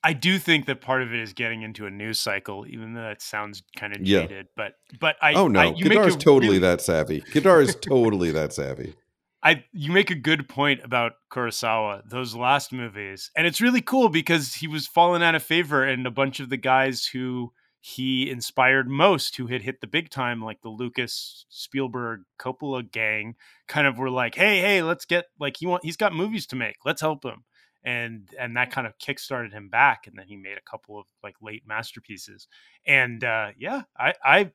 I 0.05 0.13
do 0.15 0.39
think 0.39 0.67
that 0.67 0.81
part 0.81 1.03
of 1.03 1.15
it 1.15 1.21
is 1.21 1.33
getting 1.33 1.63
into 1.63 1.87
a 1.87 1.91
news 1.91 2.19
cycle, 2.19 2.67
even 2.69 2.95
though 2.95 3.03
that 3.03 3.23
sounds 3.23 3.63
kind 3.77 3.95
of 3.95 4.03
jaded. 4.03 4.47
Yeah. 4.47 4.53
But 4.57 4.99
but 4.99 5.17
I 5.23 5.35
oh 5.35 5.47
no, 5.47 5.61
I, 5.61 5.73
is 5.73 6.17
totally 6.17 6.47
really... 6.47 6.59
that 6.59 6.81
savvy. 6.81 7.23
Godard 7.33 7.69
is 7.69 7.77
totally 7.77 8.33
that 8.33 8.53
savvy. 8.53 8.95
I 9.45 9.65
you 9.73 9.93
make 9.93 10.11
a 10.11 10.17
good 10.17 10.49
point 10.49 10.81
about 10.85 11.13
Kurosawa, 11.31 12.03
those 12.09 12.35
last 12.35 12.73
movies. 12.73 13.31
And 13.37 13.47
it's 13.47 13.61
really 13.61 13.81
cool 13.81 14.09
because 14.09 14.55
he 14.55 14.67
was 14.67 14.87
falling 14.87 15.23
out 15.23 15.35
of 15.35 15.43
favor 15.43 15.85
and 15.85 16.07
a 16.07 16.11
bunch 16.11 16.41
of 16.41 16.49
the 16.49 16.57
guys 16.57 17.07
who 17.07 17.53
he 17.83 18.31
inspired 18.31 18.89
most 18.89 19.37
who 19.37 19.49
had 19.49 19.63
hit 19.63 19.81
the 19.81 19.89
big 19.89 20.09
time 20.09 20.41
like 20.41 20.63
the 20.63 20.69
Lucas 20.69 21.47
Spielberg 21.49 22.21
Coppola 22.39 22.91
gang 22.91 23.35
kind 23.67 23.89
of 23.89 23.99
were 23.99 24.09
like, 24.11 24.37
"Hey, 24.37 24.61
hey, 24.61 24.83
let's 24.83 25.05
get 25.05 25.27
like 25.41 25.57
he 25.59 25.67
want 25.67 25.85
he's 25.85 25.97
got 25.97 26.15
movies 26.15 26.47
to 26.49 26.57
make. 26.57 26.77
Let's 26.85 27.01
help 27.01 27.25
him." 27.25 27.45
And 27.85 28.29
and 28.39 28.57
that 28.57 28.71
kind 28.71 28.87
of 28.87 28.97
kickstarted 28.99 29.53
him 29.53 29.69
back 29.69 30.07
and 30.07 30.17
then 30.17 30.29
he 30.29 30.37
made 30.37 30.57
a 30.57 30.71
couple 30.71 30.97
of 30.99 31.07
like 31.25 31.35
late 31.43 31.65
masterpieces. 31.67 32.47
And 32.87 33.25
uh 33.25 33.49
yeah, 33.59 33.83
I 33.99 34.15
I 34.25 34.53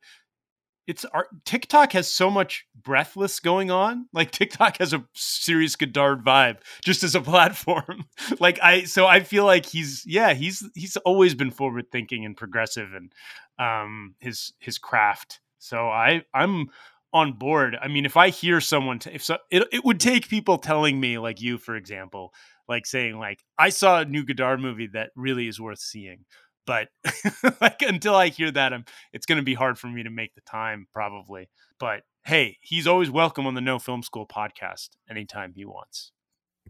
it's 0.88 1.04
our 1.06 1.28
TikTok 1.44 1.92
has 1.92 2.10
so 2.10 2.30
much 2.30 2.66
breathless 2.82 3.40
going 3.40 3.70
on. 3.70 4.08
Like 4.14 4.32
TikTok 4.32 4.78
has 4.78 4.94
a 4.94 5.04
serious 5.14 5.76
Godard 5.76 6.24
vibe 6.24 6.60
just 6.84 7.04
as 7.04 7.14
a 7.14 7.22
platform. 7.22 8.06
like 8.40 8.60
I 8.64 8.86
so 8.86 9.06
I 9.06 9.20
feel 9.20 9.46
like 9.46 9.66
he's 9.66 10.04
yeah, 10.08 10.34
he's 10.34 10.64
he's 10.74 10.98
always 10.98 11.36
been 11.36 11.52
forward 11.52 11.92
thinking 11.92 12.26
and 12.26 12.36
progressive 12.36 12.90
and 12.94 13.12
um 13.60 14.16
his 14.20 14.54
his 14.60 14.78
craft. 14.78 15.42
So 15.60 15.90
I 15.90 16.24
I'm 16.34 16.68
on 17.14 17.34
board. 17.34 17.78
I 17.82 17.88
mean, 17.88 18.06
if 18.06 18.18
I 18.18 18.30
hear 18.30 18.62
someone 18.62 19.00
t- 19.00 19.12
if 19.14 19.24
so 19.24 19.38
it 19.52 19.68
it 19.72 19.84
would 19.84 20.00
take 20.00 20.30
people 20.30 20.58
telling 20.58 21.00
me 21.00 21.18
like 21.18 21.42
you 21.42 21.58
for 21.58 21.76
example, 21.76 22.34
like 22.70 22.86
saying 22.86 23.20
like 23.20 23.44
I 23.60 23.70
saw 23.70 24.00
a 24.00 24.06
new 24.06 24.24
Godard 24.24 24.62
movie 24.62 24.88
that 24.94 25.12
really 25.16 25.48
is 25.50 25.60
worth 25.60 25.80
seeing 25.80 26.26
but 26.68 26.90
like 27.62 27.82
until 27.82 28.16
I 28.16 28.28
hear 28.28 28.52
that, 28.52 28.74
I'm 28.74 28.86
it's 29.12 29.26
going 29.26 29.38
to 29.38 29.44
be 29.44 29.56
hard 29.56 29.80
for 29.80 29.88
me 29.88 30.04
to 30.04 30.12
make 30.12 30.36
the 30.36 30.42
time 30.42 30.88
probably. 30.94 31.50
But 31.80 32.02
hey, 32.26 32.58
he's 32.62 32.86
always 32.86 33.10
welcome 33.10 33.48
on 33.48 33.56
the 33.56 33.62
No 33.62 33.80
Film 33.80 34.04
School 34.04 34.28
podcast 34.28 34.90
anytime 35.10 35.54
he 35.56 35.66
wants. 35.66 36.12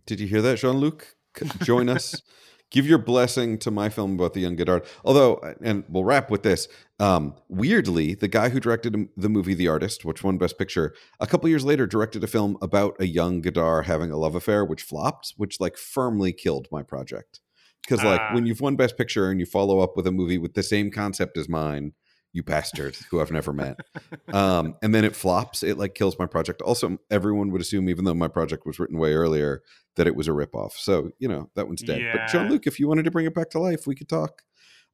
Did 0.05 0.21
you 0.21 0.27
hear 0.27 0.41
that, 0.43 0.59
Jean 0.59 0.77
Luc? 0.77 1.15
Join 1.63 1.89
us. 1.89 2.21
Give 2.69 2.85
your 2.85 2.97
blessing 2.97 3.57
to 3.59 3.71
my 3.71 3.87
film 3.87 4.15
about 4.15 4.33
the 4.33 4.41
young 4.41 4.57
Godard. 4.57 4.85
Although, 5.05 5.35
uh, 5.35 5.53
and 5.63 5.85
we'll 5.87 6.03
wrap 6.03 6.29
with 6.29 6.43
this. 6.43 6.67
Um, 6.99 7.35
weirdly, 7.47 8.13
the 8.13 8.27
guy 8.27 8.49
who 8.49 8.59
directed 8.59 9.07
the 9.15 9.29
movie 9.29 9.53
The 9.53 9.69
Artist, 9.69 10.03
which 10.03 10.21
won 10.21 10.37
Best 10.37 10.57
Picture, 10.57 10.93
a 11.21 11.27
couple 11.27 11.47
years 11.47 11.63
later 11.63 11.87
directed 11.87 12.25
a 12.25 12.27
film 12.27 12.57
about 12.61 12.97
a 12.99 13.07
young 13.07 13.39
Godard 13.39 13.85
having 13.85 14.11
a 14.11 14.17
love 14.17 14.35
affair, 14.35 14.65
which 14.65 14.83
flopped, 14.83 15.33
which 15.37 15.61
like 15.61 15.77
firmly 15.77 16.33
killed 16.33 16.67
my 16.69 16.83
project 16.83 17.39
because 17.87 18.03
like 18.03 18.33
when 18.33 18.45
you've 18.45 18.61
won 18.61 18.75
best 18.75 18.97
picture 18.97 19.29
and 19.29 19.39
you 19.39 19.45
follow 19.45 19.79
up 19.79 19.95
with 19.95 20.05
a 20.07 20.11
movie 20.11 20.37
with 20.37 20.53
the 20.53 20.63
same 20.63 20.91
concept 20.91 21.37
as 21.37 21.47
mine 21.47 21.93
you 22.33 22.43
bastard 22.43 22.95
who 23.09 23.21
i've 23.21 23.31
never 23.31 23.53
met. 23.53 23.77
Um, 24.33 24.75
and 24.83 24.93
then 24.93 25.05
it 25.05 25.15
flops. 25.15 25.63
It 25.63 25.77
like 25.77 25.95
kills 25.95 26.19
my 26.19 26.25
project. 26.25 26.61
Also 26.61 26.97
everyone 27.09 27.49
would 27.51 27.61
assume 27.61 27.87
even 27.87 28.03
though 28.03 28.13
my 28.13 28.27
project 28.27 28.65
was 28.65 28.77
written 28.77 28.99
way 28.99 29.13
earlier 29.13 29.63
that 29.95 30.05
it 30.05 30.15
was 30.15 30.27
a 30.27 30.31
ripoff. 30.31 30.73
So 30.73 31.11
you 31.17 31.29
know 31.29 31.49
that 31.55 31.67
one's 31.67 31.81
dead. 31.81 32.01
Yeah. 32.01 32.11
but 32.13 32.27
jean-luc 32.27 32.67
if 32.67 32.77
you 32.77 32.89
wanted 32.89 33.05
to 33.05 33.11
bring 33.11 33.25
it 33.25 33.33
back 33.33 33.49
to 33.51 33.59
life 33.59 33.87
we 33.87 33.95
could 33.95 34.09
talk. 34.09 34.41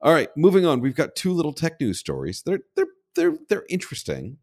All 0.01 0.13
right 0.13 0.29
moving 0.37 0.65
on. 0.65 0.81
We've 0.81 0.95
got 0.95 1.15
two 1.15 1.33
little 1.33 1.51
tech 1.51 1.79
news 1.81 1.99
stories. 1.99 2.43
They're 2.45 2.59
they're 2.75 2.85
they're 3.15 3.37
they're 3.49 3.65
interesting 3.69 4.37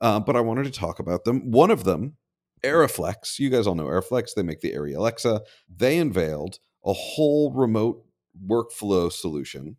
uh, 0.00 0.18
but 0.18 0.34
i 0.34 0.40
wanted 0.40 0.64
to 0.64 0.70
talk 0.70 0.98
about 0.98 1.24
them. 1.24 1.50
One 1.50 1.70
of 1.70 1.84
them 1.84 2.16
Arriflex, 2.64 3.38
you 3.38 3.50
guys 3.50 3.66
all 3.66 3.74
know 3.74 3.86
Arriflex. 3.86 4.34
They 4.34 4.42
make 4.42 4.60
the 4.60 4.72
Arri 4.72 4.96
Alexa. 4.96 5.42
They 5.68 5.98
unveiled 5.98 6.58
a 6.84 6.92
whole 6.92 7.52
remote 7.52 8.04
workflow 8.46 9.12
solution 9.12 9.76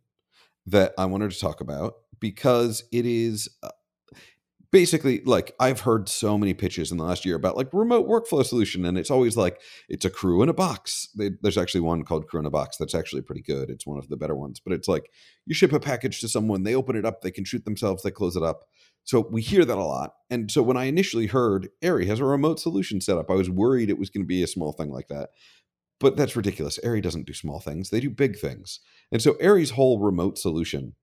that 0.66 0.94
I 0.96 1.04
wanted 1.06 1.30
to 1.30 1.38
talk 1.38 1.60
about 1.60 1.94
because 2.20 2.84
it 2.92 3.04
is 3.04 3.48
uh, 3.62 3.70
basically 4.74 5.20
like 5.24 5.54
I've 5.60 5.80
heard 5.80 6.08
so 6.08 6.36
many 6.36 6.52
pitches 6.52 6.90
in 6.90 6.98
the 6.98 7.04
last 7.04 7.24
year 7.24 7.36
about 7.36 7.56
like 7.56 7.68
remote 7.72 8.08
workflow 8.08 8.44
solution, 8.44 8.84
and 8.84 8.98
it's 8.98 9.10
always 9.10 9.36
like 9.36 9.60
it's 9.88 10.04
a 10.04 10.10
crew 10.10 10.42
in 10.42 10.48
a 10.48 10.52
box. 10.54 11.08
They, 11.16 11.30
there's 11.42 11.58
actually 11.58 11.82
one 11.82 12.02
called 12.02 12.26
Crew 12.26 12.40
in 12.40 12.46
a 12.46 12.50
Box 12.50 12.76
that's 12.76 12.94
actually 12.94 13.22
pretty 13.22 13.42
good. 13.42 13.70
It's 13.70 13.86
one 13.86 13.98
of 13.98 14.08
the 14.08 14.16
better 14.16 14.34
ones, 14.34 14.60
but 14.60 14.72
it's 14.72 14.88
like 14.88 15.10
you 15.46 15.54
ship 15.54 15.72
a 15.72 15.78
package 15.78 16.20
to 16.20 16.28
someone, 16.28 16.64
they 16.64 16.74
open 16.74 16.96
it 16.96 17.04
up, 17.04 17.20
they 17.20 17.30
can 17.30 17.44
shoot 17.44 17.64
themselves, 17.64 18.02
they 18.02 18.10
close 18.10 18.34
it 18.34 18.42
up. 18.42 18.62
So 19.04 19.28
we 19.30 19.42
hear 19.42 19.64
that 19.64 19.78
a 19.78 19.84
lot. 19.84 20.14
And 20.30 20.50
so 20.50 20.62
when 20.62 20.78
I 20.78 20.84
initially 20.84 21.26
heard 21.26 21.68
Arri 21.82 22.06
has 22.06 22.18
a 22.20 22.24
remote 22.24 22.58
solution 22.58 23.00
set 23.00 23.18
up, 23.18 23.30
I 23.30 23.34
was 23.34 23.50
worried 23.50 23.90
it 23.90 23.98
was 23.98 24.10
going 24.10 24.24
to 24.24 24.26
be 24.26 24.42
a 24.42 24.48
small 24.48 24.72
thing 24.72 24.90
like 24.90 25.08
that. 25.08 25.28
But 26.04 26.18
that's 26.18 26.36
ridiculous. 26.36 26.78
Arri 26.84 27.00
doesn't 27.00 27.24
do 27.24 27.32
small 27.32 27.60
things, 27.60 27.88
they 27.88 27.98
do 27.98 28.10
big 28.10 28.38
things. 28.38 28.80
And 29.10 29.22
so 29.22 29.32
Arri's 29.40 29.70
whole 29.70 30.00
remote 30.00 30.36
solution 30.36 30.96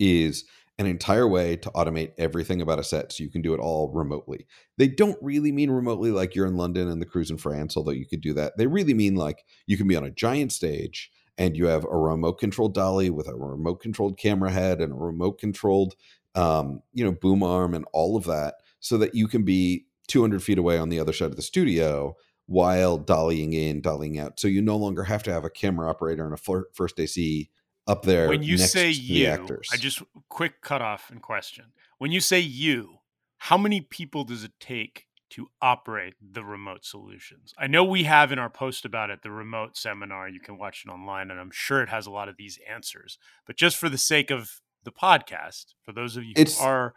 is 0.00 0.44
an 0.76 0.86
entire 0.86 1.28
way 1.28 1.54
to 1.54 1.70
automate 1.70 2.14
everything 2.18 2.60
about 2.60 2.80
a 2.80 2.82
set 2.82 3.12
so 3.12 3.22
you 3.22 3.30
can 3.30 3.42
do 3.42 3.54
it 3.54 3.60
all 3.60 3.92
remotely. 3.92 4.48
They 4.76 4.88
don't 4.88 5.16
really 5.22 5.52
mean 5.52 5.70
remotely 5.70 6.10
like 6.10 6.34
you're 6.34 6.48
in 6.48 6.56
London 6.56 6.88
and 6.88 7.00
the 7.00 7.06
crew's 7.06 7.30
in 7.30 7.38
France, 7.38 7.76
although 7.76 7.92
you 7.92 8.06
could 8.06 8.20
do 8.20 8.34
that. 8.34 8.56
They 8.58 8.66
really 8.66 8.92
mean 8.92 9.14
like 9.14 9.44
you 9.68 9.76
can 9.76 9.86
be 9.86 9.94
on 9.94 10.04
a 10.04 10.10
giant 10.10 10.50
stage 10.50 11.12
and 11.36 11.56
you 11.56 11.66
have 11.66 11.84
a 11.84 11.96
remote 11.96 12.40
controlled 12.40 12.74
dolly 12.74 13.10
with 13.10 13.28
a 13.28 13.36
remote 13.36 13.80
controlled 13.80 14.18
camera 14.18 14.50
head 14.50 14.80
and 14.80 14.92
a 14.92 14.96
remote 14.96 15.38
controlled 15.38 15.94
um, 16.34 16.82
you 16.92 17.04
know 17.04 17.12
boom 17.12 17.44
arm 17.44 17.72
and 17.72 17.84
all 17.92 18.16
of 18.16 18.24
that 18.24 18.54
so 18.80 18.98
that 18.98 19.14
you 19.14 19.28
can 19.28 19.44
be 19.44 19.86
200 20.08 20.42
feet 20.42 20.58
away 20.58 20.76
on 20.76 20.88
the 20.88 20.98
other 20.98 21.12
side 21.12 21.30
of 21.30 21.36
the 21.36 21.42
studio 21.42 22.16
while 22.48 22.98
dollying 22.98 23.52
in, 23.52 23.82
dollying 23.82 24.18
out. 24.18 24.40
So 24.40 24.48
you 24.48 24.62
no 24.62 24.76
longer 24.76 25.04
have 25.04 25.22
to 25.24 25.32
have 25.32 25.44
a 25.44 25.50
camera 25.50 25.88
operator 25.88 26.24
and 26.24 26.32
a 26.32 26.64
first 26.72 26.98
AC 26.98 27.50
up 27.86 28.04
there. 28.04 28.26
When 28.26 28.42
you 28.42 28.56
say 28.56 28.88
you, 28.90 29.60
I 29.70 29.76
just 29.76 30.02
quick 30.30 30.62
cutoff 30.62 31.10
and 31.10 31.20
question. 31.20 31.66
When 31.98 32.10
you 32.10 32.20
say 32.20 32.40
you, 32.40 33.00
how 33.36 33.58
many 33.58 33.82
people 33.82 34.24
does 34.24 34.44
it 34.44 34.52
take 34.58 35.04
to 35.30 35.48
operate 35.60 36.14
the 36.22 36.42
remote 36.42 36.86
solutions? 36.86 37.52
I 37.58 37.66
know 37.66 37.84
we 37.84 38.04
have 38.04 38.32
in 38.32 38.38
our 38.38 38.48
post 38.48 38.86
about 38.86 39.10
it 39.10 39.22
the 39.22 39.30
remote 39.30 39.76
seminar. 39.76 40.26
You 40.26 40.40
can 40.40 40.56
watch 40.56 40.84
it 40.86 40.90
online, 40.90 41.30
and 41.30 41.38
I'm 41.38 41.50
sure 41.52 41.82
it 41.82 41.90
has 41.90 42.06
a 42.06 42.10
lot 42.10 42.30
of 42.30 42.38
these 42.38 42.58
answers. 42.70 43.18
But 43.46 43.56
just 43.56 43.76
for 43.76 43.90
the 43.90 43.98
sake 43.98 44.30
of 44.30 44.62
the 44.84 44.92
podcast, 44.92 45.74
for 45.84 45.92
those 45.92 46.16
of 46.16 46.24
you 46.24 46.32
who 46.34 46.64
are 46.64 46.94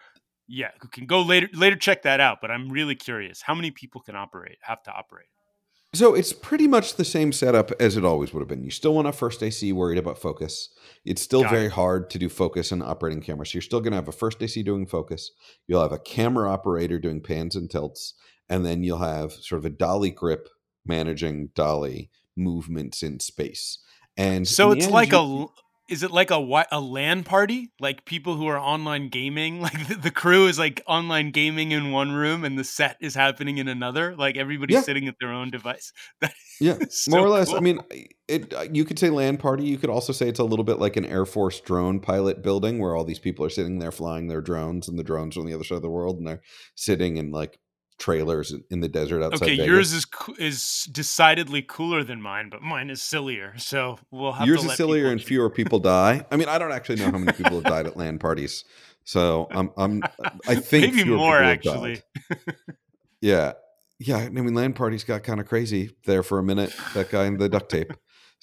yeah, 0.47 0.72
who 0.80 0.88
can 0.88 1.08
go 1.08 1.22
later 1.22 1.49
later 1.54 1.76
check 1.76 2.04
that 2.04 2.22
out. 2.22 2.39
But 2.39 2.52
I'm 2.52 2.70
really 2.70 2.95
curious. 2.95 3.41
How 3.41 3.54
many 3.54 3.70
people 3.72 3.99
can 3.99 4.16
operate 4.16 4.60
have 4.62 4.82
to 4.84 4.91
operate? 4.91 5.28
So 5.94 6.14
it's 6.14 6.32
pretty 6.32 6.68
much 6.68 6.96
the 6.96 7.04
same 7.04 7.34
setup 7.34 7.72
as 7.80 7.98
it 7.98 8.06
always 8.06 8.34
would 8.34 8.39
have 8.39 8.48
been. 8.48 8.64
You 8.64 8.72
still 8.72 8.94
want 8.94 9.10
a 9.10 9.12
first 9.12 9.44
AC 9.44 9.74
worried 9.74 9.98
about 9.98 10.18
focus. 10.18 10.70
It's 11.04 11.22
still 11.22 11.42
Got 11.42 11.52
very 11.52 11.66
it. 11.66 11.74
hard 11.74 12.10
to 12.12 12.20
do 12.20 12.30
focus 12.30 12.72
and 12.72 12.82
operating 12.82 13.22
camera. 13.22 13.46
So 13.46 13.58
you're 13.58 13.62
still 13.62 13.82
going 13.82 13.92
to 13.92 13.98
have 13.98 14.08
a 14.08 14.14
first 14.14 14.42
AC 14.42 14.64
doing 14.64 14.86
focus. 14.86 15.32
You'll 15.68 15.82
have 15.82 15.92
a 15.92 16.00
camera 16.00 16.50
operator 16.50 16.98
doing 16.98 17.22
pans 17.22 17.58
and 17.58 17.70
tilts, 17.70 18.14
and 18.48 18.66
then 18.66 18.84
you'll 18.84 19.00
have 19.00 19.34
sort 19.34 19.60
of 19.60 19.66
a 19.66 19.70
dolly 19.70 20.12
grip 20.12 20.48
managing 20.86 21.50
dolly 21.56 22.10
movements 22.38 23.04
in 23.04 23.20
space. 23.20 23.80
And 24.16 24.48
so 24.48 24.72
it's 24.72 24.89
like 24.89 25.12
you, 25.12 25.18
a 25.18 25.48
is 25.92 26.04
it 26.04 26.12
like 26.12 26.32
a 26.32 26.66
a 26.72 26.80
LAN 26.80 27.24
party? 27.26 27.74
Like 27.80 28.06
people 28.06 28.38
who 28.38 28.48
are 28.48 28.58
online 28.58 29.10
gaming? 29.10 29.62
Like 29.72 29.88
the, 29.88 29.96
the, 29.96 30.12
crew 30.12 30.48
is 30.48 30.58
like 30.58 30.82
online 30.88 31.32
gaming 31.32 31.72
in 31.72 31.92
one 31.92 32.12
room 32.12 32.44
and 32.44 32.58
the 32.58 32.64
set 32.64 32.98
is 33.00 33.14
happening 33.14 33.58
in 33.58 33.68
another? 33.68 34.16
Like 34.16 34.38
everybody's 34.38 34.76
yeah. 34.76 34.82
sitting 34.82 35.08
at 35.08 35.16
their 35.20 35.32
own 35.32 35.52
device? 35.52 35.92
yeah, 36.60 36.78
so 36.89 37.12
more 37.12 37.20
or 37.20 37.30
less. 37.30 37.50
Cool. 37.50 37.58
I 37.58 37.60
mean, 37.60 37.80
it. 38.28 38.54
Uh, 38.54 38.66
you 38.72 38.86
could 38.86 38.98
say 38.98 39.10
LAN 39.10 39.38
party. 39.38 39.66
You 39.66 39.78
could 39.78 39.89
also 39.89 40.14
say 40.14 40.30
it's 40.30 40.39
a 40.39 40.46
little 40.46 40.64
bit 40.64 40.80
like 40.80 40.96
an 40.96 41.06
Air 41.06 41.26
Force 41.26 41.60
drone 41.60 42.00
pilot 42.00 42.42
building 42.42 42.80
where 42.80 42.96
all 42.96 43.04
these 43.04 43.20
people 43.20 43.46
are 43.46 43.50
sitting 43.50 43.80
there 43.80 43.92
flying 43.92 44.28
their 44.28 44.42
drones 44.42 44.88
and 44.88 44.98
the 44.98 45.04
drones 45.04 45.36
are 45.36 45.42
on 45.42 45.46
the 45.46 45.54
other 45.54 45.66
side 45.66 45.76
of 45.76 45.82
the 45.82 45.89
world 45.89 46.18
and 46.18 46.26
they're 46.26 46.42
sitting 46.76 47.18
in 47.18 47.32
like 47.32 47.60
trailers 48.02 48.54
in 48.70 48.80
the 48.82 48.89
desert 48.89 49.24
outside. 49.24 49.45
Okay, 49.45 49.58
Vegas. 49.58 49.68
yours 49.68 49.93
is 49.93 50.08
is 50.39 50.89
decidedly 50.91 51.62
cooler 51.62 52.04
than 52.04 52.22
mine, 52.22 52.49
but 52.49 52.62
mine 52.62 52.89
is 52.89 53.02
sillier. 53.02 53.54
So 53.58 53.99
we'll 54.10 54.34
have 54.34 54.47
yours 54.47 54.66
is 54.66 54.76
sillier 54.76 55.10
and 55.12 55.22
fewer 55.22 55.49
people 55.49 55.80
die. 55.80 56.26
I 56.32 56.36
mean, 56.36 56.49
I 56.49 56.58
don't 56.58 56.72
actually 56.72 56.97
know 56.97 57.12
how 57.12 57.20
many 57.20 57.32
people 57.32 57.62
have 57.62 57.64
died 57.64 57.86
at 57.86 57.95
LAN 58.02 58.20
parties, 58.20 58.66
so 59.06 59.47
I'm 59.52 59.72
I'm 59.78 60.02
I 60.47 60.56
think 60.72 60.95
maybe 60.95 61.10
more 61.10 61.41
actually. 61.41 62.02
yeah, 63.22 63.54
yeah. 63.99 64.18
I 64.18 64.30
mean, 64.30 64.54
LAN 64.54 64.74
parties 64.74 65.04
got 65.04 65.24
kind 65.24 65.39
of 65.39 65.47
crazy 65.47 65.95
there 66.06 66.24
for 66.24 66.39
a 66.39 66.43
minute. 66.43 66.76
That 66.95 67.12
guy 67.12 67.26
in 67.26 67.38
the 67.38 67.47
duct 67.47 67.70
tape. 67.70 67.93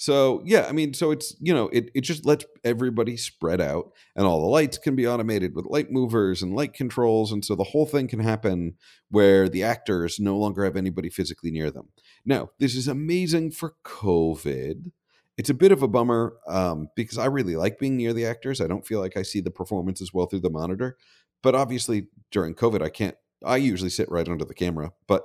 So 0.01 0.43
yeah, 0.45 0.67
I 0.69 0.73
mean, 0.73 0.95
so 0.95 1.11
it's 1.11 1.35
you 1.41 1.53
know, 1.53 1.69
it 1.71 1.91
it 1.93 2.03
just 2.03 2.25
lets 2.25 2.45
everybody 2.63 3.17
spread 3.17 3.61
out, 3.61 3.91
and 4.15 4.25
all 4.25 4.41
the 4.41 4.47
lights 4.47 4.79
can 4.79 4.95
be 4.95 5.09
automated 5.09 5.57
with 5.57 5.67
light 5.67 5.91
movers 5.91 6.41
and 6.41 6.55
light 6.55 6.73
controls, 6.73 7.33
and 7.33 7.45
so 7.45 7.57
the 7.57 7.65
whole 7.65 7.85
thing 7.85 8.07
can 8.07 8.21
happen 8.21 8.75
where 9.11 9.49
the 9.49 9.65
actors 9.65 10.21
no 10.21 10.39
longer 10.39 10.65
have 10.65 10.77
anybody 10.77 11.11
physically 11.11 11.51
near 11.51 11.73
them. 11.73 11.89
Now, 12.25 12.51
this 12.61 12.77
is 12.77 12.87
amazing 12.87 13.51
for 13.51 13.75
COVID. 13.85 14.93
It's 15.37 15.51
a 15.51 15.55
bit 15.55 15.73
of 15.73 15.83
a 15.83 15.89
bummer 15.89 16.37
um, 16.47 16.91
because 16.95 17.19
I 17.19 17.27
really 17.27 17.57
like 17.57 17.81
being 17.81 17.97
near 17.97 18.13
the 18.13 18.27
actors. 18.27 18.61
I 18.61 18.69
don't 18.69 18.87
feel 18.87 19.01
like 19.01 19.17
I 19.17 19.23
see 19.23 19.41
the 19.41 19.51
performance 19.51 20.01
as 20.01 20.15
well 20.15 20.27
through 20.27 20.41
the 20.41 20.51
monitor, 20.51 20.97
but 21.43 21.57
obviously 21.57 22.07
during 22.31 22.55
COVID, 22.55 22.83
I 22.83 22.89
can't. 22.89 23.17
I 23.45 23.57
usually 23.57 23.91
sit 23.91 24.09
right 24.13 24.29
under 24.29 24.45
the 24.45 24.55
camera, 24.55 24.93
but 25.09 25.25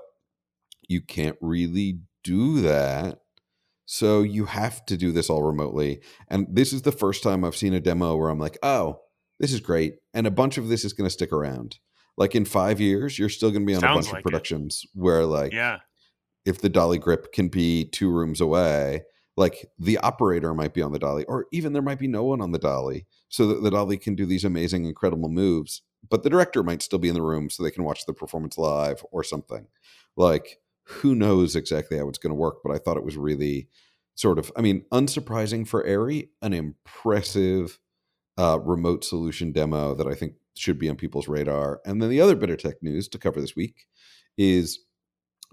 you 0.87 1.01
can't 1.01 1.37
really 1.41 1.99
do 2.23 2.61
that 2.61 3.19
so 3.93 4.23
you 4.23 4.45
have 4.45 4.83
to 4.87 4.97
do 4.97 5.11
this 5.11 5.29
all 5.29 5.43
remotely. 5.43 6.01
And 6.27 6.47
this 6.49 6.73
is 6.73 6.81
the 6.81 6.91
first 6.91 7.21
time 7.21 7.43
I've 7.43 7.55
seen 7.55 7.75
a 7.75 7.79
demo 7.79 8.15
where 8.15 8.29
I'm 8.31 8.39
like, 8.39 8.57
oh, 8.63 9.01
this 9.39 9.53
is 9.53 9.59
great. 9.59 9.97
And 10.15 10.25
a 10.25 10.31
bunch 10.31 10.57
of 10.57 10.67
this 10.67 10.83
is 10.83 10.93
going 10.93 11.05
to 11.05 11.13
stick 11.13 11.31
around. 11.31 11.77
Like 12.17 12.33
in 12.33 12.43
five 12.43 12.81
years, 12.81 13.19
you're 13.19 13.29
still 13.29 13.51
going 13.51 13.61
to 13.61 13.67
be 13.67 13.75
on 13.75 13.81
Sounds 13.81 13.91
a 13.91 13.97
bunch 13.97 14.07
like 14.07 14.17
of 14.21 14.23
productions 14.23 14.81
it. 14.83 14.99
where, 14.99 15.27
like, 15.27 15.53
yeah, 15.53 15.77
if 16.43 16.59
the 16.59 16.69
dolly 16.69 16.97
grip 16.97 17.33
can 17.33 17.49
be 17.49 17.85
two 17.85 18.09
rooms 18.09 18.41
away, 18.41 19.03
like 19.37 19.63
the 19.77 19.99
operator 19.99 20.55
might 20.55 20.73
be 20.73 20.81
on 20.81 20.91
the 20.91 20.97
dolly, 20.97 21.23
or 21.25 21.45
even 21.51 21.73
there 21.73 21.83
might 21.83 21.99
be 21.99 22.07
no 22.07 22.23
one 22.23 22.41
on 22.41 22.51
the 22.51 22.57
dolly, 22.57 23.05
so 23.29 23.45
that 23.45 23.61
the 23.61 23.69
dolly 23.69 23.97
can 23.97 24.15
do 24.15 24.25
these 24.25 24.43
amazing, 24.43 24.85
incredible 24.85 25.29
moves. 25.29 25.83
But 26.09 26.23
the 26.23 26.31
director 26.31 26.63
might 26.63 26.81
still 26.81 26.97
be 26.97 27.09
in 27.09 27.15
the 27.15 27.21
room 27.21 27.51
so 27.51 27.61
they 27.61 27.69
can 27.69 27.83
watch 27.83 28.07
the 28.07 28.13
performance 28.13 28.57
live 28.57 29.05
or 29.11 29.23
something. 29.23 29.67
Like, 30.17 30.57
who 30.83 31.15
knows 31.15 31.55
exactly 31.55 31.97
how 31.97 32.07
it's 32.09 32.17
going 32.17 32.31
to 32.31 32.35
work, 32.35 32.57
but 32.63 32.73
I 32.73 32.77
thought 32.77 32.97
it 32.97 33.05
was 33.05 33.17
really 33.17 33.69
sort 34.15 34.37
of, 34.37 34.51
I 34.55 34.61
mean, 34.61 34.85
unsurprising 34.91 35.67
for 35.67 35.83
Arri, 35.83 36.29
an 36.41 36.53
impressive 36.53 37.79
uh, 38.37 38.59
remote 38.59 39.03
solution 39.03 39.51
demo 39.51 39.95
that 39.95 40.07
I 40.07 40.13
think 40.13 40.33
should 40.55 40.77
be 40.77 40.89
on 40.89 40.95
people's 40.95 41.27
radar. 41.27 41.81
And 41.85 42.01
then 42.01 42.09
the 42.09 42.21
other 42.21 42.35
bit 42.35 42.49
of 42.49 42.57
tech 42.57 42.81
news 42.81 43.07
to 43.09 43.17
cover 43.17 43.41
this 43.41 43.55
week 43.55 43.87
is 44.37 44.79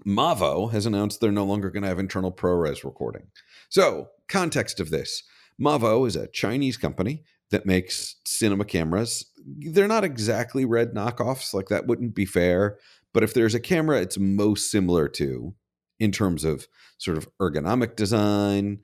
Mavo 0.05 0.71
has 0.71 0.85
announced 0.85 1.21
they're 1.21 1.31
no 1.31 1.45
longer 1.45 1.69
going 1.69 1.83
to 1.83 1.89
have 1.89 1.99
internal 1.99 2.31
ProRes 2.31 2.83
recording. 2.83 3.27
So, 3.69 4.09
context 4.27 4.79
of 4.79 4.89
this 4.89 5.23
Mavo 5.59 6.07
is 6.07 6.15
a 6.15 6.27
Chinese 6.27 6.77
company 6.77 7.23
that 7.51 7.65
makes 7.65 8.15
cinema 8.25 8.65
cameras. 8.65 9.25
They're 9.45 9.87
not 9.87 10.03
exactly 10.03 10.65
red 10.65 10.93
knockoffs, 10.93 11.53
like 11.53 11.69
that 11.69 11.85
wouldn't 11.85 12.15
be 12.15 12.25
fair. 12.25 12.77
But 13.13 13.23
if 13.23 13.33
there's 13.33 13.55
a 13.55 13.59
camera 13.59 14.01
it's 14.01 14.17
most 14.17 14.71
similar 14.71 15.07
to 15.09 15.55
in 15.99 16.11
terms 16.11 16.43
of 16.43 16.67
sort 16.97 17.17
of 17.17 17.27
ergonomic 17.41 17.95
design, 17.95 18.79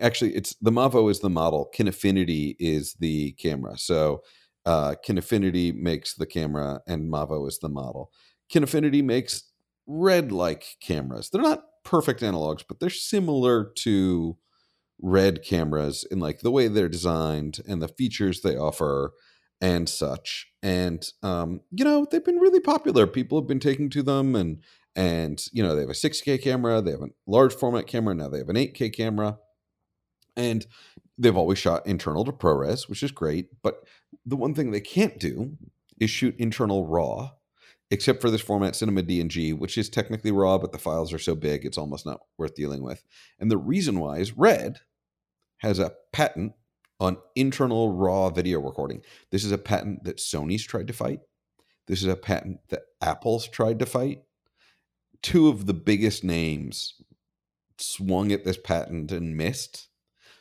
actually 0.00 0.34
it's 0.34 0.54
the 0.60 0.72
Mavo 0.72 1.10
is 1.10 1.20
the 1.20 1.30
model, 1.30 1.70
Kinefinity 1.76 2.56
is 2.58 2.94
the 3.00 3.32
camera. 3.32 3.78
So 3.78 4.22
uh, 4.64 4.94
Kinefinity 5.06 5.74
makes 5.74 6.14
the 6.14 6.26
camera 6.26 6.80
and 6.86 7.10
Mavo 7.10 7.46
is 7.48 7.58
the 7.58 7.68
model. 7.68 8.10
Kinefinity 8.52 9.02
makes 9.02 9.44
red 9.86 10.32
like 10.32 10.76
cameras. 10.80 11.30
They're 11.30 11.42
not 11.42 11.64
perfect 11.84 12.20
analogs, 12.20 12.64
but 12.68 12.80
they're 12.80 12.90
similar 12.90 13.72
to 13.78 14.36
red 15.00 15.42
cameras 15.44 16.04
in 16.10 16.18
like 16.18 16.40
the 16.40 16.50
way 16.50 16.68
they're 16.68 16.88
designed 16.88 17.60
and 17.68 17.82
the 17.82 17.88
features 17.88 18.40
they 18.40 18.56
offer 18.56 19.12
and 19.60 19.88
such. 19.88 20.48
And 20.62 21.06
um, 21.22 21.60
you 21.70 21.84
know, 21.84 22.06
they've 22.10 22.24
been 22.24 22.38
really 22.38 22.60
popular. 22.60 23.06
People 23.06 23.40
have 23.40 23.48
been 23.48 23.60
taking 23.60 23.90
to 23.90 24.02
them 24.02 24.34
and 24.34 24.62
and 24.94 25.44
you 25.52 25.62
know, 25.62 25.74
they 25.74 25.82
have 25.82 25.90
a 25.90 25.92
6K 25.92 26.42
camera, 26.42 26.80
they 26.80 26.92
have 26.92 27.02
a 27.02 27.10
large 27.26 27.54
format 27.54 27.86
camera, 27.86 28.14
now 28.14 28.28
they 28.28 28.38
have 28.38 28.48
an 28.48 28.56
8K 28.56 28.94
camera. 28.94 29.38
And 30.36 30.66
they've 31.18 31.36
always 31.36 31.58
shot 31.58 31.86
internal 31.86 32.24
to 32.24 32.32
ProRes, 32.32 32.88
which 32.88 33.02
is 33.02 33.10
great, 33.10 33.48
but 33.62 33.84
the 34.24 34.36
one 34.36 34.54
thing 34.54 34.70
they 34.70 34.80
can't 34.80 35.18
do 35.18 35.56
is 35.98 36.10
shoot 36.10 36.34
internal 36.38 36.86
raw 36.86 37.30
except 37.90 38.20
for 38.20 38.30
this 38.30 38.40
format 38.40 38.74
cinema 38.74 39.02
dng 39.02 39.58
which 39.58 39.78
is 39.78 39.88
technically 39.88 40.30
raw 40.30 40.58
but 40.58 40.72
the 40.72 40.78
files 40.78 41.12
are 41.12 41.18
so 41.18 41.34
big 41.34 41.64
it's 41.64 41.78
almost 41.78 42.04
not 42.04 42.20
worth 42.36 42.54
dealing 42.54 42.82
with 42.82 43.04
and 43.38 43.50
the 43.50 43.56
reason 43.56 44.00
why 44.00 44.18
is 44.18 44.36
red 44.36 44.78
has 45.58 45.78
a 45.78 45.92
patent 46.12 46.52
on 46.98 47.18
internal 47.34 47.92
raw 47.92 48.30
video 48.30 48.60
recording. 48.60 49.02
This 49.30 49.44
is 49.44 49.52
a 49.52 49.58
patent 49.58 50.04
that 50.04 50.18
Sony's 50.18 50.64
tried 50.64 50.86
to 50.86 50.92
fight. 50.92 51.20
This 51.86 52.02
is 52.02 52.08
a 52.08 52.16
patent 52.16 52.60
that 52.68 52.82
Apple's 53.00 53.46
tried 53.48 53.78
to 53.78 53.86
fight. 53.86 54.22
Two 55.22 55.48
of 55.48 55.66
the 55.66 55.74
biggest 55.74 56.24
names 56.24 56.94
swung 57.78 58.32
at 58.32 58.44
this 58.44 58.58
patent 58.58 59.12
and 59.12 59.36
missed. 59.36 59.88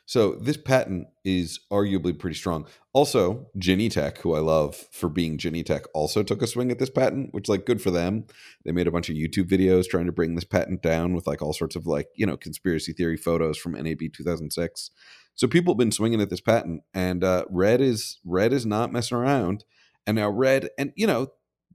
So 0.07 0.35
this 0.35 0.57
patent 0.57 1.07
is 1.23 1.59
arguably 1.71 2.17
pretty 2.17 2.35
strong. 2.35 2.67
Also, 2.93 3.47
Jinni.Tech, 3.57 4.19
who 4.19 4.35
I 4.35 4.39
love 4.39 4.75
for 4.91 5.09
being 5.09 5.37
Jinni.Tech, 5.37 5.85
also 5.95 6.21
took 6.21 6.43
a 6.43 6.47
swing 6.47 6.71
at 6.71 6.77
this 6.77 6.91
patent, 6.91 7.33
which 7.33 7.49
like 7.49 7.65
good 7.65 7.81
for 7.81 7.89
them. 7.89 8.25
They 8.63 8.71
made 8.71 8.87
a 8.87 8.91
bunch 8.91 9.09
of 9.09 9.15
YouTube 9.15 9.49
videos 9.49 9.87
trying 9.87 10.05
to 10.05 10.11
bring 10.11 10.35
this 10.35 10.43
patent 10.43 10.83
down 10.83 11.15
with 11.15 11.25
like 11.25 11.41
all 11.41 11.53
sorts 11.53 11.75
of 11.75 11.87
like, 11.87 12.07
you 12.15 12.25
know, 12.25 12.37
conspiracy 12.37 12.93
theory 12.93 13.17
photos 13.17 13.57
from 13.57 13.71
NAB 13.71 13.99
2006. 14.13 14.91
So 15.33 15.47
people 15.47 15.73
have 15.73 15.79
been 15.79 15.91
swinging 15.91 16.21
at 16.21 16.29
this 16.29 16.41
patent, 16.41 16.83
and 16.93 17.23
uh, 17.23 17.45
Red 17.49 17.81
is 17.81 18.19
Red 18.23 18.53
is 18.53 18.65
not 18.65 18.93
messing 18.93 19.17
around. 19.17 19.65
And 20.07 20.15
now 20.15 20.29
Red, 20.29 20.69
and 20.77 20.93
you 20.95 21.07
know, 21.07 21.29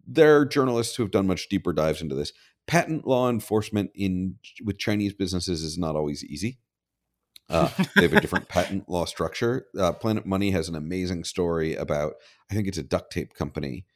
there 0.06 0.36
are 0.36 0.46
journalists 0.46 0.96
who 0.96 1.02
have 1.02 1.12
done 1.12 1.26
much 1.26 1.48
deeper 1.48 1.72
dives 1.72 2.00
into 2.00 2.14
this. 2.14 2.32
Patent 2.66 3.06
law 3.06 3.28
enforcement 3.28 3.90
in 3.94 4.36
with 4.64 4.78
Chinese 4.78 5.12
businesses 5.12 5.62
is 5.62 5.76
not 5.76 5.96
always 5.96 6.24
easy. 6.24 6.58
Uh, 7.50 7.68
they 7.96 8.02
have 8.02 8.12
a 8.12 8.20
different 8.20 8.48
patent 8.48 8.88
law 8.88 9.04
structure. 9.04 9.66
Uh, 9.78 9.92
Planet 9.92 10.24
Money 10.24 10.52
has 10.52 10.68
an 10.68 10.76
amazing 10.76 11.24
story 11.24 11.74
about, 11.74 12.14
I 12.50 12.54
think 12.54 12.68
it's 12.68 12.78
a 12.78 12.82
duct 12.82 13.12
tape 13.12 13.34
company 13.34 13.86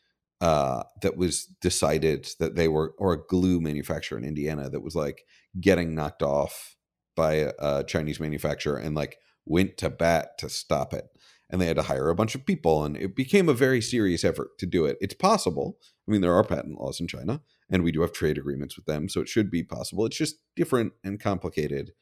uh, 0.40 0.82
that 1.02 1.16
was 1.16 1.46
decided 1.60 2.28
that 2.40 2.56
they 2.56 2.68
were, 2.68 2.94
or 2.98 3.12
a 3.12 3.26
glue 3.26 3.60
manufacturer 3.60 4.18
in 4.18 4.24
Indiana 4.24 4.68
that 4.68 4.82
was 4.82 4.94
like 4.94 5.24
getting 5.60 5.94
knocked 5.94 6.22
off 6.22 6.76
by 7.16 7.34
a, 7.34 7.52
a 7.58 7.84
Chinese 7.84 8.18
manufacturer 8.18 8.76
and 8.76 8.94
like 8.94 9.18
went 9.46 9.76
to 9.78 9.88
bat 9.88 10.36
to 10.38 10.48
stop 10.48 10.92
it. 10.92 11.06
And 11.50 11.60
they 11.60 11.66
had 11.66 11.76
to 11.76 11.82
hire 11.82 12.08
a 12.08 12.16
bunch 12.16 12.34
of 12.34 12.46
people, 12.46 12.84
and 12.84 12.96
it 12.96 13.14
became 13.14 13.48
a 13.48 13.54
very 13.54 13.80
serious 13.80 14.24
effort 14.24 14.58
to 14.58 14.66
do 14.66 14.86
it. 14.86 14.96
It's 15.00 15.14
possible. 15.14 15.78
I 16.08 16.10
mean, 16.10 16.22
there 16.22 16.34
are 16.34 16.42
patent 16.42 16.80
laws 16.80 16.98
in 16.98 17.06
China, 17.06 17.42
and 17.70 17.84
we 17.84 17.92
do 17.92 18.00
have 18.00 18.12
trade 18.12 18.38
agreements 18.38 18.76
with 18.76 18.86
them, 18.86 19.08
so 19.08 19.20
it 19.20 19.28
should 19.28 19.50
be 19.50 19.62
possible. 19.62 20.06
It's 20.06 20.16
just 20.16 20.36
different 20.56 20.94
and 21.04 21.20
complicated. 21.20 21.92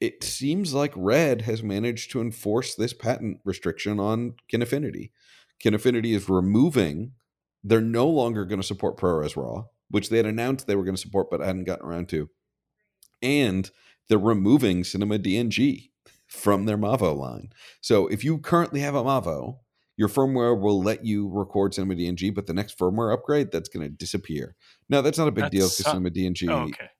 It 0.00 0.22
seems 0.22 0.74
like 0.74 0.92
Red 0.94 1.42
has 1.42 1.62
managed 1.62 2.10
to 2.12 2.20
enforce 2.20 2.74
this 2.74 2.92
patent 2.92 3.40
restriction 3.44 3.98
on 3.98 4.34
Kinefinity. 4.52 5.10
Kinefinity 5.64 6.14
is 6.14 6.28
removing, 6.28 7.12
they're 7.64 7.80
no 7.80 8.06
longer 8.06 8.44
going 8.44 8.60
to 8.60 8.66
support 8.66 8.98
ProRes 8.98 9.36
RAW, 9.36 9.66
which 9.90 10.10
they 10.10 10.18
had 10.18 10.26
announced 10.26 10.66
they 10.66 10.76
were 10.76 10.84
going 10.84 10.94
to 10.94 11.00
support 11.00 11.30
but 11.30 11.40
hadn't 11.40 11.64
gotten 11.64 11.86
around 11.86 12.08
to. 12.10 12.28
And 13.22 13.70
they're 14.08 14.18
removing 14.18 14.84
Cinema 14.84 15.18
DNG 15.18 15.90
from 16.26 16.66
their 16.66 16.76
Mavo 16.76 17.16
line. 17.16 17.52
So 17.80 18.06
if 18.08 18.22
you 18.22 18.38
currently 18.38 18.80
have 18.80 18.94
a 18.94 19.02
Mavo, 19.02 19.60
your 19.96 20.08
firmware 20.08 20.60
will 20.60 20.82
let 20.82 21.06
you 21.06 21.28
record 21.28 21.72
Cinema 21.72 21.94
DNG, 21.94 22.34
but 22.34 22.46
the 22.46 22.52
next 22.52 22.78
firmware 22.78 23.14
upgrade, 23.14 23.50
that's 23.50 23.70
going 23.70 23.86
to 23.86 23.88
disappear. 23.88 24.54
Now, 24.90 25.00
that's 25.00 25.16
not 25.16 25.28
a 25.28 25.32
big 25.32 25.44
that's 25.44 25.52
deal 25.52 25.66
because 25.66 25.86
Cinema 25.86 26.10
DNG. 26.10 26.50
Oh, 26.50 26.64
okay. 26.64 26.90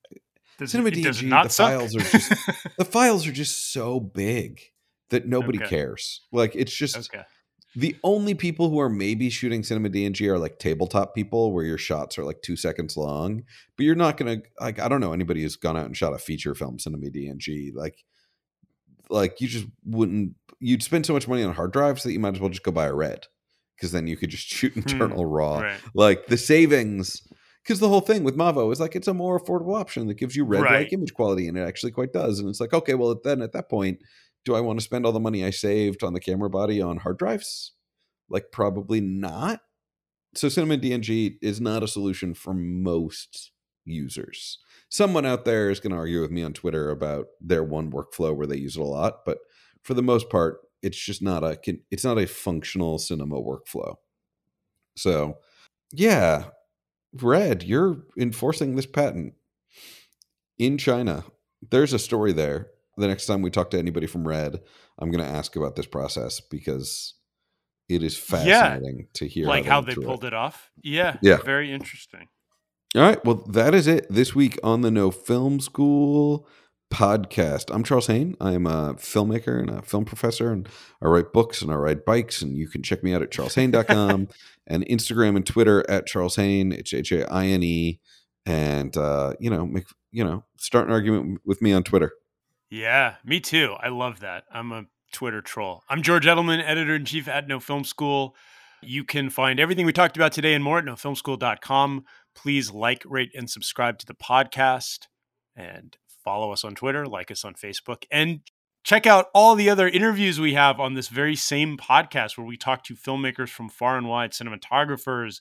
Does, 0.59 0.71
Cinema 0.71 0.91
DNG, 0.91 1.43
the 1.43 1.49
suck? 1.49 1.69
files 1.69 1.97
are 1.97 2.01
just 2.01 2.33
the 2.79 2.85
files 2.85 3.27
are 3.27 3.33
just 3.33 3.73
so 3.73 4.01
big 4.01 4.61
that 5.11 5.27
nobody 5.27 5.59
okay. 5.59 5.69
cares. 5.69 6.23
Like 6.33 6.55
it's 6.55 6.75
just 6.75 6.97
okay. 6.97 7.25
the 7.75 7.97
only 8.03 8.35
people 8.35 8.71
who 8.71 8.81
are 8.81 8.89
maybe 8.89 9.29
shooting 9.29 9.63
Cinema 9.63 9.91
DNG 9.91 10.27
are 10.29 10.39
like 10.39 10.59
tabletop 10.59 11.15
people, 11.15 11.53
where 11.53 11.65
your 11.65 11.79
shots 11.79 12.19
are 12.19 12.25
like 12.25 12.41
two 12.43 12.57
seconds 12.57 12.97
long. 12.97 13.45
But 13.77 13.85
you're 13.85 13.95
not 13.95 14.17
gonna 14.17 14.39
like 14.61 14.79
I 14.79 14.89
don't 14.89 15.01
know 15.01 15.13
anybody 15.13 15.43
who's 15.43 15.57
gone 15.57 15.77
out 15.77 15.87
and 15.87 15.97
shot 15.97 16.15
a 16.15 16.19
feature 16.19 16.55
film 16.55 16.79
Cinema 16.79 17.07
DNG 17.07 17.75
like 17.75 18.05
like 19.11 19.41
you 19.41 19.49
just 19.49 19.67
wouldn't 19.85 20.35
you'd 20.59 20.83
spend 20.83 21.07
so 21.07 21.13
much 21.13 21.29
money 21.29 21.43
on 21.43 21.55
hard 21.55 21.73
drives 21.73 22.03
that 22.03 22.13
you 22.13 22.21
might 22.21 22.35
as 22.35 22.41
well 22.41 22.51
just 22.51 22.63
go 22.63 22.73
buy 22.73 22.87
a 22.87 22.95
red 22.95 23.27
because 23.77 23.93
then 23.93 24.07
you 24.07 24.17
could 24.17 24.31
just 24.31 24.47
shoot 24.47 24.73
hmm, 24.73 24.81
internal 24.81 25.23
hmm, 25.23 25.31
raw 25.31 25.59
right. 25.61 25.81
like 25.95 26.27
the 26.27 26.37
savings 26.37 27.23
because 27.67 27.81
the 27.81 27.89
whole 27.89 28.01
thing 28.01 28.23
with 28.23 28.37
mavo 28.37 28.73
is 28.73 28.81
like 28.81 28.95
it's 28.95 29.09
a 29.09 29.15
more 29.15 29.41
affordable 29.41 29.79
option 29.79 30.07
that 30.07 30.15
gives 30.15 30.37
you 30.37 30.45
red 30.45 30.63
right. 30.63 30.85
like 30.85 30.93
image 30.93 31.15
quality 31.15 31.49
and 31.49 31.59
it 31.59 31.63
actually 31.63 31.93
quite 31.93 32.13
does 32.13 32.39
and 32.39 32.49
it's 32.49 32.61
like 32.61 32.73
okay 32.73 32.95
well 32.95 33.19
then 33.25 33.43
at 33.43 33.53
that 33.53 33.69
point 33.69 33.99
do 34.45 34.55
i 34.55 34.61
want 34.61 34.79
to 34.79 34.85
spend 34.85 35.05
all 35.05 35.13
the 35.13 35.21
money 35.21 35.45
i 35.45 35.51
saved 35.51 36.03
on 36.03 36.13
the 36.13 36.21
camera 36.21 36.51
body 36.51 36.81
on 36.81 36.99
hard 36.99 37.19
drives 37.19 37.73
like 38.29 38.47
probably 38.53 39.01
not 39.01 39.61
so 40.35 40.49
cinema 40.49 40.77
dng 40.77 41.37
is 41.43 41.61
not 41.61 41.83
a 41.83 41.89
solution 41.89 42.35
for 42.35 42.55
most 42.55 43.53
users 43.85 44.59
someone 44.89 45.27
out 45.27 45.45
there 45.45 45.71
is 45.71 45.81
going 45.81 45.93
to 45.93 45.97
argue 45.97 46.21
with 46.21 46.31
me 46.31 46.43
on 46.43 46.53
Twitter 46.53 46.91
about 46.91 47.27
their 47.41 47.65
one 47.65 47.91
workflow 47.91 48.35
where 48.35 48.47
they 48.47 48.57
use 48.57 48.77
it 48.77 48.81
a 48.81 48.85
lot, 48.85 49.25
but 49.25 49.39
for 49.83 49.95
the 49.95 50.03
most 50.03 50.31
part, 50.31 50.59
it's 50.83 50.99
just 50.99 51.23
not 51.23 51.43
a 51.43 51.59
it's 51.91 52.05
not 52.05 52.19
a 52.19 52.27
functional 52.27 52.99
cinema 52.99 53.37
workflow. 53.37 53.97
So, 54.97 55.39
yeah, 55.93 56.47
Red, 57.23 57.63
you're 57.63 58.03
enforcing 58.19 58.77
this 58.77 58.87
patent 58.87 59.35
in 60.59 60.79
China. 60.79 61.25
There's 61.71 61.93
a 61.93 61.99
story 61.99 62.33
there 62.33 62.69
the 62.97 63.07
next 63.07 63.27
time 63.27 63.43
we 63.43 63.51
talk 63.51 63.71
to 63.71 63.79
anybody 63.79 64.07
from 64.07 64.27
Red, 64.27 64.61
I'm 64.99 65.11
going 65.11 65.25
to 65.25 65.31
ask 65.31 65.55
about 65.57 65.77
this 65.77 65.87
process 65.87 66.41
because 66.41 67.15
it 67.89 68.03
is 68.03 68.17
fascinating 68.17 68.99
yeah. 69.01 69.05
to 69.15 69.29
hear 69.29 69.47
like 69.47 69.65
how 69.65 69.81
they, 69.81 69.93
how 69.93 70.01
they 70.01 70.07
pulled 70.07 70.25
it. 70.25 70.29
it 70.29 70.35
off. 70.35 70.71
Yeah, 70.83 71.19
yeah, 71.23 71.37
very 71.37 71.73
interesting. 71.73 72.29
All 72.95 73.03
right, 73.03 73.23
well, 73.25 73.45
that 73.49 73.75
is 73.75 73.87
it 73.87 74.07
this 74.09 74.35
week 74.35 74.59
on 74.63 74.81
the 74.81 74.91
No 74.91 75.11
Film 75.11 75.61
School 75.61 76.49
podcast. 76.91 77.75
I'm 77.75 77.85
Charles 77.85 78.07
Haine. 78.07 78.37
I 78.41 78.53
am 78.53 78.67
a 78.67 78.95
filmmaker 78.95 79.61
and 79.61 79.69
a 79.69 79.83
film 79.83 80.07
professor, 80.07 80.51
and 80.51 80.67
I 81.03 81.09
write 81.09 81.33
books 81.33 81.61
and 81.61 81.71
I 81.71 81.75
ride 81.75 82.05
bikes. 82.05 82.41
And 82.41 82.57
you 82.57 82.69
can 82.69 82.83
check 82.83 83.03
me 83.03 83.13
out 83.13 83.23
at 83.23 83.31
charleshaine.com 83.31 84.29
and 84.67 84.87
Instagram 84.87 85.37
and 85.37 85.47
Twitter 85.47 85.89
at 85.89 86.07
Charles 86.07 86.37
Haine. 86.37 86.73
It's 86.73 86.93
H 86.93 87.13
A 87.13 87.31
I 87.33 87.47
N 87.47 87.63
E. 87.63 88.01
And 88.45 88.97
uh, 88.97 89.35
you 89.41 89.51
know, 89.51 89.67
make 89.67 89.87
you 90.13 90.25
know, 90.25 90.45
start 90.59 90.87
an 90.87 90.93
argument 90.93 91.41
with 91.45 91.61
me 91.61 91.73
on 91.73 91.83
Twitter. 91.83 92.13
Yeah, 92.71 93.15
me 93.25 93.41
too. 93.41 93.75
I 93.81 93.89
love 93.89 94.21
that. 94.21 94.45
I'm 94.53 94.73
a 94.73 94.85
Twitter 95.13 95.41
troll. 95.41 95.83
I'm 95.89 96.03
George 96.03 96.27
Edelman, 96.27 96.63
editor 96.65 96.95
in 96.95 97.05
chief 97.05 97.29
at 97.29 97.49
No 97.49 97.61
Film 97.61 97.85
School. 97.85 98.35
You 98.83 99.05
can 99.05 99.31
find 99.31 99.59
everything 99.59 99.87
we 99.87 99.93
talked 99.93 100.17
about 100.17 100.33
today 100.33 100.55
and 100.55 100.63
more 100.63 100.79
at 100.79 100.85
nofilmschool.com. 100.85 102.05
Please 102.35 102.71
like, 102.71 103.03
rate, 103.07 103.31
and 103.35 103.49
subscribe 103.49 103.99
to 103.99 104.07
the 104.07 104.15
podcast. 104.15 105.07
And 105.55 105.97
follow 106.25 106.53
us 106.53 106.65
on 106.65 106.75
Twitter, 106.75 107.07
like 107.07 107.31
us 107.31 107.45
on 107.45 107.55
Facebook, 107.55 108.05
and 108.11 108.41
check 108.87 109.05
out 109.05 109.27
all 109.35 109.57
the 109.57 109.69
other 109.69 109.89
interviews 109.89 110.39
we 110.39 110.55
have 110.55 110.79
on 110.79 110.95
this 110.95 111.09
very 111.09 111.35
same 111.35 111.77
podcast 111.77 112.39
where 112.39 112.47
we 112.47 112.57
talk 112.57 112.85
to 112.85 112.95
filmmakers 112.95 113.49
from 113.49 113.69
far 113.69 113.99
and 113.99 114.09
wide, 114.09 114.31
cinematographers, 114.31 115.41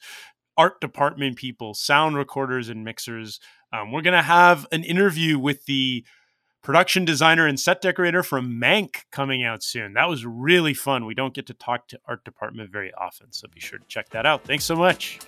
art 0.58 0.82
department 0.82 1.38
people, 1.38 1.76
sound 1.76 2.18
recorders, 2.18 2.70
and 2.70 2.84
mixers. 2.84 3.40
Um, 3.72 3.92
we're 3.92 4.02
going 4.02 4.16
to 4.16 4.24
have 4.24 4.66
an 4.72 4.84
interview 4.84 5.38
with 5.38 5.64
the 5.66 6.04
production 6.64 7.06
designer 7.06 7.46
and 7.46 7.60
set 7.60 7.82
decorator 7.82 8.24
from 8.24 8.60
Mank 8.60 9.04
coming 9.12 9.44
out 9.44 9.62
soon. 9.62 9.94
That 9.94 10.10
was 10.10 10.26
really 10.26 10.74
fun. 10.74 11.06
We 11.06 11.14
don't 11.14 11.36
get 11.36 11.46
to 11.46 11.54
talk 11.54 11.88
to 11.90 12.00
art 12.08 12.26
department 12.26 12.72
very 12.72 12.92
often, 12.96 13.32
so 13.32 13.48
be 13.48 13.60
sure 13.60 13.78
to 13.78 13.86
check 13.88 14.10
that 14.10 14.26
out. 14.26 14.44
Thanks 14.44 14.66
so 14.66 14.76
much. 14.76 15.20